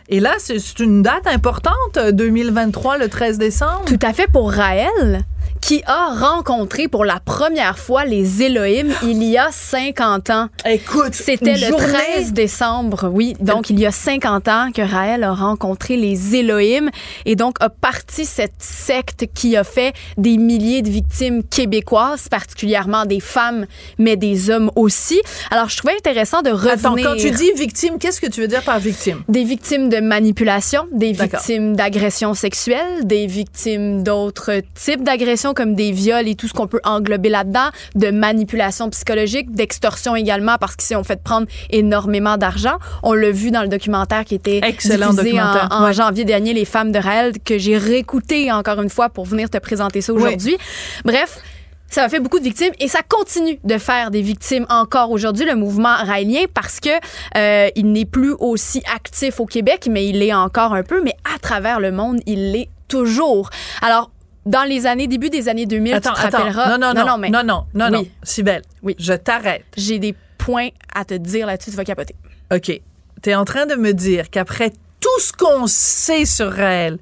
Et 0.08 0.20
là, 0.20 0.34
c'est 0.38 0.78
une 0.78 1.02
date 1.02 1.26
importante, 1.26 1.98
2023, 2.12 2.98
le 2.98 3.08
13 3.08 3.38
décembre. 3.38 3.84
Tout 3.86 3.98
à 4.02 4.12
fait 4.12 4.28
pour 4.30 4.52
Raël 4.52 5.24
qui 5.66 5.82
a 5.84 6.14
rencontré 6.14 6.86
pour 6.86 7.04
la 7.04 7.18
première 7.18 7.76
fois 7.76 8.04
les 8.04 8.40
Elohim 8.44 8.86
il 9.02 9.24
y 9.24 9.36
a 9.36 9.48
50 9.50 10.30
ans. 10.30 10.46
Écoute, 10.64 11.12
C'était 11.12 11.54
le 11.54 11.66
journée- 11.66 11.92
13 12.14 12.32
décembre, 12.32 13.10
oui. 13.12 13.34
Donc, 13.40 13.68
il 13.68 13.80
y 13.80 13.84
a 13.84 13.90
50 13.90 14.46
ans 14.46 14.70
que 14.72 14.82
Raël 14.82 15.24
a 15.24 15.32
rencontré 15.34 15.96
les 15.96 16.36
Elohim 16.36 16.88
et 17.24 17.34
donc 17.34 17.56
a 17.58 17.68
parti 17.68 18.26
cette 18.26 18.54
secte 18.60 19.26
qui 19.34 19.56
a 19.56 19.64
fait 19.64 19.92
des 20.16 20.36
milliers 20.36 20.82
de 20.82 20.88
victimes 20.88 21.42
québécoises, 21.42 22.28
particulièrement 22.28 23.04
des 23.04 23.18
femmes, 23.18 23.66
mais 23.98 24.14
des 24.14 24.50
hommes 24.50 24.70
aussi. 24.76 25.20
Alors, 25.50 25.68
je 25.68 25.78
trouvais 25.78 25.96
intéressant 25.96 26.42
de 26.42 26.50
revenir... 26.50 26.70
Attends, 26.74 26.94
quand 26.94 27.16
tu 27.16 27.32
dis 27.32 27.50
victime, 27.56 27.98
qu'est-ce 27.98 28.20
que 28.20 28.28
tu 28.30 28.40
veux 28.40 28.46
dire 28.48 28.62
par 28.62 28.78
victime? 28.78 29.24
Des 29.28 29.42
victimes 29.42 29.88
de 29.88 29.98
manipulation, 29.98 30.86
des 30.92 31.10
victimes 31.10 31.74
d'agressions 31.74 32.34
sexuelles, 32.34 33.04
des 33.04 33.26
victimes 33.26 34.04
d'autres 34.04 34.62
types 34.76 35.02
d'agressions 35.02 35.54
comme 35.56 35.74
des 35.74 35.90
viols 35.90 36.28
et 36.28 36.36
tout 36.36 36.46
ce 36.46 36.52
qu'on 36.52 36.68
peut 36.68 36.80
englober 36.84 37.28
là-dedans, 37.28 37.70
de 37.96 38.10
manipulation 38.10 38.88
psychologique, 38.90 39.52
d'extorsion 39.52 40.14
également 40.14 40.56
parce 40.60 40.76
qu'ils 40.76 40.86
s'est 40.86 41.04
fait 41.04 41.20
prendre 41.22 41.46
énormément 41.70 42.36
d'argent. 42.36 42.76
On 43.02 43.14
l'a 43.14 43.30
vu 43.30 43.50
dans 43.50 43.62
le 43.62 43.68
documentaire 43.68 44.24
qui 44.24 44.34
était 44.36 44.60
Excellent 44.62 45.10
diffusé 45.10 45.30
documentaire, 45.30 45.68
en, 45.72 45.82
en 45.82 45.84
ouais. 45.86 45.92
janvier 45.92 46.24
dernier, 46.24 46.52
Les 46.52 46.64
femmes 46.64 46.92
de 46.92 46.98
Raël, 46.98 47.32
que 47.44 47.58
j'ai 47.58 47.76
réécouté 47.76 48.52
encore 48.52 48.80
une 48.80 48.90
fois 48.90 49.08
pour 49.08 49.24
venir 49.24 49.50
te 49.50 49.58
présenter 49.58 50.00
ça 50.00 50.12
aujourd'hui. 50.12 50.56
Bref, 51.04 51.40
ça 51.88 52.04
a 52.04 52.08
fait 52.08 52.20
beaucoup 52.20 52.38
de 52.38 52.44
victimes 52.44 52.72
et 52.80 52.88
ça 52.88 53.00
continue 53.08 53.58
de 53.64 53.78
faire 53.78 54.10
des 54.10 54.20
victimes 54.20 54.66
encore 54.68 55.10
aujourd'hui, 55.10 55.46
le 55.46 55.54
mouvement 55.54 55.94
raélien, 55.94 56.44
parce 56.52 56.80
que 56.80 56.90
euh, 57.36 57.68
il 57.76 57.92
n'est 57.92 58.04
plus 58.04 58.34
aussi 58.38 58.82
actif 58.94 59.40
au 59.40 59.46
Québec, 59.46 59.88
mais 59.90 60.06
il 60.06 60.18
l'est 60.18 60.34
encore 60.34 60.74
un 60.74 60.82
peu, 60.82 61.02
mais 61.02 61.14
à 61.34 61.38
travers 61.38 61.80
le 61.80 61.92
monde, 61.92 62.20
il 62.26 62.52
l'est 62.52 62.68
toujours. 62.88 63.50
Alors, 63.82 64.10
dans 64.46 64.64
les 64.64 64.86
années, 64.86 65.06
début 65.08 65.28
des 65.30 65.48
années 65.48 65.66
2000, 65.66 65.94
Attends, 65.94 66.14
tu 66.14 66.20
te 66.22 66.26
attends. 66.26 66.38
rappelleras... 66.38 66.78
Non, 66.78 66.94
non, 66.94 67.04
non, 67.04 67.18
mais 67.18 67.28
non, 67.30 67.42
non, 67.44 67.66
non, 67.74 67.90
non. 67.90 68.00
Oui. 68.00 68.10
Sibelle, 68.22 68.62
Oui. 68.82 68.94
je 68.98 69.12
t'arrête. 69.12 69.64
j'ai 69.76 69.98
des 69.98 70.14
points 70.38 70.68
à 70.94 71.04
te 71.04 71.14
dire 71.14 71.46
là-dessus, 71.46 71.70
tu 71.70 71.76
vas 71.76 71.84
capoter. 71.84 72.14
OK. 72.54 72.80
Tu 73.22 73.30
es 73.30 73.34
en 73.34 73.44
train 73.44 73.66
de 73.66 73.74
me 73.74 73.92
dire 73.92 74.30
qu'après 74.30 74.70
tout 75.00 75.20
ce 75.20 75.32
qu'on 75.32 75.66
sait 75.66 76.24
sur 76.24 76.52
Raël, 76.52 76.98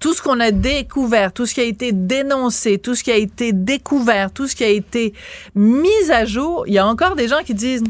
tout 0.00 0.12
ce 0.12 0.20
qu'on 0.22 0.38
a 0.40 0.50
découvert, 0.50 1.32
tout 1.32 1.46
ce 1.46 1.54
qui 1.54 1.60
a 1.60 1.64
été 1.64 1.92
dénoncé, 1.92 2.78
tout 2.78 2.94
ce 2.94 3.02
qui 3.04 3.10
a 3.10 3.16
été 3.16 3.52
découvert, 3.52 4.32
tout 4.32 4.46
ce 4.48 4.54
qui 4.56 4.64
a 4.64 4.68
été 4.68 5.12
mis 5.54 6.10
à 6.10 6.24
jour, 6.24 6.64
il 6.66 6.74
y 6.74 6.78
a 6.78 6.86
encore 6.86 7.14
des 7.16 7.28
gens 7.28 7.42
qui 7.44 7.54
disent 7.54 7.82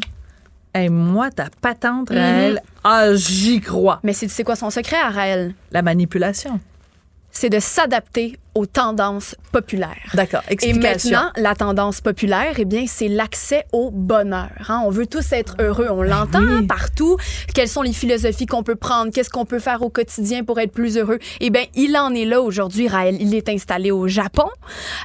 Hey, 0.75 0.91
moi, 0.91 1.31
ta 1.31 1.47
patente, 1.63 2.11
Raël, 2.11 2.61
ah, 2.85 3.15
j'y 3.15 3.61
crois. 3.61 4.01
Mais 4.05 4.13
c'est 4.13 4.45
quoi 4.45 4.55
son 4.55 4.71
secret 4.71 4.99
à 4.99 5.09
Raël? 5.11 5.55
La 5.73 5.83
manipulation. 5.83 6.61
C'est 7.31 7.49
de 7.51 7.59
s'adapter 7.59 8.39
aux 8.55 8.67
tendances 8.67 9.35
populaires. 9.53 10.11
D'accord. 10.15 10.43
Et 10.63 10.73
maintenant, 10.73 11.31
la 11.37 11.55
tendance 11.55 12.01
populaire, 12.01 12.55
eh 12.59 12.65
bien, 12.65 12.85
c'est 12.87 13.09
l'accès 13.09 13.65
au 13.73 13.91
bonheur. 13.91 14.49
hein. 14.69 14.83
On 14.85 14.91
veut 14.91 15.07
tous 15.07 15.33
être 15.33 15.57
heureux. 15.61 15.87
On 15.91 16.03
l'entend 16.03 16.41
Ben 16.41 16.59
oui. 16.61 16.67
partout. 16.67 17.17
Quelles 17.55 17.69
sont 17.69 17.83
les 17.83 17.93
philosophies 17.93 18.47
qu'on 18.47 18.63
peut 18.63 18.75
prendre? 18.77 19.13
Qu'est-ce 19.13 19.31
qu'on 19.31 19.45
peut 19.45 19.59
faire 19.59 19.83
au 19.83 19.91
quotidien 19.91 20.45
pour 20.45 20.59
être 20.59 20.73
plus 20.73 20.97
heureux? 20.97 21.19
Eh 21.41 21.51
bien, 21.51 21.65
il 21.75 21.97
en 21.97 22.15
est 22.15 22.25
là 22.25 22.41
aujourd'hui, 22.41 22.89
Raël. 22.89 23.17
Il 23.21 23.35
est 23.35 23.49
installé 23.49 23.91
au 23.91 24.09
Japon 24.09 24.49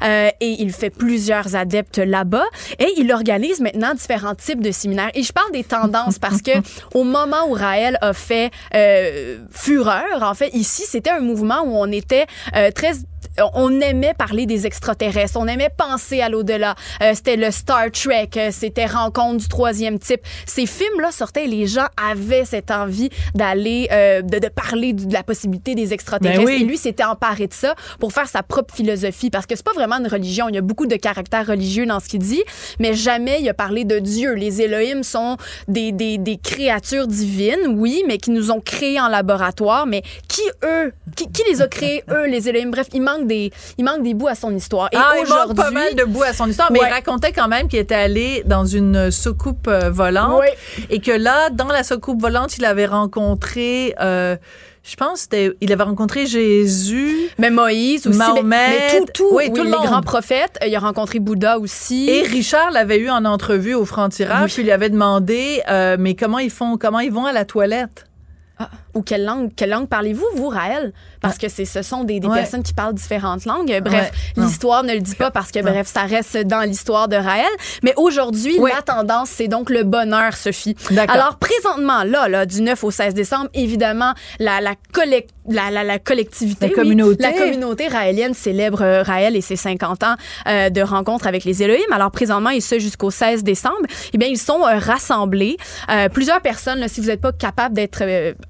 euh, 0.04 0.30
et 0.40 0.62
il 0.62 0.72
fait 0.74 0.90
plusieurs 0.90 1.56
adeptes 1.56 2.00
là-bas 2.00 2.46
et 2.80 2.88
il 2.98 3.12
organise 3.12 3.60
maintenant 3.62 3.94
différents 3.94 4.36
types 4.36 4.62
de 4.62 4.72
séminaires. 4.72 5.12
Et 5.14 5.24
je 5.24 5.32
parle 5.34 5.52
des 5.52 5.64
tendances 5.64 6.18
parce 6.20 6.42
que 6.42 6.52
au 6.94 7.04
moment 7.04 7.48
où 7.50 7.54
Raël 7.54 7.98
a 8.02 8.14
fait 8.14 8.52
euh, 8.76 9.38
fureur, 9.52 10.22
en 10.24 10.34
fait, 10.34 10.50
ici, 10.54 10.84
c'était 10.88 11.12
un 11.12 11.20
mouvement 11.20 11.62
où 11.64 11.76
on 11.76 11.92
était 11.92 12.26
euh, 12.56 12.72
très 12.72 12.94
on 13.54 13.80
aimait 13.80 14.14
parler 14.14 14.46
des 14.46 14.66
extraterrestres, 14.66 15.38
on 15.40 15.48
aimait 15.48 15.72
penser 15.76 16.22
à 16.22 16.30
l'au-delà. 16.30 16.76
Euh, 17.02 17.12
c'était 17.14 17.36
le 17.36 17.52
Star 17.52 17.92
Trek, 17.92 18.30
euh, 18.38 18.50
c'était 18.52 18.86
Rencontre 18.86 19.38
du 19.38 19.48
troisième 19.48 20.00
type. 20.00 20.22
Ces 20.46 20.66
films-là 20.66 21.12
sortaient 21.12 21.46
et 21.46 21.48
les 21.48 21.68
gens 21.68 21.88
avaient 21.98 22.46
cette 22.46 22.72
envie 22.72 23.10
d'aller, 23.34 23.88
euh, 23.92 24.22
de, 24.22 24.40
de 24.40 24.48
parler 24.48 24.94
de 24.94 25.12
la 25.12 25.24
possibilité 25.24 25.76
des 25.76 25.94
extraterrestres. 25.94 26.42
Ben 26.42 26.48
oui. 26.48 26.62
Et 26.62 26.66
lui 26.66 26.78
s'était 26.78 27.04
emparé 27.04 27.48
de 27.48 27.54
ça 27.54 27.76
pour 28.00 28.14
faire 28.14 28.28
sa 28.28 28.44
propre 28.44 28.74
philosophie, 28.74 29.30
parce 29.30 29.46
que 29.46 29.56
c'est 29.56 29.66
pas 29.66 29.74
vraiment 29.74 29.98
une 29.98 30.08
religion. 30.08 30.48
Il 30.50 30.56
y 30.56 30.58
a 30.58 30.62
beaucoup 30.62 30.86
de 30.86 30.96
caractères 30.96 31.48
religieux 31.48 31.86
dans 31.86 32.00
ce 32.00 32.08
qu'il 32.10 32.20
dit, 32.20 32.44
mais 32.80 32.94
jamais 32.94 33.40
il 33.42 33.50
a 33.50 33.54
parlé 33.54 33.84
de 33.84 34.00
Dieu. 34.00 34.34
Les 34.34 34.62
Elohim 34.62 35.04
sont 35.04 35.38
des, 35.68 35.92
des, 35.92 36.18
des 36.18 36.38
créatures 36.38 37.08
divines, 37.08 37.76
oui, 37.78 38.04
mais 38.08 38.18
qui 38.18 38.32
nous 38.32 38.52
ont 38.52 38.60
créés 38.60 39.00
en 39.00 39.08
laboratoire. 39.08 39.86
Mais 39.86 40.04
qui 40.28 40.42
eux, 40.64 40.94
qui, 41.16 41.32
qui 41.32 41.42
les 41.50 41.62
a 41.62 41.68
créés 41.68 42.04
eux, 42.10 42.28
les 42.28 42.48
Elohim? 42.50 42.70
Bref, 42.72 42.88
il 42.94 43.02
manque 43.02 43.23
des, 43.24 43.52
il 43.78 43.86
manque 43.86 44.04
des 44.04 44.14
bouts 44.14 44.28
à 44.28 44.36
son 44.36 44.54
histoire. 44.56 44.90
Et 44.92 44.98
ah, 44.98 45.14
il 45.22 45.28
manque 45.30 45.56
pas 45.56 45.72
mal 45.72 45.96
de 45.96 46.04
bouts 46.04 46.24
à 46.24 46.34
son 46.34 46.48
histoire, 46.48 46.72
mais 46.72 46.80
Ouais. 46.80 46.88
il 46.90 46.94
racontait 46.94 47.32
quand 47.32 47.48
même 47.48 47.68
qu'il 47.68 47.80
était 47.80 47.96
allé 47.96 48.44
dans 48.46 48.66
une 48.66 49.12
soucoupe 49.12 49.68
euh, 49.68 49.90
volante 49.90 50.42
Oui. 50.42 50.86
et 50.90 51.00
que 51.00 51.12
là, 51.12 51.50
dans 51.50 51.68
la 51.68 51.84
soucoupe 51.84 52.22
volante, 52.22 52.58
il 52.58 52.66
avait 52.66 52.86
rencontré, 52.86 53.96
euh, 54.02 54.36
je 54.84 54.96
pense, 54.96 55.28
il 55.62 55.72
avait 55.72 55.84
rencontré 55.84 56.26
Jésus. 56.26 57.30
mais 57.38 57.50
Moïse 57.50 58.06
aussi, 58.08 58.18
Mahomet, 58.18 58.42
mais, 58.44 59.00
tout, 59.00 59.06
tout, 59.14 59.28
oui, 59.32 59.46
oui, 59.48 59.54
tout 59.54 59.64
le 59.64 59.70
les 59.70 59.78
monde. 59.78 59.86
grands 59.86 60.02
prophètes. 60.02 60.58
Il 60.66 60.76
a 60.76 60.80
rencontré 60.80 61.20
Bouddha 61.20 61.58
aussi. 61.60 62.10
Et 62.10 62.22
Richard 62.24 62.72
l'avait 62.72 62.98
eu 63.00 63.10
en 63.10 63.24
entrevue 63.26 63.74
au 63.76 63.86
franc-tirage, 63.86 64.44
Oui. 64.50 64.52
puis 64.54 64.62
il 64.64 64.66
lui 64.66 64.72
avait 64.72 64.90
demandé, 64.90 65.62
euh, 65.70 65.96
mais 66.00 66.16
comment 66.16 66.40
ils 66.40 66.50
font, 66.52 66.78
comment 66.78 67.00
ils 67.00 67.12
vont 67.14 67.26
à 67.26 67.32
la 67.32 67.46
toilette? 67.46 68.06
Ah, 68.60 68.70
ou 68.94 69.02
quelle 69.02 69.24
langue, 69.26 69.52
quelle 69.56 69.70
langue 69.70 69.88
parlez-vous, 69.88 70.26
vous, 70.36 70.50
Raël? 70.50 70.94
Parce 71.22 71.38
que 71.38 71.48
c'est, 71.50 71.66
ce 71.66 71.82
sont 71.82 72.04
des, 72.04 72.20
des 72.20 72.28
Ouais. 72.28 72.36
personnes 72.40 72.64
qui 72.64 72.74
parlent 72.74 72.94
différentes 72.94 73.46
langues. 73.46 73.80
Bref, 73.84 74.12
Ouais. 74.38 74.44
L'histoire 74.44 74.84
ne 74.84 74.94
le 74.94 75.00
dit 75.00 75.16
pas 75.16 75.32
parce 75.32 75.52
que, 75.52 75.60
bref, 75.62 75.88
ça 75.88 76.02
reste 76.04 76.38
dans 76.46 76.62
l'histoire 76.62 77.08
de 77.08 77.16
Raël. 77.16 77.46
Mais 77.84 77.94
aujourd'hui, 77.98 78.60
Ouais. 78.60 78.72
la 78.76 78.82
tendance, 78.82 79.30
c'est 79.30 79.48
donc 79.48 79.70
le 79.70 79.84
bonheur, 79.84 80.34
Sophie. 80.36 80.76
D'accord. 80.92 81.16
Alors, 81.16 81.38
présentement, 81.38 82.04
là, 82.04 82.28
là, 82.28 82.46
du 82.46 82.62
9 82.62 82.84
au 82.84 82.92
16 82.92 83.14
décembre, 83.14 83.48
évidemment, 83.54 84.14
la, 84.40 84.60
la, 84.62 84.74
collec- 84.94 85.28
la, 85.48 85.72
la, 85.72 85.84
la 85.84 86.00
collectivité, 86.00 86.66
La 86.68 86.72
oui, 86.72 86.74
communauté. 86.76 87.24
la 87.24 87.32
communauté 87.34 87.88
raélienne 87.88 88.34
célèbre 88.34 88.82
euh, 88.82 89.04
Raël 89.04 89.36
et 89.36 89.42
ses 89.42 89.56
50 89.56 90.04
ans 90.04 90.16
euh, 90.48 90.70
de 90.70 90.82
rencontre 90.82 91.28
avec 91.28 91.44
les 91.46 91.64
Elohim. 91.64 91.82
Alors, 91.92 92.12
présentement, 92.12 92.50
et 92.50 92.62
ce 92.62 92.80
jusqu'au 92.80 93.12
16 93.12 93.44
décembre, 93.44 93.78
eh 94.14 94.18
bien, 94.18 94.28
ils 94.28 94.38
sont 94.38 94.62
euh, 94.66 94.78
rassemblés. 94.78 95.58
Euh, 95.90 96.10
plusieurs 96.10 96.42
personnes, 96.42 96.80
là, 96.80 96.88
si 96.88 97.02
vous 97.02 97.08
n'êtes 97.08 97.22
pas 97.22 97.32
capable 97.32 97.76
d'être 97.76 98.04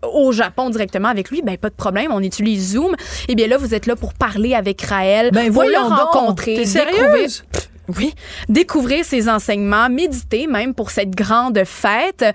au 0.04 0.32
Japon 0.34 0.70
directement 0.70 1.08
avec 1.10 1.30
lui, 1.32 1.42
ben 1.42 1.58
pas 1.58 1.70
de 1.70 1.76
problème, 1.76 2.12
on 2.12 2.22
utilise 2.22 2.74
Zoom. 2.74 2.96
Eh 3.28 3.36
bien 3.36 3.48
là, 3.48 3.58
vous 3.58 3.74
êtes 3.74 3.86
là 3.86 3.96
pour 3.96 4.14
parler 4.14 4.54
avec 4.54 4.82
Raël, 4.82 5.30
Ben 5.32 5.52
pour 5.52 5.64
le 5.64 5.78
rencontrer, 5.78 6.58
découvrir- 6.58 6.68
sérieuse? 6.68 7.44
Oui, 7.98 8.14
découvrir 8.50 9.04
ses 9.06 9.30
enseignements, 9.30 9.90
méditer 9.90 10.48
même 10.48 10.74
pour 10.74 10.92
cette 10.92 11.12
grande 11.12 11.62
fête. 11.66 12.26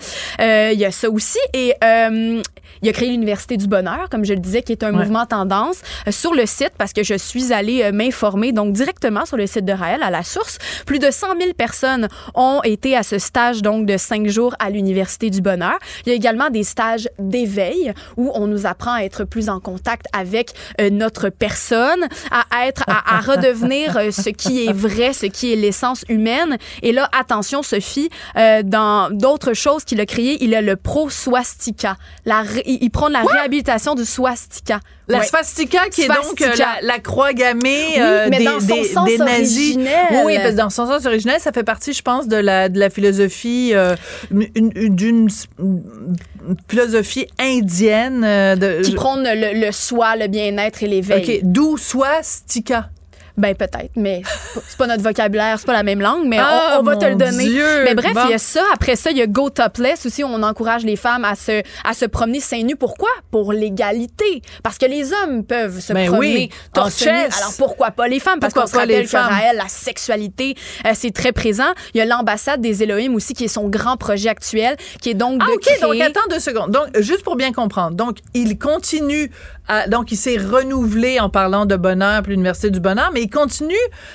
Euh, 0.40 0.70
Il 0.72 0.78
y 0.78 0.84
a 0.84 0.90
ça 0.90 1.08
aussi. 1.11 1.38
Et 1.54 1.74
euh, 1.82 2.42
il 2.82 2.88
a 2.88 2.92
créé 2.92 3.08
l'Université 3.11 3.56
du 3.56 3.66
Bonheur, 3.66 4.08
comme 4.11 4.24
je 4.24 4.34
le 4.34 4.40
disais, 4.40 4.62
qui 4.62 4.72
est 4.72 4.82
un 4.84 4.92
Ouais. 4.92 4.98
mouvement 5.04 5.26
tendance. 5.26 5.76
Euh, 6.06 6.11
sur 6.12 6.34
le 6.34 6.44
site, 6.46 6.72
parce 6.78 6.92
que 6.92 7.02
je 7.02 7.14
suis 7.14 7.52
allée 7.52 7.82
euh, 7.82 7.92
m'informer, 7.92 8.52
donc 8.52 8.72
directement 8.72 9.24
sur 9.26 9.37
le 9.37 9.46
site 9.46 9.64
de 9.64 9.72
Raël, 9.72 10.02
à 10.02 10.11
la 10.11 10.22
source, 10.22 10.58
plus 10.87 10.98
de 10.98 11.11
100 11.11 11.28
000 11.40 11.52
personnes 11.54 12.08
ont 12.34 12.61
été 12.64 12.96
à 12.96 13.02
ce 13.02 13.18
stage 13.18 13.62
donc 13.62 13.87
de 13.87 13.96
cinq 13.96 14.28
jours 14.28 14.54
à 14.58 14.70
l'Université 14.70 15.30
du 15.30 15.40
Bonheur. 15.40 15.78
Il 16.04 16.11
y 16.11 16.12
a 16.12 16.14
également 16.16 16.50
des 16.50 16.62
stages 16.64 17.08
d'éveil 17.18 17.92
où 18.16 18.30
on 18.34 18.46
nous 18.46 18.66
apprend 18.66 18.92
à 18.94 19.00
être 19.02 19.24
plus 19.24 19.48
en 19.48 19.61
contact 19.61 20.06
avec 20.12 20.52
notre 20.90 21.28
personne, 21.30 22.06
à 22.30 22.66
être, 22.66 22.84
à, 22.87 23.16
à 23.16 23.20
redevenir 23.32 23.94
ce 24.12 24.28
qui 24.30 24.66
est 24.66 24.72
vrai, 24.72 25.12
ce 25.12 25.26
qui 25.26 25.38
est 25.46 25.57
l'essence 25.57 26.05
humaine. 26.09 26.59
Et 26.83 26.92
là, 26.92 27.09
attention, 27.18 27.62
Sophie, 27.62 28.11
euh, 28.37 28.62
dans 28.64 29.11
d'autres 29.11 29.55
choses 29.55 29.85
qu'il 29.85 30.01
a 30.01 30.07
créées, 30.07 30.42
il 30.44 30.55
a 30.55 30.61
le 30.61 30.77
pro 30.77 31.11
swastika. 31.11 31.96
La, 32.24 32.42
ré- 32.42 32.62
il, 32.66 32.79
il 32.83 32.90
prend 32.90 33.09
la 33.09 33.22
réhabilitation 33.22 33.94
du 33.94 34.05
swastika. 34.05 34.81
La 35.11 35.20
Ouais. 35.20 35.27
swastika, 35.27 35.88
qui 35.88 36.03
est 36.03 36.09
donc 36.09 36.42
euh, 36.42 36.55
la, 36.59 36.77
la 36.83 36.98
croix 36.98 37.33
gammée 37.33 37.92
Oui, 37.94 38.01
euh, 38.01 38.29
mais 38.31 38.38
des, 38.38 38.44
dans 38.44 38.61
son 38.61 38.66
des- 38.74 38.85
sens 38.85 39.09
des 39.09 39.16
nazis. 39.16 39.77
originel. 39.77 40.07
Oui, 40.11 40.18
oui, 40.27 40.37
parce 40.37 40.51
que 40.51 40.57
dans 40.57 40.68
son 40.68 40.87
sens 40.87 41.07
originel, 41.07 41.40
ça 41.40 41.51
fait 41.51 41.64
partie, 41.64 41.94
je 41.94 42.03
pense, 42.03 42.29
de 42.29 42.37
la, 42.37 42.68
de 42.68 42.79
la 42.79 42.90
philosophie, 42.90 43.70
euh, 43.72 43.96
une- 44.31 44.48
une- 44.55 44.94
d'une 44.94 45.29
une 45.59 46.57
philosophie 46.68 47.27
indienne. 47.38 48.20
de, 48.20 48.83
qui 48.83 48.92
prône 48.92 49.22
le, 49.24 49.59
le 49.59 49.72
soi, 49.72 50.16
le 50.16 50.27
bien-être 50.29 50.83
et 50.83 50.87
l'éveil. 50.87 51.22
OK, 51.22 51.40
d'où 51.42 51.77
swastika. 51.79 52.90
Ben 53.38 53.55
peut-être, 53.55 53.92
mais 53.96 54.22
c'est 54.68 54.77
pas- 54.77 54.87
notre 54.87 55.03
vocabulaire, 55.03 55.59
c'est 55.59 55.66
pas 55.66 55.72
la 55.72 55.83
même 55.83 56.01
langue, 56.01 56.27
mais 56.27 56.38
Ah, 56.40 56.74
on, 56.77 56.81
on 56.81 56.83
va 56.83 56.96
te 56.96 57.05
le 57.05 57.14
donner. 57.14 57.44
Dieu! 57.44 57.85
Mais 57.85 57.94
bref, 57.94 58.12
Bon. 58.14 58.22
il 58.27 58.31
y 58.31 58.35
a 58.35 58.38
ça. 58.38 58.62
Après 58.74 58.96
ça, 58.96 59.11
il 59.11 59.16
y 59.18 59.22
a 59.22 59.27
Go 59.27 59.48
Topless 59.51 60.05
aussi. 60.07 60.24
On 60.24 60.42
encourage 60.42 60.85
les 60.85 60.96
femmes 60.96 61.24
à 61.24 61.35
se 61.35 61.62
à 61.85 61.94
se 61.94 62.05
promener 62.05 62.40
seins 62.40 62.62
nus. 62.62 62.77
Pourquoi? 62.77 63.09
Pour 63.31 63.53
l'égalité. 63.53 64.42
Parce 64.62 64.77
que 64.79 64.87
les 64.87 65.12
hommes 65.12 65.44
peuvent 65.44 65.81
se 65.81 65.92
Ben 65.92 66.07
promener 66.09 66.29
oui, 66.29 66.51
torse 66.72 67.01
nu. 67.03 67.09
Alors 67.11 67.53
pourquoi 67.59 67.90
pas 67.92 68.09
les 68.09 68.20
femmes? 68.20 68.40
Parce 68.40 68.53
qu'on 68.55 68.66
se 68.66 68.77
rappelle 68.77 69.09
que? 69.09 69.16
Raël, 69.16 69.57
la 69.57 69.68
sexualité, 69.68 70.57
euh, 70.87 70.90
c'est 70.94 71.12
très 71.12 71.33
présent. 71.33 71.72
Il 71.94 71.98
y 71.98 72.01
a 72.01 72.05
l'ambassade 72.07 72.61
des 72.61 72.83
Elohim 72.83 73.14
aussi, 73.14 73.35
qui 73.35 73.44
est 73.44 73.48
son 73.48 73.68
grand 73.68 73.96
projet 73.96 74.29
actuel, 74.29 74.77
qui 75.01 75.11
est 75.11 75.14
donc 75.14 75.40
Ah, 75.44 75.46
de 75.48 75.53
OK, 75.53 75.61
créer. 75.62 75.81
donc 75.81 76.01
attends 76.01 76.27
deux 76.31 76.40
secondes. 76.40 76.70
Donc, 76.70 76.87
juste 77.01 77.22
pour 77.22 77.37
bien 77.37 77.53
comprendre. 77.53 77.96
Donc, 77.96 78.18
il 78.35 78.59
continue 78.59 79.31
à- 79.68 79.87
donc 79.88 80.11
il 80.12 80.16
s'est 80.16 80.37
renouvelé 80.38 81.20
en 81.20 81.28
parlant 81.28 81.66
de 81.66 81.76
bonheur, 81.76 82.22
puis 82.22 82.33
l'université 82.33 82.70
du 82.70 82.81
bonheur, 82.81 83.11
mais 83.12 83.23
il 83.23 83.31
continue 83.31 83.75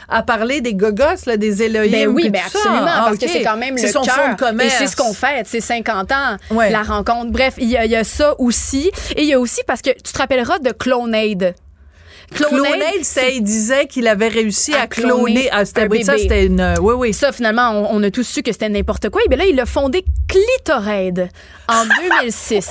à 0.10 0.24
parler 0.24 0.62
des 0.62 0.74
gogos, 0.74 1.26
là, 1.28 1.38
des 1.38 1.64
Elohim. 1.64 1.92
Ben 1.92 2.08
oui, 2.10 2.30
ben 2.30 2.42
ça. 2.42 2.58
absolument, 2.60 2.86
Ah, 2.88 3.04
parce 3.06 3.18
que 3.18 3.28
c'est 3.28 3.42
quand 3.44 3.58
même 3.58 3.76
le 3.76 3.88
son 3.88 4.02
cœur. 4.02 4.16
fonds 4.38 4.52
de 4.54 4.62
Et 4.64 4.70
c'est 4.70 4.88
ce 4.88 4.96
qu'on 4.96 5.14
fait, 5.14 5.46
c'est 5.46 5.62
50 5.62 6.12
ans, 6.12 6.38
Ouais. 6.52 6.70
la 6.72 6.84
rencontre. 6.84 7.32
Bref, 7.32 7.54
il 7.58 7.70
y, 7.70 7.78
a, 7.78 7.86
il 7.86 7.92
y 7.92 7.96
a 7.96 8.04
ça 8.04 8.36
aussi. 8.40 8.92
Et 9.16 9.22
il 9.24 9.28
y 9.30 9.34
a 9.34 9.40
aussi, 9.40 9.62
parce 9.68 9.82
que 9.82 9.92
tu 9.92 10.12
te 10.12 10.18
rappelleras 10.18 10.60
de 10.60 10.72
Clonade. 10.72 11.54
Clonade, 12.34 12.80
c'est, 13.04 13.36
il 13.36 13.42
disait 13.44 13.86
qu'il 13.86 14.08
avait 14.08 14.28
réussi 14.30 14.74
à, 14.74 14.82
À 14.84 14.88
cloner. 14.88 15.50
Ah, 15.52 15.66
c'était, 15.66 16.04
ça, 16.04 16.18
c'était 16.18 16.46
une. 16.48 16.60
euh, 16.62 16.74
Oui, 16.82 16.96
oui. 16.98 17.14
Ça, 17.14 17.32
finalement, 17.32 17.70
on, 17.72 17.98
on 18.00 18.04
a 18.04 18.10
tous 18.10 18.24
su 18.24 18.42
que 18.42 18.52
c'était 18.52 18.70
n'importe 18.70 19.10
quoi. 19.10 19.22
Et 19.26 19.30
bien 19.30 19.38
là, 19.38 19.46
il 19.46 19.60
a 19.60 19.68
fondé 19.68 20.04
Clitoraid 20.28 21.30
en 21.68 21.84
2006. 22.22 22.68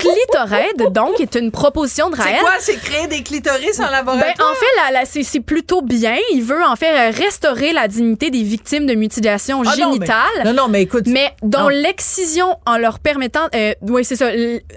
Clitoraid, 0.00 0.92
donc, 0.92 1.20
est 1.20 1.34
une 1.36 1.50
proposition 1.50 2.10
de 2.10 2.16
C'est 2.16 2.22
Raël. 2.22 2.40
quoi? 2.40 2.52
C'est 2.58 2.76
créer 2.80 3.06
des 3.06 3.22
clitoris 3.22 3.78
en 3.80 3.84
Ben, 3.84 3.90
laboratoire? 3.90 4.50
en 4.50 4.54
fait, 4.54 4.66
la- 4.92 5.00
la- 5.00 5.04
c'est 5.06 5.22
c'est 5.22 5.40
plutôt 5.40 5.82
bien. 5.82 6.16
Il 6.32 6.42
veut 6.42 6.62
en 6.64 6.76
fait 6.76 6.90
euh, 6.90 7.10
restaurer 7.16 7.72
la 7.72 7.88
dignité 7.88 8.30
des 8.30 8.42
victimes 8.42 8.86
de 8.86 8.94
mutilations 8.94 9.62
Ah, 9.66 9.76
non, 9.76 9.90
mais- 9.90 9.92
génitales. 9.92 10.44
Non, 10.44 10.52
non, 10.52 10.68
mais 10.68 10.82
écoute. 10.82 11.04
Mais 11.06 11.30
dont 11.42 11.68
l'excision 11.68 12.56
en 12.66 12.78
leur 12.78 12.98
permettant, 12.98 13.46
euh, 13.54 13.72
oui 13.82 14.04
c'est 14.04 14.16
ça, 14.16 14.28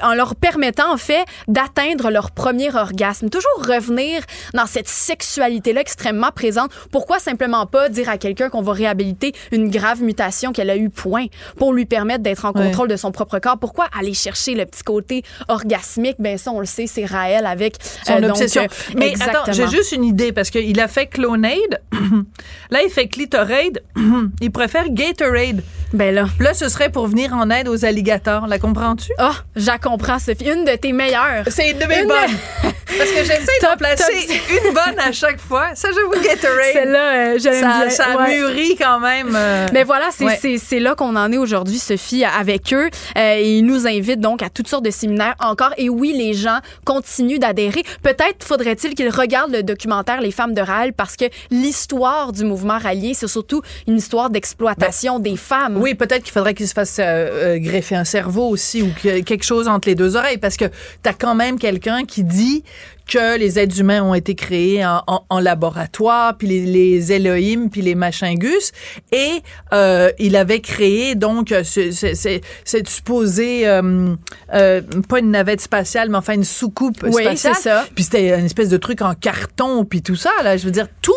en 0.01 0.13
leur 0.13 0.35
permettant 0.35 0.91
en 0.91 0.97
fait 0.97 1.23
d'atteindre 1.47 2.09
leur 2.09 2.31
premier 2.31 2.73
orgasme. 2.75 3.29
Toujours 3.29 3.65
revenir 3.67 4.21
dans 4.53 4.65
cette 4.65 4.87
sexualité-là 4.87 5.81
extrêmement 5.81 6.31
présente. 6.33 6.71
Pourquoi 6.91 7.19
simplement 7.19 7.65
pas 7.65 7.89
dire 7.89 8.09
à 8.09 8.17
quelqu'un 8.17 8.49
qu'on 8.49 8.61
va 8.61 8.73
réhabiliter 8.73 9.33
une 9.51 9.69
grave 9.69 10.01
mutation 10.01 10.51
qu'elle 10.51 10.69
a 10.69 10.75
eu 10.77 10.89
point 10.89 11.25
pour 11.57 11.73
lui 11.73 11.85
permettre 11.85 12.23
d'être 12.23 12.45
en 12.45 12.51
Ouais. 12.53 12.65
contrôle 12.65 12.87
de 12.87 12.95
son 12.95 13.11
propre 13.11 13.39
corps? 13.39 13.57
Pourquoi 13.57 13.85
aller 13.97 14.13
chercher 14.13 14.53
le 14.55 14.65
petit 14.65 14.83
côté 14.83 15.12
orgasmique? 15.47 16.15
Ben 16.19 16.37
ça, 16.37 16.51
on 16.51 16.59
le 16.59 16.65
sait, 16.65 16.87
c'est 16.87 17.05
Raël 17.05 17.45
avec 17.45 17.75
son 18.05 18.23
euh, 18.23 18.29
obsession. 18.29 18.63
euh, 18.63 18.93
Mais 18.97 19.09
exactement. 19.09 19.43
attends, 19.43 19.51
j'ai 19.51 19.67
juste 19.67 19.91
une 19.91 20.03
idée 20.03 20.31
parce 20.31 20.49
qu'il 20.49 20.79
a 20.79 20.87
fait 20.87 21.07
Clonade. 21.07 21.81
là, 22.71 22.79
il 22.83 22.89
fait 22.89 23.07
Clitoraid. 23.07 23.81
il 24.41 24.51
préfère 24.51 24.89
Gatorade. 24.89 25.61
Ben 25.93 26.13
là. 26.15 26.25
Là, 26.39 26.53
ce 26.55 26.69
serait 26.69 26.89
pour 26.89 27.05
venir 27.07 27.33
en 27.33 27.49
aide 27.51 27.67
aux 27.67 27.85
alligators. 27.85 28.47
La 28.47 28.57
comprends-tu? 28.57 29.11
Ah, 29.19 29.33
j'en 29.55 29.77
comprends, 29.77 30.17
Sophie. 30.17 30.45
Une 30.49 30.65
de 30.65 30.75
tes 30.75 30.91
meilleures. 30.91 31.43
C'est 31.47 31.69
une 31.71 31.77
de 31.77 31.85
mes 31.85 32.01
Une- 32.01 32.07
bonnes. 32.07 32.71
Parce 32.97 33.09
que 33.11 33.17
j'essaie 33.23 33.59
d'en 33.61 33.75
placer 33.77 34.03
top. 34.27 34.35
une 34.65 34.73
bonne 34.73 34.99
à 34.99 35.11
chaque 35.11 35.39
fois. 35.39 35.69
Ça, 35.75 35.89
j'avoue, 35.93 36.23
Gatorade. 36.23 36.59
Celle-là, 36.73 37.13
euh, 37.13 37.39
j'aime 37.41 37.61
ça, 37.61 37.79
bien. 37.85 37.89
ça 37.89 38.17
Ouais. 38.17 38.35
mûrit 38.37 38.75
quand 38.77 38.99
même. 38.99 39.33
euh, 39.35 39.67
Mais 39.73 39.83
voilà, 39.83 40.09
c'est 40.11 40.25
Ouais. 40.25 40.37
c'est- 40.39 40.57
c'est 40.57 40.79
là 40.79 40.95
qu'on 40.95 41.15
en 41.15 41.31
est 41.31 41.37
aujourd'hui, 41.37 41.79
Sophie, 41.79 42.23
avec 42.25 42.73
eux. 42.73 42.89
Euh, 43.17 43.35
et 43.37 43.57
ils 43.57 43.65
nous 43.65 43.87
invitent 43.87 44.19
donc 44.21 44.41
à 44.43 44.49
toutes 44.49 44.67
sortes 44.67 44.85
de 44.85 44.91
séminaires 44.91 45.35
encore. 45.39 45.73
Et 45.77 45.89
oui, 45.89 46.13
les 46.15 46.33
gens 46.33 46.59
continuent 46.85 47.39
d'adhérer. 47.39 47.83
Peut-être 48.03 48.43
faudrait-il 48.43 48.93
qu'ils 48.95 49.09
regardent 49.09 49.51
le 49.53 49.63
documentaire 49.63 50.21
Les 50.21 50.31
femmes 50.31 50.53
de 50.53 50.61
Raël 50.61 50.93
parce 50.93 51.15
que 51.15 51.25
l'histoire 51.51 52.31
du 52.31 52.43
mouvement 52.45 52.77
rallié, 52.77 53.13
c'est 53.13 53.27
surtout 53.27 53.61
une 53.87 53.97
histoire 53.97 54.29
d'exploitation 54.29 55.19
des 55.19 55.35
femmes. 55.37 55.77
Oui, 55.77 55.95
peut-être 55.95 56.23
qu'il 56.23 56.31
faudrait 56.33 56.53
qu'il 56.53 56.67
se 56.67 56.73
fasse 56.73 56.97
euh, 56.99 57.57
greffer 57.59 57.95
un 57.95 58.03
cerveau 58.03 58.47
aussi 58.49 58.81
ou 58.81 58.89
que- 59.01 59.21
quelque 59.21 59.43
chose 59.43 59.67
entre 59.67 59.87
les 59.87 59.95
deux 59.95 60.15
oreilles 60.15 60.37
parce 60.37 60.57
que 60.57 60.65
tu 60.65 61.09
as 61.09 61.13
quand 61.13 61.35
même 61.35 61.57
quelqu'un 61.57 62.05
qui 62.05 62.23
dit 62.23 62.63
que 63.07 63.37
les 63.37 63.59
êtres 63.59 63.79
humains 63.79 64.01
ont 64.03 64.13
été 64.13 64.33
créés 64.35 64.85
en, 64.85 65.03
en- 65.07 65.25
en 65.29 65.39
laboratoire, 65.39 66.37
puis 66.37 66.47
les, 66.47 66.65
les 66.65 67.11
Elohim, 67.11 67.67
puis 67.69 67.81
les 67.81 67.95
machingus, 67.95 68.71
et 69.11 69.41
euh, 69.73 70.09
il 70.19 70.35
avait 70.35 70.61
créé 70.61 71.15
donc 71.15 71.51
euh, 71.51 71.63
ce- 71.63 71.91
ce- 71.91 72.13
ce- 72.13 72.39
cette 72.63 72.87
supposée, 72.89 73.67
euh, 73.67 74.15
euh, 74.53 74.81
pas 75.09 75.19
une 75.19 75.31
navette 75.31 75.61
spatiale, 75.61 76.09
mais 76.09 76.17
enfin 76.17 76.33
une 76.33 76.43
soucoupe 76.43 77.03
Oui, 77.03 77.23
spatiale. 77.23 77.37
c'est 77.55 77.61
ça. 77.61 77.85
Puis 77.93 78.05
c'était 78.05 78.37
une 78.39 78.45
espèce 78.45 78.69
de 78.69 78.77
truc 78.77 79.01
en 79.01 79.13
carton, 79.15 79.85
puis 79.85 80.01
tout 80.01 80.15
ça. 80.15 80.31
Là, 80.43 80.57
je 80.57 80.65
veux 80.65 80.71
dire, 80.71 80.87
tous, 81.01 81.12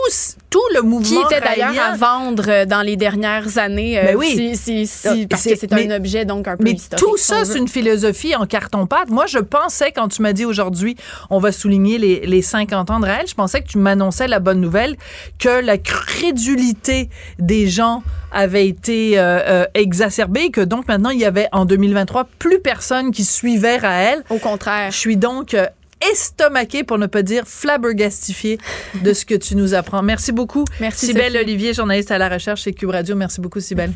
tout 0.51 0.61
le 0.75 0.81
Qui 0.81 0.87
mouvement 0.87 1.29
était 1.29 1.41
d'ailleurs 1.41 1.75
à 1.93 1.97
vendre 1.97 2.45
euh, 2.49 2.65
dans 2.65 2.83
les 2.83 2.97
dernières 2.97 3.59
années. 3.59 3.99
euh, 3.99 4.05
Ben 4.07 4.17
oui. 4.17 4.29
si- 4.35 4.57
si- 4.57 4.87
si- 4.87 5.09
Ah, 5.09 5.15
parce 5.29 5.45
que 5.45 5.57
c'est 5.57 5.73
un 5.73 5.91
objet 5.97 6.25
donc 6.25 6.49
un 6.49 6.57
peu 6.57 6.65
Mais 6.65 6.73
historique. 6.73 7.05
tout 7.05 7.17
ça, 7.17 7.45
c'est 7.45 7.59
une 7.59 7.69
philosophie 7.69 8.35
en 8.37 8.47
carton-pâte. 8.47 9.09
Moi, 9.11 9.27
je 9.27 9.39
pensais, 9.39 9.93
quand 9.93 10.09
tu 10.09 10.23
m'as 10.23 10.33
dit 10.33 10.45
aujourd'hui, 10.45 10.97
on 11.31 11.39
va 11.39 11.53
souligner 11.53 11.99
les, 11.99 12.21
les 12.27 12.43
50 12.43 12.91
ans 12.91 13.01
de 13.01 13.07
Raël, 13.07 13.27
je 13.29 13.35
pensais 13.35 13.61
que 13.61 13.69
tu 13.69 13.79
m'annonçais 13.79 14.29
la 14.29 14.39
bonne 14.41 14.61
nouvelle, 14.61 14.97
que 15.39 15.61
la 15.61 15.79
crédulité 15.79 17.09
des 17.39 17.69
gens 17.69 18.03
avait 18.33 18.67
été 18.67 19.19
euh, 19.19 19.39
euh, 19.47 19.65
exacerbée, 19.75 20.51
que 20.51 20.61
donc 20.61 20.89
maintenant, 20.89 21.11
il 21.11 21.19
y 21.21 21.25
avait 21.25 21.49
en 21.53 21.65
2023 21.65 22.25
plus 22.39 22.59
personne 22.59 23.11
qui 23.11 23.25
suivait 23.25 23.79
Raël. 23.79 24.23
Au 24.31 24.39
contraire. 24.39 24.91
Je 24.91 24.97
suis 24.97 25.17
donc 25.17 25.55
estomaquée, 26.13 26.85
pour 26.85 26.99
ne 26.99 27.07
pas 27.07 27.23
dire 27.23 27.45
flabbergastifiée 27.47 28.59
de 29.03 29.13
ce 29.13 29.25
que 29.25 29.35
tu 29.35 29.57
nous 29.57 29.75
apprends. 29.75 30.03
Merci 30.03 30.33
beaucoup. 30.33 30.65
Merci, 30.81 31.07
Cybelle 31.07 31.33
Sophie. 31.33 31.45
Olivier, 31.45 31.75
journaliste 31.75 32.11
à 32.11 32.19
la 32.19 32.29
recherche 32.29 32.63
chez 32.63 32.73
Cube 32.73 32.91
Radio. 32.91 33.17
Merci 33.17 33.41
beaucoup, 33.41 33.61
Cybelle. 33.61 33.93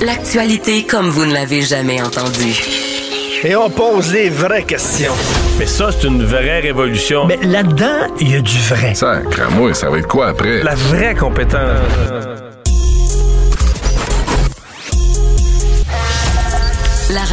L'actualité 0.00 0.84
comme 0.84 1.08
vous 1.10 1.24
ne 1.24 1.32
l'avez 1.32 1.62
jamais 1.62 2.02
entendue. 2.02 2.60
Et 3.44 3.56
on 3.56 3.70
pose 3.70 4.12
les 4.12 4.28
vraies 4.30 4.62
questions. 4.62 5.12
Mais 5.58 5.66
ça, 5.66 5.90
c'est 5.90 6.06
une 6.06 6.24
vraie 6.24 6.60
révolution. 6.60 7.26
Mais 7.26 7.38
là-dedans, 7.42 8.14
il 8.20 8.30
y 8.30 8.36
a 8.36 8.40
du 8.40 8.58
vrai. 8.68 8.94
Ça, 8.94 9.20
moi, 9.50 9.74
ça 9.74 9.90
va 9.90 9.98
être 9.98 10.06
quoi 10.06 10.28
après? 10.28 10.62
La 10.62 10.76
vraie 10.76 11.14
compétence. 11.14 11.80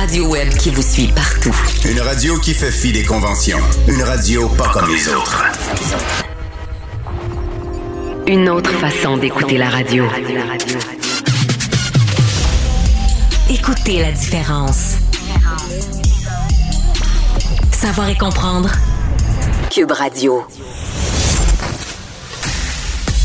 Radio 0.10 0.26
web 0.26 0.50
qui 0.56 0.72
vous 0.72 0.82
suit 0.82 1.12
partout. 1.14 1.56
Une 1.86 2.02
radio 2.02 2.36
qui 2.40 2.56
fait 2.56 2.72
fi 2.72 2.92
des 2.92 3.04
conventions. 3.04 3.60
Une 3.88 4.02
radio 4.02 4.50
pas 4.50 4.68
comme 4.70 4.90
les 4.90 5.08
autres. 5.08 5.44
Une 8.26 8.50
autre 8.50 8.72
façon 8.72 9.18
d'écouter 9.18 9.60
la 9.60 9.70
radio. 9.70 10.06
Écoutez 13.52 14.02
la 14.02 14.12
différence. 14.12 14.96
Savoir 17.72 18.10
et 18.10 18.18
comprendre. 18.18 18.72
Cube 19.70 19.92
Radio. 19.92 20.44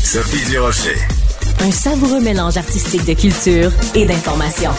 Sophie 0.03 0.45
Durocher. 0.51 0.99
Un 1.61 1.71
savoureux 1.71 2.21
mélange 2.21 2.57
artistique 2.57 3.05
de 3.05 3.13
culture 3.15 3.71
et 3.95 4.05
d'information. 4.05 4.69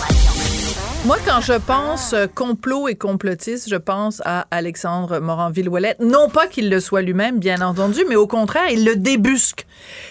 Moi, 1.07 1.19
quand 1.25 1.41
je 1.41 1.53
pense 1.53 2.15
euh, 2.15 2.27
complot 2.27 2.89
et 2.89 2.97
complotiste, 2.97 3.69
je 3.71 3.77
pense 3.77 4.21
à 4.25 4.49
Alexandre 4.51 5.21
Moranville-Ouellette. 5.21 6.01
Non 6.01 6.29
pas 6.29 6.49
qu'il 6.49 6.69
le 6.69 6.81
soit 6.81 7.01
lui-même, 7.01 7.39
bien 7.39 7.61
entendu, 7.61 8.01
mais 8.09 8.17
au 8.17 8.27
contraire, 8.27 8.69
il 8.73 8.85
le 8.85 8.97
débusque. 8.97 9.67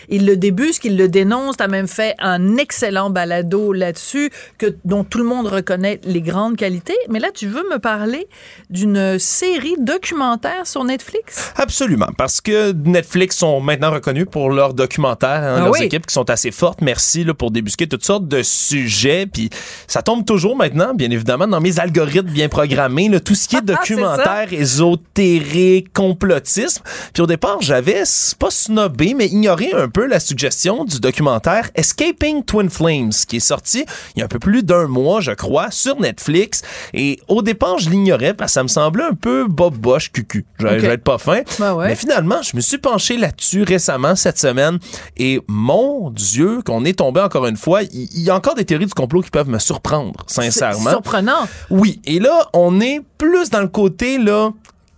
Il 0.07 0.25
le 0.25 0.37
débusque, 0.37 0.85
il 0.85 0.95
le 0.95 1.09
dénonce. 1.09 1.57
T'as 1.57 1.67
même 1.67 1.89
fait 1.89 2.15
un 2.19 2.55
excellent 2.55 3.09
balado 3.09 3.73
là-dessus, 3.73 4.31
que, 4.57 4.73
dont 4.85 5.03
tout 5.03 5.17
le 5.17 5.25
monde 5.25 5.47
reconnaît 5.47 5.99
les 6.05 6.21
grandes 6.21 6.55
qualités. 6.55 6.95
Mais 7.09 7.19
là, 7.19 7.27
tu 7.33 7.47
veux 7.47 7.63
me 7.69 7.77
parler 7.77 8.29
d'une 8.69 9.19
série 9.19 9.75
documentaire 9.77 10.65
sur 10.65 10.85
Netflix? 10.85 11.51
Absolument, 11.57 12.09
parce 12.17 12.39
que 12.39 12.71
Netflix 12.71 13.35
sont 13.39 13.59
maintenant 13.59 13.91
reconnus 13.91 14.27
pour 14.31 14.49
leurs 14.49 14.73
documentaires, 14.73 15.43
hein, 15.43 15.55
Ah 15.57 15.63
leurs 15.65 15.71
oui. 15.71 15.83
équipes 15.83 16.05
qui 16.05 16.13
sont 16.13 16.29
assez 16.29 16.51
fortes. 16.51 16.79
Merci 16.79 17.25
là, 17.25 17.33
pour 17.33 17.51
débusquer 17.51 17.85
toutes 17.85 18.05
sortes 18.05 18.29
de 18.29 18.43
sujets. 18.43 19.25
Puis 19.25 19.49
ça 19.87 20.01
tombe 20.01 20.23
toujours 20.23 20.55
maintenant, 20.55 20.84
bien 20.93 21.11
évidemment, 21.11 21.47
dans 21.47 21.61
mes 21.61 21.79
algorithmes 21.79 22.29
bien 22.29 22.49
programmés, 22.49 23.09
là, 23.09 23.19
tout 23.19 23.35
ce 23.35 23.47
qui 23.47 23.57
est 23.57 23.61
documentaire, 23.65 24.51
ésotérique, 24.51 25.93
complotisme. 25.93 26.81
Puis 27.13 27.21
au 27.21 27.27
départ, 27.27 27.57
j'avais 27.61 28.03
pas 28.39 28.49
snobé, 28.49 29.13
mais 29.13 29.27
ignoré 29.27 29.73
un 29.73 29.89
peu 29.89 30.05
la 30.05 30.19
suggestion 30.19 30.85
du 30.85 30.99
documentaire 30.99 31.69
Escaping 31.75 32.43
Twin 32.43 32.69
Flames, 32.69 33.11
qui 33.27 33.37
est 33.37 33.39
sorti 33.39 33.85
il 34.15 34.19
y 34.19 34.21
a 34.21 34.25
un 34.25 34.29
peu 34.29 34.39
plus 34.39 34.63
d'un 34.63 34.87
mois, 34.87 35.21
je 35.21 35.31
crois, 35.31 35.71
sur 35.71 35.99
Netflix. 35.99 36.61
Et 36.93 37.19
au 37.27 37.41
départ, 37.41 37.79
je 37.79 37.89
l'ignorais 37.89 38.33
parce 38.33 38.51
que 38.51 38.53
ça 38.53 38.63
me 38.63 38.67
semblait 38.67 39.03
un 39.03 39.13
peu 39.13 39.47
bob 39.47 39.75
boche 39.75 40.11
cucu. 40.11 40.45
Je 40.59 40.67
je 40.67 40.87
vais 40.87 40.93
être 40.93 41.03
pas 41.03 41.17
fin. 41.17 41.41
Ben 41.59 41.73
ouais. 41.73 41.87
Mais 41.89 41.95
finalement, 41.95 42.41
je 42.41 42.55
me 42.55 42.61
suis 42.61 42.77
penché 42.77 43.17
là-dessus 43.17 43.63
récemment 43.63 44.15
cette 44.15 44.39
semaine 44.39 44.79
et 45.17 45.41
mon 45.47 46.09
Dieu, 46.11 46.61
qu'on 46.65 46.85
est 46.85 46.97
tombé 46.99 47.21
encore 47.21 47.47
une 47.47 47.57
fois. 47.57 47.83
Il 47.83 48.05
il 48.13 48.21
y, 48.21 48.29
a 48.29 48.35
encore 48.35 48.55
des 48.55 48.65
théories 48.65 48.85
du 48.85 48.93
complot 48.93 49.21
qui 49.21 49.29
peuvent 49.29 49.49
me 49.49 49.59
surprendre, 49.59 50.23
sincèrement. 50.27 50.74
C'est 50.83 50.89
surprenant. 50.89 51.47
Oui, 51.69 52.01
et 52.05 52.19
là, 52.19 52.49
on 52.53 52.79
est 52.79 53.01
plus 53.17 53.49
dans 53.49 53.61
le 53.61 53.67
côté 53.67 54.17
là 54.17 54.51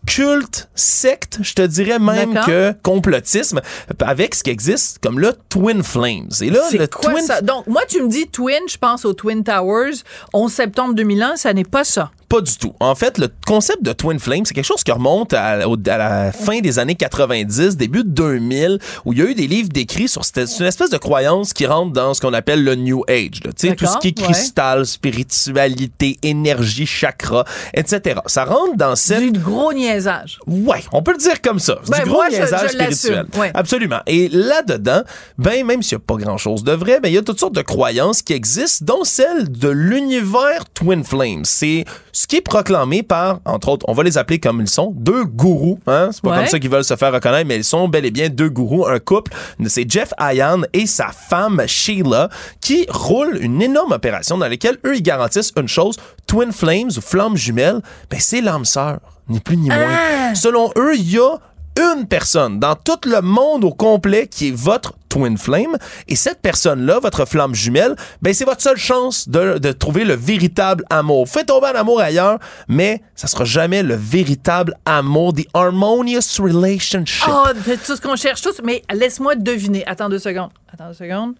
culte, 0.07 0.69
secte, 0.73 1.39
je 1.41 1.53
te 1.53 1.61
dirais 1.61 1.99
même 1.99 2.39
que 2.45 2.73
complotisme, 2.81 3.61
avec 3.99 4.33
ce 4.33 4.43
qui 4.43 4.49
existe 4.49 4.99
comme 4.99 5.19
le 5.19 5.33
Twin 5.49 5.83
Flames. 5.83 6.29
Et 6.41 6.49
là, 6.49 6.61
le 6.71 6.87
quoi 6.87 7.11
Twin 7.11 7.25
ça? 7.25 7.41
Donc, 7.41 7.67
moi, 7.67 7.81
tu 7.87 8.01
me 8.01 8.07
dis 8.07 8.27
Twin, 8.27 8.61
je 8.67 8.77
pense 8.77 9.05
aux 9.05 9.13
Twin 9.13 9.43
Towers. 9.43 9.95
11 10.33 10.51
septembre 10.51 10.93
2001, 10.95 11.35
ça 11.35 11.53
n'est 11.53 11.65
pas 11.65 11.83
ça. 11.83 12.11
Pas 12.29 12.41
du 12.41 12.57
tout. 12.57 12.73
En 12.81 12.93
fait, 12.93 13.17
le 13.19 13.29
concept 13.45 13.83
de 13.83 13.93
Twin 13.93 14.19
Flame, 14.19 14.45
c'est 14.45 14.53
quelque 14.53 14.65
chose 14.65 14.83
qui 14.83 14.91
remonte 14.91 15.33
à, 15.33 15.65
la 15.85 16.31
fin 16.33 16.59
des 16.59 16.77
années 16.77 16.95
90, 16.95 17.77
début 17.77 18.03
de 18.03 18.09
2000, 18.09 18.79
où 19.05 19.13
il 19.13 19.19
y 19.19 19.21
a 19.21 19.25
eu 19.25 19.33
des 19.33 19.47
livres 19.47 19.69
décrits 19.69 20.09
sur 20.09 20.25
cette, 20.25 20.47
c'est 20.47 20.59
une 20.59 20.65
espèce 20.65 20.89
de 20.89 20.97
croyance 20.97 21.53
qui 21.53 21.65
rentre 21.65 21.93
dans 21.93 22.13
ce 22.13 22.19
qu'on 22.19 22.33
appelle 22.33 22.65
le 22.65 22.75
New 22.75 23.03
Age. 23.07 23.39
là. 23.45 23.51
Tu 23.57 23.69
sais, 23.69 23.75
tout 23.75 23.85
ce 23.85 23.97
qui 23.99 24.09
est 24.09 24.19
ouais. 24.19 24.25
cristal, 24.25 24.85
spiritualité, 24.85 26.17
énergie, 26.21 26.85
chakra, 26.85 27.45
etc. 27.73 28.19
Ça 28.25 28.43
rentre 28.43 28.75
dans 28.75 28.97
cette... 28.97 29.31
Du 29.31 29.39
gros 29.39 29.71
niaisage. 29.71 30.39
Ouais, 30.47 30.83
on 30.91 31.01
peut 31.01 31.13
le 31.13 31.19
dire 31.19 31.41
comme 31.41 31.59
ça. 31.59 31.79
Ben, 31.87 31.99
du 31.99 32.09
gros 32.09 32.15
moi, 32.15 32.29
niaisage 32.29 32.61
je 32.63 32.73
spirituel. 32.73 33.25
ouais. 33.37 33.51
Absolument. 33.53 33.99
Et 34.05 34.27
là-dedans, 34.27 35.03
ben, 35.37 35.65
même 35.65 35.81
s'il 35.81 35.97
n'y 35.97 36.03
a 36.03 36.05
pas 36.05 36.15
grand-chose 36.15 36.65
de 36.65 36.73
vrai, 36.73 36.99
ben, 36.99 37.07
il 37.07 37.15
y 37.15 37.17
a 37.17 37.21
toutes 37.21 37.39
sortes 37.39 37.55
de 37.55 37.61
croyances 37.61 38.21
qui 38.21 38.33
existent, 38.33 38.83
dont 38.83 39.03
celle 39.05 39.49
de 39.49 39.69
l'univers 39.69 40.65
Twin 40.73 41.05
Flames. 41.05 41.45
C'est 41.45 41.85
ce 42.19 42.25
qui 42.25 42.37
est 42.37 42.41
proclamé 42.41 43.03
par, 43.03 43.41
entre 43.45 43.69
autres, 43.69 43.85
on 43.87 43.93
va 43.93 44.01
les 44.01 44.17
appeler 44.17 44.39
comme 44.39 44.59
ils 44.59 44.67
sont, 44.67 44.91
deux 44.95 45.23
gourous. 45.23 45.77
Hein? 45.85 46.09
C'est 46.11 46.23
pas 46.23 46.31
Ouais. 46.31 46.37
comme 46.37 46.47
ça 46.47 46.57
qu'ils 46.57 46.71
veulent 46.71 46.83
se 46.83 46.95
faire 46.95 47.13
reconnaître, 47.13 47.47
mais 47.47 47.57
ils 47.57 47.63
sont 47.63 47.87
bel 47.87 48.05
et 48.05 48.09
bien 48.11 48.27
deux 48.29 48.49
gourous, 48.49 48.87
un 48.87 48.97
couple. 48.97 49.31
C'est 49.67 49.87
Jeff 49.87 50.13
Ayan 50.17 50.61
et 50.73 50.87
sa 50.87 51.09
femme 51.09 51.61
Sheila 51.67 52.29
qui 52.59 52.87
roulent 52.89 53.37
une 53.39 53.61
énorme 53.61 53.91
opération 53.91 54.35
dans 54.35 54.47
laquelle 54.47 54.79
eux, 54.83 54.95
ils 54.95 55.03
garantissent 55.03 55.53
une 55.57 55.67
chose, 55.67 55.97
Twin 56.25 56.51
Flames 56.51 56.89
ou 56.97 57.01
flammes 57.01 57.37
jumelles, 57.37 57.81
ben, 58.09 58.19
c'est 58.19 58.41
l'âme 58.41 58.65
sœur, 58.65 58.97
ni 59.29 59.39
plus 59.39 59.57
ni 59.57 59.69
moins. 59.69 60.33
Selon 60.33 60.71
eux, 60.75 60.95
il 60.95 61.11
y 61.11 61.19
a 61.19 61.35
une 61.79 62.07
personne 62.07 62.59
dans 62.59 62.73
tout 62.73 62.97
le 63.05 63.21
monde 63.21 63.63
au 63.63 63.71
complet 63.75 64.25
qui 64.25 64.47
est 64.47 64.55
votre 64.55 64.93
twin 65.17 65.37
flame 65.37 65.77
et 66.07 66.15
cette 66.15 66.41
personne-là, 66.41 66.99
votre 66.99 67.25
flamme 67.25 67.55
jumelle, 67.55 67.95
ben 68.21 68.33
c'est 68.33 68.45
votre 68.45 68.61
seule 68.61 68.77
chance 68.77 69.27
de, 69.27 69.57
de 69.57 69.71
trouver 69.71 70.05
le 70.05 70.13
véritable 70.13 70.83
amour. 70.89 71.27
Faites 71.27 71.47
tomber 71.47 71.67
en 71.67 71.79
amour 71.79 71.99
ailleurs, 71.99 72.39
mais 72.67 73.01
ça 73.15 73.27
sera 73.27 73.45
jamais 73.45 73.83
le 73.83 73.95
véritable 73.95 74.75
amour, 74.85 75.33
the 75.33 75.47
harmonious 75.53 76.39
relationship. 76.39 77.27
Oh, 77.29 77.47
c'est 77.65 77.83
tout 77.83 77.95
ce 77.95 78.01
qu'on 78.01 78.15
cherche 78.15 78.41
tous. 78.41 78.61
Mais 78.63 78.83
laisse-moi 78.93 79.35
deviner. 79.35 79.85
Attends 79.87 80.09
deux 80.09 80.19
secondes. 80.19 80.51
Attends 80.71 80.89
deux 80.89 80.93
secondes. 80.93 81.35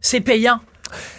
C'est 0.00 0.20
payant. 0.20 0.60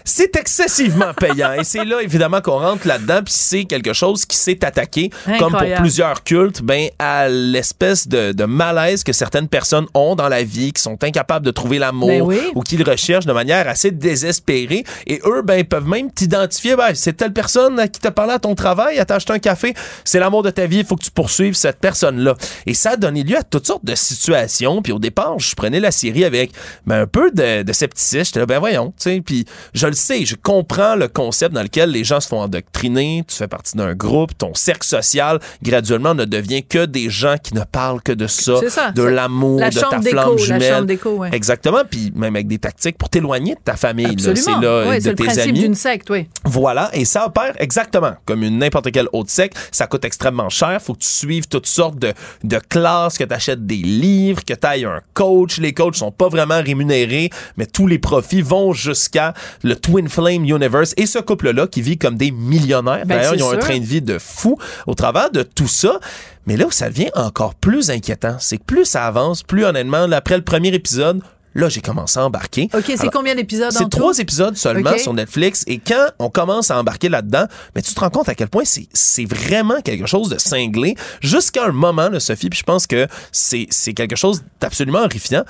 C'est 0.03 0.35
excessivement 0.35 1.13
payant. 1.13 1.53
Et 1.53 1.63
c'est 1.63 1.85
là 1.85 2.01
évidemment 2.01 2.41
qu'on 2.41 2.59
rentre 2.59 2.87
là-dedans 2.87 3.21
puis 3.23 3.33
c'est 3.35 3.65
quelque 3.65 3.93
chose 3.93 4.25
qui 4.25 4.37
s'est 4.37 4.63
attaqué 4.65 5.09
comme 5.39 5.51
pour 5.51 5.75
plusieurs 5.79 6.23
cultes 6.23 6.61
ben 6.61 6.87
à 6.99 7.27
l'espèce 7.29 8.07
de, 8.07 8.31
de 8.31 8.45
malaise 8.45 9.03
que 9.03 9.13
certaines 9.13 9.47
personnes 9.47 9.85
ont 9.93 10.15
dans 10.15 10.29
la 10.29 10.43
vie 10.43 10.73
qui 10.73 10.81
sont 10.81 11.01
incapables 11.03 11.45
de 11.45 11.51
trouver 11.51 11.79
l'amour 11.79 12.09
Ben 12.09 12.21
oui. 12.21 12.39
ou 12.55 12.61
qui 12.61 12.77
le 12.77 12.89
recherchent 12.89 13.25
de 13.25 13.33
manière 13.33 13.67
assez 13.67 13.91
désespérée. 13.91 14.83
Et 15.07 15.19
eux 15.25 15.41
ben 15.43 15.63
peuvent 15.63 15.87
même 15.87 16.11
t'identifier 16.11 16.75
ben 16.75 16.93
c'est 16.93 17.13
telle 17.17 17.33
personne 17.33 17.87
qui 17.89 17.99
t'a 17.99 18.11
parlé 18.11 18.33
à 18.33 18.39
ton 18.39 18.55
travail 18.55 18.97
elle 18.97 19.05
t'a 19.05 19.15
acheté 19.15 19.33
un 19.33 19.39
café 19.39 19.73
c'est 20.03 20.19
l'amour 20.19 20.43
de 20.43 20.49
ta 20.49 20.65
vie 20.65 20.79
il 20.79 20.85
faut 20.85 20.95
que 20.95 21.03
tu 21.03 21.11
poursuives 21.11 21.53
cette 21.55 21.79
personne 21.79 22.19
là 22.19 22.35
et 22.65 22.73
ça 22.73 22.91
a 22.91 22.95
donné 22.97 23.23
lieu 23.23 23.37
à 23.37 23.43
toutes 23.43 23.67
sortes 23.67 23.85
de 23.85 23.95
situations 23.95 24.81
puis 24.81 24.91
au 24.91 24.99
départ 24.99 25.39
je 25.39 25.53
prenais 25.55 25.79
la 25.79 25.91
série 25.91 26.23
avec 26.25 26.51
ben, 26.85 27.01
un 27.01 27.07
peu 27.07 27.31
de, 27.31 27.63
de 27.63 27.73
scepticisme 27.73 28.25
j'étais 28.25 28.39
là 28.39 28.45
ben 28.45 28.59
voyons 28.59 28.87
tu 28.97 29.09
sais 29.11 29.21
puis 29.21 29.45
je 29.73 29.87
le 29.87 29.93
sais 29.93 30.25
je 30.25 30.35
comprends 30.35 30.95
le 30.95 31.07
concept 31.07 31.53
dans 31.53 31.63
lequel 31.63 31.91
les 31.91 32.03
gens 32.03 32.19
se 32.19 32.27
font 32.27 32.41
endoctriner 32.41 33.23
tu 33.27 33.35
fais 33.35 33.47
partie 33.47 33.75
d'un 33.77 33.93
groupe 33.93 34.37
ton 34.37 34.53
cercle 34.53 34.87
social 34.87 35.39
graduellement 35.61 36.13
ne 36.15 36.25
devient 36.25 36.63
que 36.63 36.85
des 36.85 37.09
gens 37.09 37.35
qui 37.41 37.53
ne 37.53 37.63
parlent 37.63 38.01
que 38.01 38.11
de 38.11 38.27
ça, 38.27 38.53
C'est 38.59 38.69
ça, 38.69 38.91
de 38.91 39.03
l'amour 39.03 39.59
la 39.59 39.69
de 39.69 39.79
ta 39.79 40.01
flamme 40.01 40.35
la 40.37 40.37
jumelle 40.37 40.99
ouais. 41.05 41.29
exactement 41.31 41.81
puis 41.89 42.11
même 42.15 42.35
avec 42.35 42.47
des 42.47 42.59
tactiques 42.59 42.97
pour 42.97 43.09
t'éloigner 43.09 43.55
de 43.55 43.61
ta 43.63 43.75
famille 43.75 44.15
c'est 44.17 44.33
là 44.61 44.79
Ouais, 44.89 44.97
de 44.97 45.03
c'est 45.03 45.09
le 45.09 45.15
tes 45.15 45.23
principe 45.23 45.43
amis 45.43 45.59
d'une 45.59 45.75
secte, 45.75 46.09
oui. 46.09 46.27
voilà, 46.45 46.89
et 46.93 47.05
ça 47.05 47.25
opère 47.25 47.53
exactement 47.59 48.13
comme 48.25 48.43
une 48.43 48.57
n'importe 48.59 48.91
quelle 48.91 49.07
autre 49.13 49.29
secte. 49.29 49.57
Ça 49.71 49.87
coûte 49.87 50.05
extrêmement 50.05 50.49
cher. 50.49 50.81
Faut 50.81 50.93
que 50.93 50.99
tu 50.99 51.07
suives 51.07 51.47
toutes 51.47 51.65
sortes 51.67 51.97
de, 51.97 52.13
de 52.43 52.59
classes, 52.69 53.17
que 53.17 53.23
tu 53.23 53.33
achètes 53.33 53.65
des 53.65 53.75
livres, 53.77 54.43
que 54.45 54.53
tu 54.53 54.67
ailles 54.67 54.85
un 54.85 55.01
coach. 55.13 55.57
Les 55.59 55.73
coachs 55.73 55.95
sont 55.95 56.11
pas 56.11 56.29
vraiment 56.29 56.61
rémunérés, 56.61 57.29
mais 57.57 57.65
tous 57.65 57.87
les 57.87 57.99
profits 57.99 58.41
vont 58.41 58.73
jusqu'à 58.73 59.33
le 59.63 59.75
Twin 59.75 60.07
Flame 60.07 60.45
Universe. 60.45 60.93
Et 60.97 61.05
ce 61.05 61.19
couple-là 61.19 61.67
qui 61.67 61.81
vit 61.81 61.97
comme 61.97 62.15
des 62.15 62.31
millionnaires. 62.31 63.05
Ben, 63.05 63.17
D'ailleurs, 63.17 63.35
ils 63.35 63.43
ont 63.43 63.51
un 63.51 63.57
train 63.57 63.79
de 63.79 63.85
vie 63.85 64.01
de 64.01 64.17
fou 64.19 64.57
au 64.87 64.95
travers 64.95 65.31
de 65.31 65.43
tout 65.43 65.67
ça. 65.67 65.99
Mais 66.45 66.57
là 66.57 66.65
où 66.65 66.71
ça 66.71 66.89
devient 66.89 67.11
encore 67.15 67.55
plus 67.55 67.89
inquiétant, 67.91 68.37
c'est 68.39 68.57
que 68.57 68.63
plus 68.63 68.85
ça 68.85 69.05
avance, 69.05 69.43
plus 69.43 69.65
honnêtement, 69.65 70.11
après 70.11 70.35
le 70.35 70.43
premier 70.43 70.69
épisode, 70.69 71.21
là, 71.55 71.69
j'ai 71.69 71.81
commencé 71.81 72.19
à 72.19 72.25
embarquer. 72.25 72.69
OK, 72.73 72.91
c'est 72.95 73.09
combien 73.09 73.35
d'épisodes 73.35 73.71
c'est 73.71 73.89
trois 73.89 74.17
épisodes 74.17 74.55
seulement 74.55 74.97
sur 74.97 75.13
Netflix. 75.13 75.63
Et 75.67 75.79
quand 75.79 76.07
on 76.19 76.29
commence 76.29 76.71
à 76.71 76.79
embarquer 76.79 77.09
là-dedans, 77.09 77.45
mais 77.75 77.81
tu 77.81 77.93
te 77.93 77.99
rends 77.99 78.09
compte 78.09 78.29
à 78.29 78.35
quel 78.35 78.47
point 78.47 78.63
c'est, 78.65 78.87
c'est 78.93 79.25
vraiment 79.25 79.81
quelque 79.81 80.05
chose 80.07 80.29
de 80.29 80.37
cinglé. 80.37 80.95
Jusqu'à 81.21 81.65
un 81.65 81.71
moment, 81.71 82.09
là, 82.09 82.19
Sophie, 82.19 82.49
puis 82.49 82.59
je 82.59 82.63
pense 82.63 82.87
que 82.87 83.07
c'est, 83.31 83.67
c'est 83.69 83.93
quelque 83.93 84.15
chose 84.15 84.43
d'absolument 84.59 84.99
horrifiant. 84.99 85.43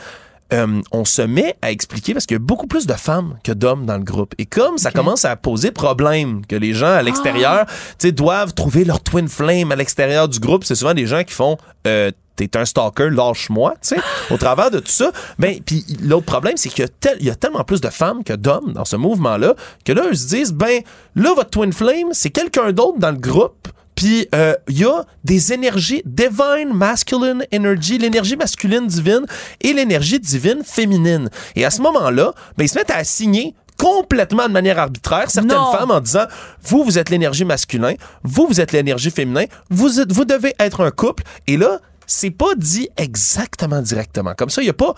Euh, 0.52 0.82
on 0.92 1.06
se 1.06 1.22
met 1.22 1.56
à 1.62 1.72
expliquer 1.72 2.14
parce 2.14 2.26
qu'il 2.26 2.36
y 2.36 2.40
a 2.40 2.44
beaucoup 2.44 2.66
plus 2.68 2.88
de 2.88 2.94
femmes 2.94 3.38
que 3.44 3.52
d'hommes 3.52 3.86
dans 3.86 3.98
le 3.98 4.04
groupe. 4.04 4.34
Et 4.40 4.46
comme 4.46 4.78
ça 4.78 4.92
commence 4.92 5.24
à 5.26 5.36
poser 5.36 5.72
problème 5.72 6.46
que 6.46 6.56
les 6.56 6.74
gens 6.74 6.88
à 6.92 7.04
l'extérieur 7.04 7.66
Ah! 7.68 8.12
doivent 8.12 8.54
trouver 8.54 8.84
leur 8.86 9.02
twin 9.02 9.28
flame 9.28 9.72
à 9.72 9.76
l'extérieur 9.76 10.28
du 10.28 10.40
groupe, 10.40 10.64
c'est 10.64 10.76
souvent 10.76 10.94
des 10.94 11.06
gens 11.06 11.24
qui 11.24 11.34
font 11.34 11.58
euh, 11.88 12.12
T'es 12.36 12.56
un 12.56 12.64
stalker, 12.64 13.10
lâche-moi, 13.10 13.74
tu 13.82 13.96
sais, 13.96 14.02
au 14.34 14.38
travers 14.38 14.72
de 14.72 14.80
tout 14.80 14.92
ça. 14.92 15.12
Ben, 15.40 15.60
puis 15.66 15.84
l'autre 16.02 16.26
problème, 16.26 16.54
c'est 16.56 16.70
qu'il 16.70 16.86
y, 16.86 16.90
tel- 16.90 17.22
y 17.22 17.30
a 17.30 17.36
tellement 17.36 17.66
plus 17.66 17.82
de 17.82 17.90
femmes 17.90 18.24
que 18.24 18.32
d'hommes 18.32 18.72
dans 18.72 18.86
ce 18.86 18.96
mouvement-là 18.96 19.56
que 19.84 19.92
là, 19.92 20.04
eux 20.10 20.14
se 20.14 20.28
disent, 20.30 20.54
ben, 20.54 20.80
là, 21.16 21.34
votre 21.36 21.50
twin 21.50 21.74
flame, 21.74 22.08
c'est 22.14 22.30
quelqu'un 22.30 22.72
d'autre 22.72 22.98
dans 22.98 23.12
le 23.12 23.18
groupe. 23.18 23.68
Puis 24.00 24.30
euh, 24.34 24.56
il 24.70 24.78
y 24.80 24.86
a 24.86 25.04
des 25.26 25.52
énergies 25.52 26.02
divine 26.06 26.72
masculine 26.74 27.44
energy, 27.54 27.98
l'énergie 27.98 28.38
masculine 28.38 28.88
divine 28.88 29.26
et 29.60 29.74
l'énergie 29.74 30.22
divine 30.22 30.62
féminine. 30.64 31.30
Et 31.58 31.66
à 31.66 31.70
ce 31.70 31.82
moment-là, 31.82 32.32
ben, 32.58 32.64
ils 32.64 32.70
se 32.70 32.76
mettent 32.78 32.92
à 32.92 32.96
assigner 32.96 33.56
complètement 33.78 34.48
de 34.48 34.54
manière 34.54 34.80
arbitraire 34.80 35.30
certaines 35.30 35.52
Non. 35.58 35.74
femmes 35.74 35.92
en 35.92 36.00
disant 36.00 36.24
vous 36.64 36.86
vous 36.86 36.98
êtes 36.98 37.10
l'énergie 37.10 37.44
masculine, 37.44 37.98
vous 38.24 38.48
vous 38.48 38.62
êtes 38.62 38.72
l'énergie 38.72 39.12
féminin, 39.12 39.44
vous 39.70 40.00
êtes- 40.00 40.14
vous 40.14 40.24
devez 40.24 40.54
être 40.60 40.80
un 40.82 40.92
couple 40.92 41.24
et 41.48 41.58
là 41.58 41.80
c'est 42.08 42.32
pas 42.32 42.56
dit 42.56 42.88
exactement 42.96 43.82
directement 43.82 44.34
comme 44.34 44.50
ça, 44.50 44.62
il 44.62 44.68
y 44.68 44.70
a 44.70 44.74
pas 44.74 44.94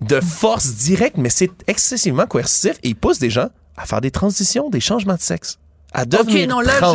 de 0.00 0.20
force 0.20 0.72
directe 0.74 1.16
mais 1.16 1.30
c'est 1.30 1.50
excessivement 1.68 2.26
coercitif 2.26 2.72
et 2.82 2.88
il 2.88 2.96
pousse 2.96 3.20
des 3.20 3.30
gens 3.30 3.50
à 3.76 3.86
faire 3.86 4.00
des 4.00 4.10
transitions, 4.10 4.68
des 4.68 4.80
changements 4.80 5.14
de 5.14 5.20
sexe. 5.20 5.58
À 5.94 6.04
devenir 6.04 6.44
OK, 6.44 6.48
non, 6.48 6.60
là, 6.60 6.72
trans. 6.78 6.94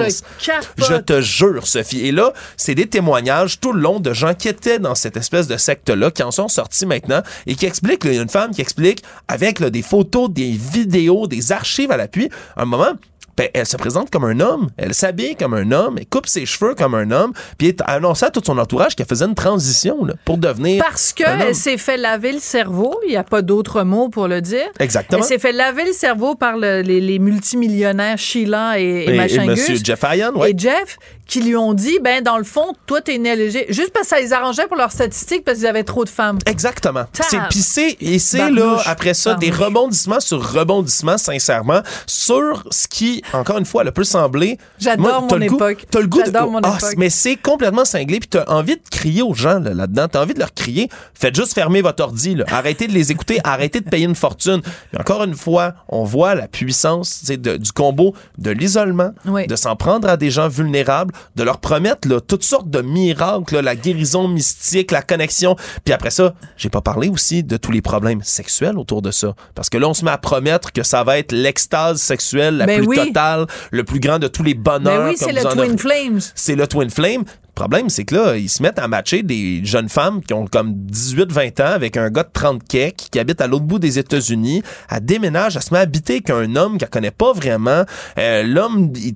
je 0.78 0.96
te 0.96 1.22
jure, 1.22 1.68
Sophie. 1.68 2.08
Et 2.08 2.12
là, 2.12 2.34
c'est 2.56 2.76
des 2.76 2.88
témoignages 2.88 3.60
tout 3.60 3.72
le 3.72 3.82
long 3.82 4.00
de 4.00 4.14
gens 4.14 4.34
qui 4.34 4.48
étaient 4.48 4.80
dans 4.80 4.96
cette 4.96 5.18
espèce 5.18 5.48
de 5.48 5.58
secte-là, 5.58 6.12
qui 6.12 6.24
en 6.24 6.32
sont 6.32 6.48
sortis 6.48 6.86
maintenant 6.86 7.22
et 7.46 7.56
qui 7.56 7.66
expliquent, 7.66 8.06
il 8.06 8.16
y 8.16 8.20
a 8.20 8.22
une 8.22 8.30
femme 8.30 8.52
qui 8.52 8.62
explique 8.62 9.04
avec 9.28 9.60
là, 9.60 9.70
des 9.70 9.82
photos, 9.82 10.30
des 10.30 10.52
vidéos, 10.52 11.28
des 11.28 11.52
archives 11.52 11.92
à 11.92 11.98
l'appui, 11.98 12.30
un 12.56 12.66
moment, 12.66 12.94
ben, 13.38 13.48
elle 13.54 13.66
se 13.68 13.78
présente 13.78 14.10
comme 14.10 14.26
un 14.26 14.40
homme, 14.40 14.70
elle 14.78 14.94
s'habille 14.94 15.36
comme 15.36 15.54
un 15.54 15.72
homme, 15.72 15.98
elle 16.00 16.08
coupe 16.08 16.28
ses 16.28 16.46
cheveux 16.46 16.74
comme 16.76 16.96
un 16.96 17.12
homme, 17.12 17.34
puis 17.58 17.68
elle 17.70 17.76
a 17.86 17.92
annoncé 17.94 18.26
à 18.26 18.32
tout 18.32 18.42
son 18.44 18.58
entourage 18.58 18.96
qu'elle 18.96 19.06
faisait 19.06 19.26
une 19.26 19.36
transition 19.36 20.04
là, 20.06 20.14
pour 20.26 20.38
devenir 20.38 20.84
Parce 20.84 21.14
qu'elle 21.14 21.54
s'est 21.56 21.78
fait 21.78 21.98
laver 21.98 22.34
le 22.34 22.40
cerveau, 22.40 23.00
il 23.06 23.12
n'y 23.12 23.16
a 23.18 23.24
pas 23.24 23.42
d'autre 23.42 23.84
mot 23.84 24.10
pour 24.10 24.28
le 24.28 24.42
dire. 24.42 24.68
Exactement. 24.80 25.20
Elle 25.22 25.28
s'est 25.28 25.38
fait 25.40 25.52
laver 25.52 25.86
le 25.86 25.94
cerveau 25.94 26.36
par 26.36 26.58
le- 26.58 26.82
les, 26.82 27.00
les 27.00 27.20
multimillionnaires 27.20 28.18
Sheila 28.18 28.80
et, 28.80 28.84
et, 28.84 29.10
Et- 29.10 29.14
et 29.14 29.18
machin 29.18 29.46
Monsieur. 29.46 29.76
Jeff 29.84 30.04
Ayan, 30.04 30.34
ouais. 30.36 30.52
Et 30.52 30.58
Jeff, 30.58 30.98
qui 31.28 31.42
lui 31.42 31.56
ont 31.56 31.74
dit, 31.74 32.00
ben 32.02 32.24
dans 32.24 32.38
le 32.38 32.44
fond, 32.44 32.74
toi, 32.86 33.02
t'es 33.02 33.18
né 33.18 33.36
léger. 33.36 33.66
Juste 33.70 33.92
parce 33.92 34.08
que 34.10 34.16
ça 34.16 34.22
les 34.22 34.34
arrangeait 34.34 34.68
pour 34.68 34.78
leurs 34.78 34.92
statistiques, 34.92 35.44
parce 35.44 35.58
qu'ils 35.60 35.68
avaient 35.68 35.84
trop 35.84 36.04
de 36.06 36.10
femmes. 36.10 36.40
Exactement. 36.46 37.06
C'est 37.14 37.38
c'est 37.52 37.98
et 38.02 38.20
c'est 38.20 38.50
là 38.50 38.82
après 38.86 39.14
ça 39.14 39.34
des 39.36 39.50
rebondissements 39.52 40.20
sur 40.20 40.42
rebondissements 40.42 41.18
sincèrement 41.18 41.82
sur 42.06 42.64
ce 42.72 42.88
qui 42.88 43.22
encore 43.34 43.58
une 43.58 43.66
fois 43.66 43.84
elle 43.84 43.92
peut 43.92 44.04
sembler 44.04 44.58
J'adore 44.80 45.28
mon 45.30 45.42
époque. 45.42 45.86
T'as 45.90 46.00
le 46.00 46.08
goût 46.08 46.20
de 46.20 46.26
J'adore 46.26 46.52
mon 46.52 46.60
Ah, 46.64 46.76
époque. 46.78 46.94
mais 46.98 47.10
c'est 47.10 47.36
complètement 47.36 47.86
cinglé 47.86 48.20
puis 48.20 48.30
t'as 48.30 48.46
envie 48.48 48.76
de 48.76 48.82
crier 48.90 49.22
aux 49.22 49.34
gens 49.34 49.60
là, 49.60 49.74
là-dedans, 49.74 50.08
t'as 50.08 50.22
envie 50.22 50.34
de 50.34 50.40
leur 50.40 50.54
crier, 50.54 50.90
faites 51.14 51.36
juste 51.36 51.54
fermer 51.54 51.82
votre 51.82 52.04
ordi 52.04 52.36
là. 52.36 52.46
arrêtez 52.50 52.88
de 52.88 52.94
les 52.94 53.12
écouter, 53.12 53.40
arrêtez 53.44 53.82
de 53.82 53.90
payer 53.90 54.06
une 54.06 54.16
fortune. 54.16 54.62
Mais 54.94 55.00
encore 55.00 55.24
une 55.24 55.36
fois, 55.36 55.74
on 55.90 56.04
voit 56.04 56.36
la 56.36 56.48
puissance 56.48 57.20
tu 57.20 57.26
sais, 57.28 57.38
de- 57.38 57.58
du 57.58 57.72
combo 57.72 58.14
de 58.38 58.52
l'isolement, 58.52 59.12
Oui. 59.26 59.48
de 59.48 59.56
s'en 59.56 59.76
prendre 59.76 60.08
à 60.10 60.18
des 60.18 60.32
gens 60.32 60.48
vulnérables, 60.48 61.14
de 61.36 61.44
leur 61.44 61.60
promettre 61.60 62.08
là, 62.08 62.20
toutes 62.22 62.44
sortes 62.44 62.70
de 62.70 62.82
miracles, 62.82 63.56
là, 63.56 63.62
la 63.62 63.76
guérison 63.76 64.28
mystique, 64.28 64.92
la 64.92 65.02
connexion. 65.02 65.56
Puis 65.84 65.94
après 65.94 66.12
ça, 66.12 66.34
j'ai 66.58 66.70
pas 66.70 66.82
parlé 66.82 67.10
aussi 67.10 67.44
de 67.44 67.58
tous 67.58 67.72
les 67.72 67.82
problèmes 67.82 68.22
sexuels 68.24 68.78
autour 68.78 69.02
de 69.02 69.12
ça. 69.12 69.36
Parce 69.56 69.70
que 69.70 69.78
là, 69.78 69.88
on 69.88 69.94
se 69.94 70.04
met 70.06 70.12
à 70.12 70.18
promettre 70.18 70.72
que 70.72 70.84
ça 70.84 71.04
va 71.04 71.18
être 71.20 71.32
l'extase 71.32 72.02
sexuelle 72.02 72.58
la 72.58 72.66
Ben 72.66 72.80
plus 72.80 72.88
oui. 72.88 72.96
totale, 72.98 73.46
le 73.72 73.84
plus 73.84 74.00
grand 74.00 74.20
de 74.20 74.28
tous 74.28 74.44
les 74.44 74.54
bonheurs. 74.54 75.06
Ben 75.06 75.10
oui, 75.10 75.16
c'est 75.18 75.32
le 75.32 75.42
Twin 75.44 75.78
Flames. 75.78 76.20
c'est 76.36 76.56
le 76.56 76.68
Twin 76.68 76.90
Flame. 76.90 77.24
Le 77.58 77.62
problème, 77.62 77.90
c'est 77.90 78.06
que 78.06 78.14
là, 78.14 78.36
ils 78.38 78.50
se 78.50 78.62
mettent 78.62 78.78
à 78.78 78.88
matcher 78.88 79.24
des 79.24 79.66
jeunes 79.66 79.90
femmes 79.90 80.22
qui 80.22 80.32
ont 80.36 80.46
comme 80.46 80.74
18-20 80.92 81.64
ans 81.64 81.74
avec 81.74 81.98
un 81.98 82.12
gars 82.12 82.22
de 82.22 82.30
30 82.32 82.62
kek 82.64 82.96
qui 83.12 83.18
habite 83.18 83.42
à 83.42 83.48
l'autre 83.48 83.66
bout 83.66 83.80
des 83.80 83.98
États-Unis. 83.98 84.62
Elle 84.92 85.04
déménage, 85.04 85.56
elle 85.56 85.64
se 85.64 85.74
met 85.74 85.80
à 85.80 85.82
habiter 85.82 86.14
avec 86.14 86.30
un 86.30 86.56
homme 86.56 86.78
qu'elle 86.78 86.90
connaît 86.90 87.10
pas 87.10 87.34
vraiment. 87.34 87.84
Euh, 88.20 88.44
L'homme, 88.44 88.94
il, 88.96 89.16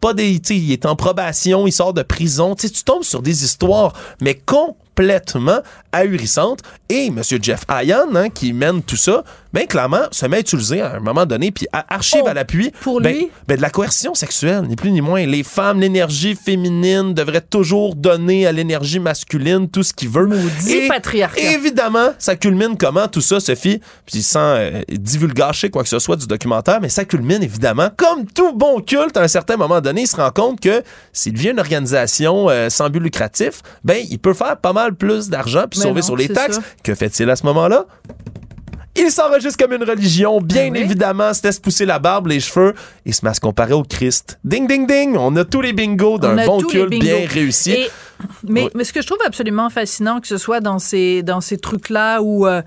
pas 0.00 0.14
des, 0.14 0.40
il 0.50 0.72
est 0.72 0.86
en 0.86 0.96
probation, 0.96 1.66
il 1.66 1.72
sort 1.72 1.92
de 1.92 2.02
prison. 2.02 2.54
Tu 2.54 2.68
sais, 2.68 2.72
tu 2.72 2.84
tombes 2.84 3.04
sur 3.04 3.22
des 3.22 3.44
histoires, 3.44 3.92
mais 4.20 4.34
complètement 5.00 5.60
ahurissantes. 5.92 6.60
Et 6.88 7.06
M. 7.06 7.20
Jeff 7.42 7.62
Ayan, 7.68 8.14
hein, 8.14 8.28
qui 8.30 8.52
mène 8.52 8.82
tout 8.82 8.96
ça, 8.96 9.22
ben 9.52 9.66
clairement, 9.66 10.02
se 10.10 10.26
met 10.26 10.38
à 10.38 10.40
utiliser 10.40 10.80
à 10.80 10.96
un 10.96 11.00
moment 11.00 11.24
donné, 11.26 11.50
puis 11.52 11.66
à- 11.72 11.94
archive 11.94 12.22
Oh, 12.24 12.28
à 12.28 12.34
l'appui. 12.34 12.72
pour 12.80 13.00
ben, 13.00 13.14
lui? 13.14 13.30
ben, 13.48 13.56
de 13.56 13.62
la 13.62 13.70
coercition 13.70 14.14
sexuelle, 14.14 14.62
ni 14.68 14.76
plus 14.76 14.90
ni 14.90 15.00
moins. 15.00 15.24
Les 15.26 15.42
femmes, 15.44 15.80
l'énergie 15.80 16.34
féminine 16.36 17.14
devrait 17.14 17.40
toujours 17.40 17.94
donner 17.96 18.46
à 18.46 18.52
l'énergie 18.52 18.98
masculine 19.00 19.68
tout 19.68 19.82
ce 19.84 19.92
qu'il 19.92 20.08
veut. 20.08 20.26
Maudit 20.26 20.72
Et 20.72 20.88
patriarcat. 20.88 21.40
Évidemment, 21.40 22.10
ça 22.18 22.34
culmine 22.36 22.76
comment 22.76 23.06
tout 23.08 23.20
ça, 23.20 23.38
Sophie, 23.40 23.80
puis 24.06 24.22
sans 24.22 24.54
euh, 24.56 24.82
divulgacher 24.90 25.70
quoi 25.70 25.82
que 25.84 25.88
ce 25.88 25.98
soit 26.00 26.16
du 26.16 26.26
documentaire, 26.26 26.80
mais 26.80 26.88
ça 26.88 27.04
culmine 27.04 27.42
évidemment, 27.42 27.88
comme 27.96 28.26
tout 28.26 28.52
bon 28.52 28.80
culte, 28.80 29.16
à 29.16 29.22
un 29.22 29.28
certain 29.28 29.56
moment 29.56 29.80
donné, 29.80 30.02
il 30.02 30.06
se 30.08 30.16
rend 30.16 30.30
compte 30.30 30.60
que 30.60 30.82
s'il 31.12 31.34
devient 31.34 31.50
une 31.50 31.60
organisation 31.60 32.48
euh, 32.50 32.68
sans 32.68 32.90
but 32.90 33.00
lucratif, 33.00 33.62
ben, 33.84 34.04
il 34.10 34.18
peut 34.18 34.34
faire 34.34 34.56
pas 34.56 34.72
mal 34.72 34.89
plus 34.94 35.28
d'argent 35.28 35.64
puis 35.70 35.80
sauver 35.80 36.00
non, 36.00 36.06
sur 36.06 36.16
les 36.16 36.28
taxes. 36.28 36.56
ça. 36.56 36.62
Que 36.82 36.94
fait-il 36.94 37.28
à 37.30 37.36
ce 37.36 37.44
moment-là? 37.46 37.86
Il 38.96 39.10
s'enregistre 39.12 39.56
comme 39.64 39.72
une 39.72 39.88
religion, 39.88 40.40
bien 40.40 40.64
Ben 40.66 40.72
oui. 40.72 40.80
évidemment, 40.80 41.32
se 41.32 41.42
laisse 41.44 41.60
pousser 41.60 41.86
la 41.86 41.98
barbe, 42.00 42.26
les 42.26 42.40
cheveux, 42.40 42.74
et 43.06 43.12
se 43.12 43.24
met 43.24 43.30
à 43.30 43.34
se 43.34 43.40
comparer 43.40 43.72
au 43.72 43.84
Christ. 43.84 44.38
Ding, 44.44 44.66
ding, 44.66 44.86
ding! 44.86 45.16
On 45.16 45.34
a 45.36 45.44
tous 45.44 45.60
les 45.60 45.72
bingos 45.72 46.18
d'un 46.18 46.44
bon 46.44 46.60
culte 46.60 46.90
bien 46.90 47.24
réussi. 47.28 47.70
Et- 47.72 47.90
mais, 48.46 48.64
Oui. 48.64 48.70
mais 48.74 48.84
ce 48.84 48.92
que 48.92 49.00
je 49.00 49.06
trouve 49.06 49.20
absolument 49.24 49.70
fascinant, 49.70 50.20
que 50.20 50.26
ce 50.26 50.36
soit 50.36 50.60
dans 50.60 50.78
ces, 50.80 51.22
dans 51.22 51.40
ces 51.40 51.56
trucs-là 51.56 52.20
où, 52.20 52.46
euh, 52.46 52.62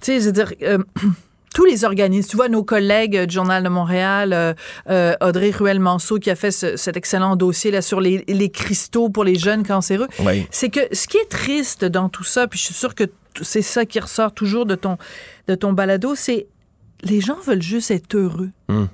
tu 0.00 0.12
sais, 0.12 0.20
je 0.20 0.24
veux 0.26 0.32
dire, 0.32 0.52
euh, 0.62 0.78
tous 1.56 1.64
les 1.64 1.84
organismes, 1.86 2.28
tu 2.28 2.36
vois, 2.36 2.50
nos 2.50 2.62
collègues 2.62 3.18
du 3.24 3.32
Journal 3.34 3.62
de 3.62 3.70
Montréal, 3.70 4.34
euh, 4.34 4.52
euh, 4.90 5.14
Audrey 5.22 5.50
Ruel-Manceau 5.50 6.18
qui 6.18 6.30
a 6.30 6.34
fait 6.36 6.50
ce- 6.50 6.76
cet 6.76 6.98
excellent 6.98 7.34
dossier 7.34 7.70
là 7.70 7.80
sur 7.80 8.02
les, 8.02 8.24
les 8.28 8.50
cristaux 8.50 9.08
pour 9.08 9.24
les 9.24 9.36
jeunes 9.36 9.64
cancéreux, 9.66 10.06
Oui. 10.18 10.46
c'est 10.50 10.68
que 10.68 10.80
ce 10.92 11.08
qui 11.08 11.16
est 11.16 11.30
triste 11.30 11.86
dans 11.86 12.10
tout 12.10 12.24
ça, 12.24 12.46
puis 12.46 12.58
je 12.58 12.64
suis 12.66 12.74
sûre 12.74 12.94
que 12.94 13.04
c'est 13.40 13.62
ça 13.62 13.86
qui 13.86 13.98
ressort 14.00 14.32
toujours 14.32 14.66
de 14.66 14.74
ton, 14.74 14.98
de 15.48 15.54
ton 15.54 15.72
balado, 15.72 16.14
c'est 16.14 16.46
les 17.02 17.22
gens 17.22 17.38
veulent 17.46 17.62
juste 17.62 17.90
être 17.90 18.14
heureux. 18.14 18.50
Hmm. 18.68 18.84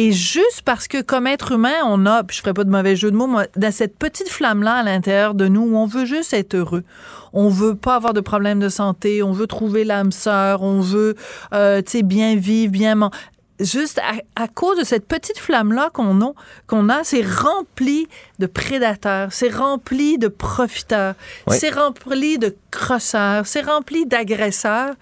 Et 0.00 0.12
juste 0.12 0.62
parce 0.64 0.86
que, 0.86 1.02
comme 1.02 1.26
être 1.26 1.50
humain, 1.50 1.74
on 1.84 2.06
a, 2.06 2.22
puis 2.22 2.36
je 2.36 2.42
ferai 2.42 2.54
pas 2.54 2.62
de 2.62 2.70
mauvais 2.70 2.94
jeu 2.94 3.10
de 3.10 3.16
mots, 3.16 3.26
moi, 3.26 3.46
dans 3.56 3.72
cette 3.72 3.96
petite 3.96 4.28
flamme-là 4.28 4.74
à 4.74 4.82
l'intérieur 4.84 5.34
de 5.34 5.48
nous, 5.48 5.62
où 5.62 5.76
on 5.76 5.86
veut 5.86 6.04
juste 6.04 6.32
être 6.34 6.54
heureux. 6.54 6.84
On 7.32 7.48
veut 7.48 7.74
pas 7.74 7.96
avoir 7.96 8.14
de 8.14 8.20
problème 8.20 8.60
de 8.60 8.68
santé, 8.68 9.24
on 9.24 9.32
veut 9.32 9.48
trouver 9.48 9.82
l'âme 9.82 10.12
sœur, 10.12 10.62
on 10.62 10.80
veut, 10.80 11.16
euh, 11.52 11.82
tu 11.82 11.90
sais, 11.90 12.02
bien 12.04 12.36
vivre, 12.36 12.70
bien 12.70 12.94
manger. 12.94 13.16
Juste 13.58 13.98
à, 13.98 14.12
à 14.40 14.46
cause 14.46 14.78
de 14.78 14.84
cette 14.84 15.04
petite 15.08 15.38
flamme-là 15.38 15.90
qu'on 15.92 16.20
a, 16.22 16.32
qu'on 16.68 16.88
a, 16.88 17.02
c'est 17.02 17.26
rempli 17.26 18.06
de 18.38 18.46
prédateurs, 18.46 19.32
c'est 19.32 19.52
rempli 19.52 20.16
de 20.16 20.28
profiteurs, 20.28 21.16
Oui. 21.48 21.56
c'est 21.58 21.70
rempli 21.70 22.38
de 22.38 22.54
crosseurs, 22.70 23.48
c'est 23.48 23.62
rempli 23.62 24.06
d'agresseurs 24.06 24.94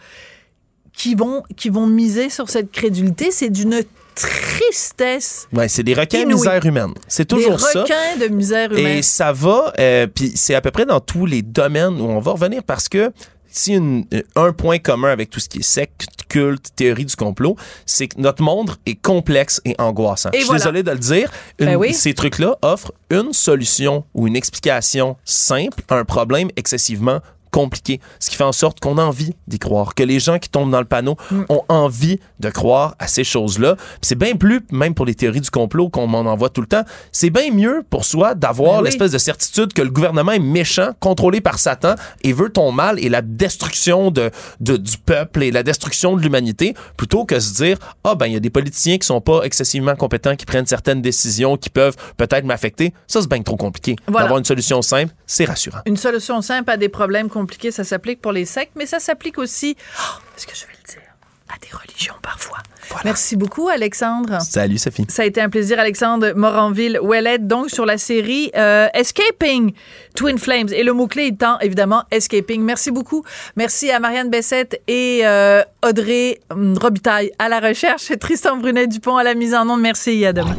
qui 0.95 1.15
vont, 1.15 1.43
qui 1.55 1.69
vont 1.69 1.87
miser 1.87 2.31
sur 2.31 2.49
cette 2.49 2.73
crédulité. 2.73 3.31
C'est 3.31 3.51
d'une 3.51 3.83
tristesse. 4.17 5.49
Ouais, 5.53 5.69
c'est 5.69 5.83
des 5.83 5.95
requins 5.95 6.21
Inouï. 6.21 6.35
misère 6.35 6.65
humaine. 6.65 6.93
C'est 7.09 7.25
toujours 7.27 7.57
des 7.57 7.63
ça. 7.63 7.83
requins 7.83 8.17
de 8.21 8.27
misère 8.29 8.73
humaine. 8.73 8.99
Et 8.99 9.03
ça 9.03 9.33
va, 9.33 9.73
euh, 9.79 10.07
puis 10.07 10.33
c'est 10.35 10.55
à 10.55 10.61
peu 10.61 10.71
près 10.71 10.87
dans 10.87 11.01
tous 11.01 11.27
les 11.27 11.43
domaines 11.43 12.01
où 12.01 12.05
on 12.05 12.21
va 12.21 12.33
revenir 12.33 12.63
parce 12.63 12.89
que 12.89 13.13
si 13.49 13.73
une- 13.75 14.05
un 14.35 14.53
point 14.53 14.79
commun 14.79 15.11
avec 15.11 15.31
tout 15.31 15.41
ce 15.41 15.49
qui 15.49 15.59
est 15.61 15.63
secte, 15.63 16.07
culte, 16.29 16.71
théorie 16.77 17.05
du 17.07 17.17
complot, 17.17 17.57
c'est 17.87 18.09
que 18.09 18.21
notre 18.21 18.43
monde 18.43 18.73
est 18.85 18.97
complexe 19.01 19.61
et 19.65 19.75
angoissant. 19.79 20.31
Et 20.33 20.39
Je 20.39 20.39
suis 20.41 20.47
voilà. 20.47 20.59
désolé 20.65 20.83
de 20.83 20.91
le 20.91 20.99
dire. 20.99 21.31
Une- 21.59 21.67
Ben 21.67 21.77
oui. 21.77 21.95
Ces 21.95 22.13
trucs-là 22.13 22.57
offrent 22.63 22.93
une 23.11 23.33
solution 23.33 24.05
ou 24.15 24.27
une 24.27 24.37
explication 24.37 25.17
simple 25.25 25.83
à 25.89 25.95
un 25.95 26.05
problème 26.05 26.49
excessivement 26.57 27.21
compliqué, 27.61 28.01
ce 28.21 28.29
qui 28.31 28.37
fait 28.37 28.45
en 28.45 28.53
sorte 28.53 28.81
qu'on 28.81 28.99
a 28.99 29.03
envie 29.03 29.35
d'y 29.49 29.59
croire, 29.59 29.95
que 29.95 30.03
les 30.03 30.21
gens 30.21 30.39
qui 30.39 30.49
tombent 30.49 30.71
dans 30.71 30.79
le 30.81 30.85
panneau 30.87 31.17
Mm. 31.31 31.43
ont 31.49 31.63
envie 31.69 32.19
de 32.41 32.51
croire 32.51 32.95
à 32.99 33.07
ces 33.09 33.25
choses-là. 33.25 33.77
C'est 34.03 34.15
bien 34.19 34.35
plus, 34.37 34.61
même 34.71 34.95
pour 34.95 35.07
les 35.07 35.15
théories 35.15 35.41
du 35.41 35.51
complot 35.51 35.89
qu'on 35.89 36.07
m'en 36.07 36.21
envoie 36.21 36.51
tout 36.51 36.61
le 36.61 36.67
temps, 36.67 36.85
c'est 37.13 37.31
bien 37.31 37.51
mieux 37.51 37.83
pour 37.89 38.05
soi 38.05 38.35
d'avoir 38.35 38.73
Ben 38.75 38.79
oui. 38.81 38.85
l'espèce 38.85 39.11
de 39.13 39.19
certitude 39.19 39.73
que 39.73 39.83
le 39.83 39.91
gouvernement 39.91 40.33
est 40.33 40.39
méchant, 40.39 40.91
contrôlé 41.01 41.41
par 41.41 41.59
Satan 41.59 41.95
et 42.23 42.33
veut 42.33 42.51
ton 42.51 42.73
mal 42.73 42.99
et 43.03 43.09
la 43.09 43.23
destruction 43.23 44.11
de, 44.11 44.31
de- 44.61 44.77
du 44.77 44.99
peuple 44.99 45.43
et 45.43 45.51
la 45.51 45.63
destruction 45.63 46.17
de 46.17 46.21
l'humanité, 46.23 46.75
plutôt 46.97 47.25
que 47.25 47.41
se 47.41 47.55
dire 47.55 47.79
ah 48.05 48.15
ben 48.15 48.27
il 48.27 48.33
y 48.35 48.37
a 48.37 48.41
des 48.41 48.51
politiciens 48.51 48.99
qui 48.99 49.07
sont 49.07 49.21
pas 49.21 49.43
excessivement 49.45 49.95
compétents, 49.97 50.37
qui 50.37 50.45
prennent 50.45 50.67
certaines 50.67 51.01
décisions 51.01 51.57
qui 51.57 51.71
peuvent 51.71 51.97
peut-être 52.19 52.45
m'affecter. 52.45 52.93
Ça 53.07 53.21
c'est 53.23 53.31
bien 53.31 53.43
trop 53.43 53.57
compliqué. 53.57 53.97
Voilà. 54.07 54.25
D'avoir 54.25 54.39
une 54.39 54.45
solution 54.45 54.83
simple, 54.83 55.13
c'est 55.27 55.45
rassurant. 55.47 55.79
Une 55.87 55.97
solution 55.97 56.43
simple 56.43 56.71
à 56.71 56.77
des 56.77 56.89
problèmes 56.89 57.29
compliqués, 57.29 57.46
ça 57.71 57.85
s'applique 57.85 58.21
pour 58.21 58.33
les 58.33 58.45
sectes, 58.45 58.73
mais 58.77 58.87
ça 58.87 59.01
s'applique 59.01 59.39
aussi, 59.39 59.77
oh, 59.99 60.21
est-ce 60.37 60.47
que 60.47 60.55
je 60.55 60.63
vais 60.63 60.73
le 60.83 60.89
dire, 60.89 61.03
à 61.49 61.59
des 61.59 61.77
religions 61.77 62.15
parfois. 62.23 62.59
Merci 63.05 63.37
beaucoup, 63.37 63.69
Alexandre. 63.69 64.41
Salut 64.41 64.79
Sophie. 64.79 65.07
Ça 65.09 65.23
a 65.23 65.25
été 65.25 65.41
un 65.41 65.49
plaisir, 65.49 65.79
Alexandre 65.79 66.33
Moranville-Ouellette, 66.35 67.47
donc 67.47 67.71
sur 67.71 67.87
la 67.87 67.99
série 67.99 68.51
euh, 68.57 68.89
Escaping 68.95 69.73
Twin 70.15 70.39
Flames. 70.39 70.69
Et 70.73 70.83
le 70.83 70.93
mot-clé 70.93 71.27
étant, 71.27 71.59
évidemment, 71.61 72.03
Escaping. 72.11 72.63
Merci 72.63 72.91
beaucoup. 72.91 73.25
Merci 73.57 73.91
à 73.91 74.01
Marianne 74.01 74.31
Bessette 74.31 74.81
et 74.89 75.21
euh, 75.25 75.63
Audrey 75.87 76.41
hum, 76.51 76.77
Robitaille 76.79 77.31
à 77.39 77.49
la 77.49 77.61
recherche, 77.61 78.11
et 78.11 78.17
Tristan 78.17 78.57
Brunet-Dupont 78.57 79.17
à 79.17 79.25
la 79.25 79.35
mise 79.35 79.55
en 79.55 79.69
onde. 79.69 79.81
Merci 79.81 80.23
et 80.23 80.27
à 80.29 80.33
demain. 80.33 80.57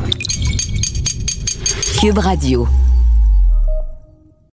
Cube 1.99 2.17
Radio. 2.17 2.67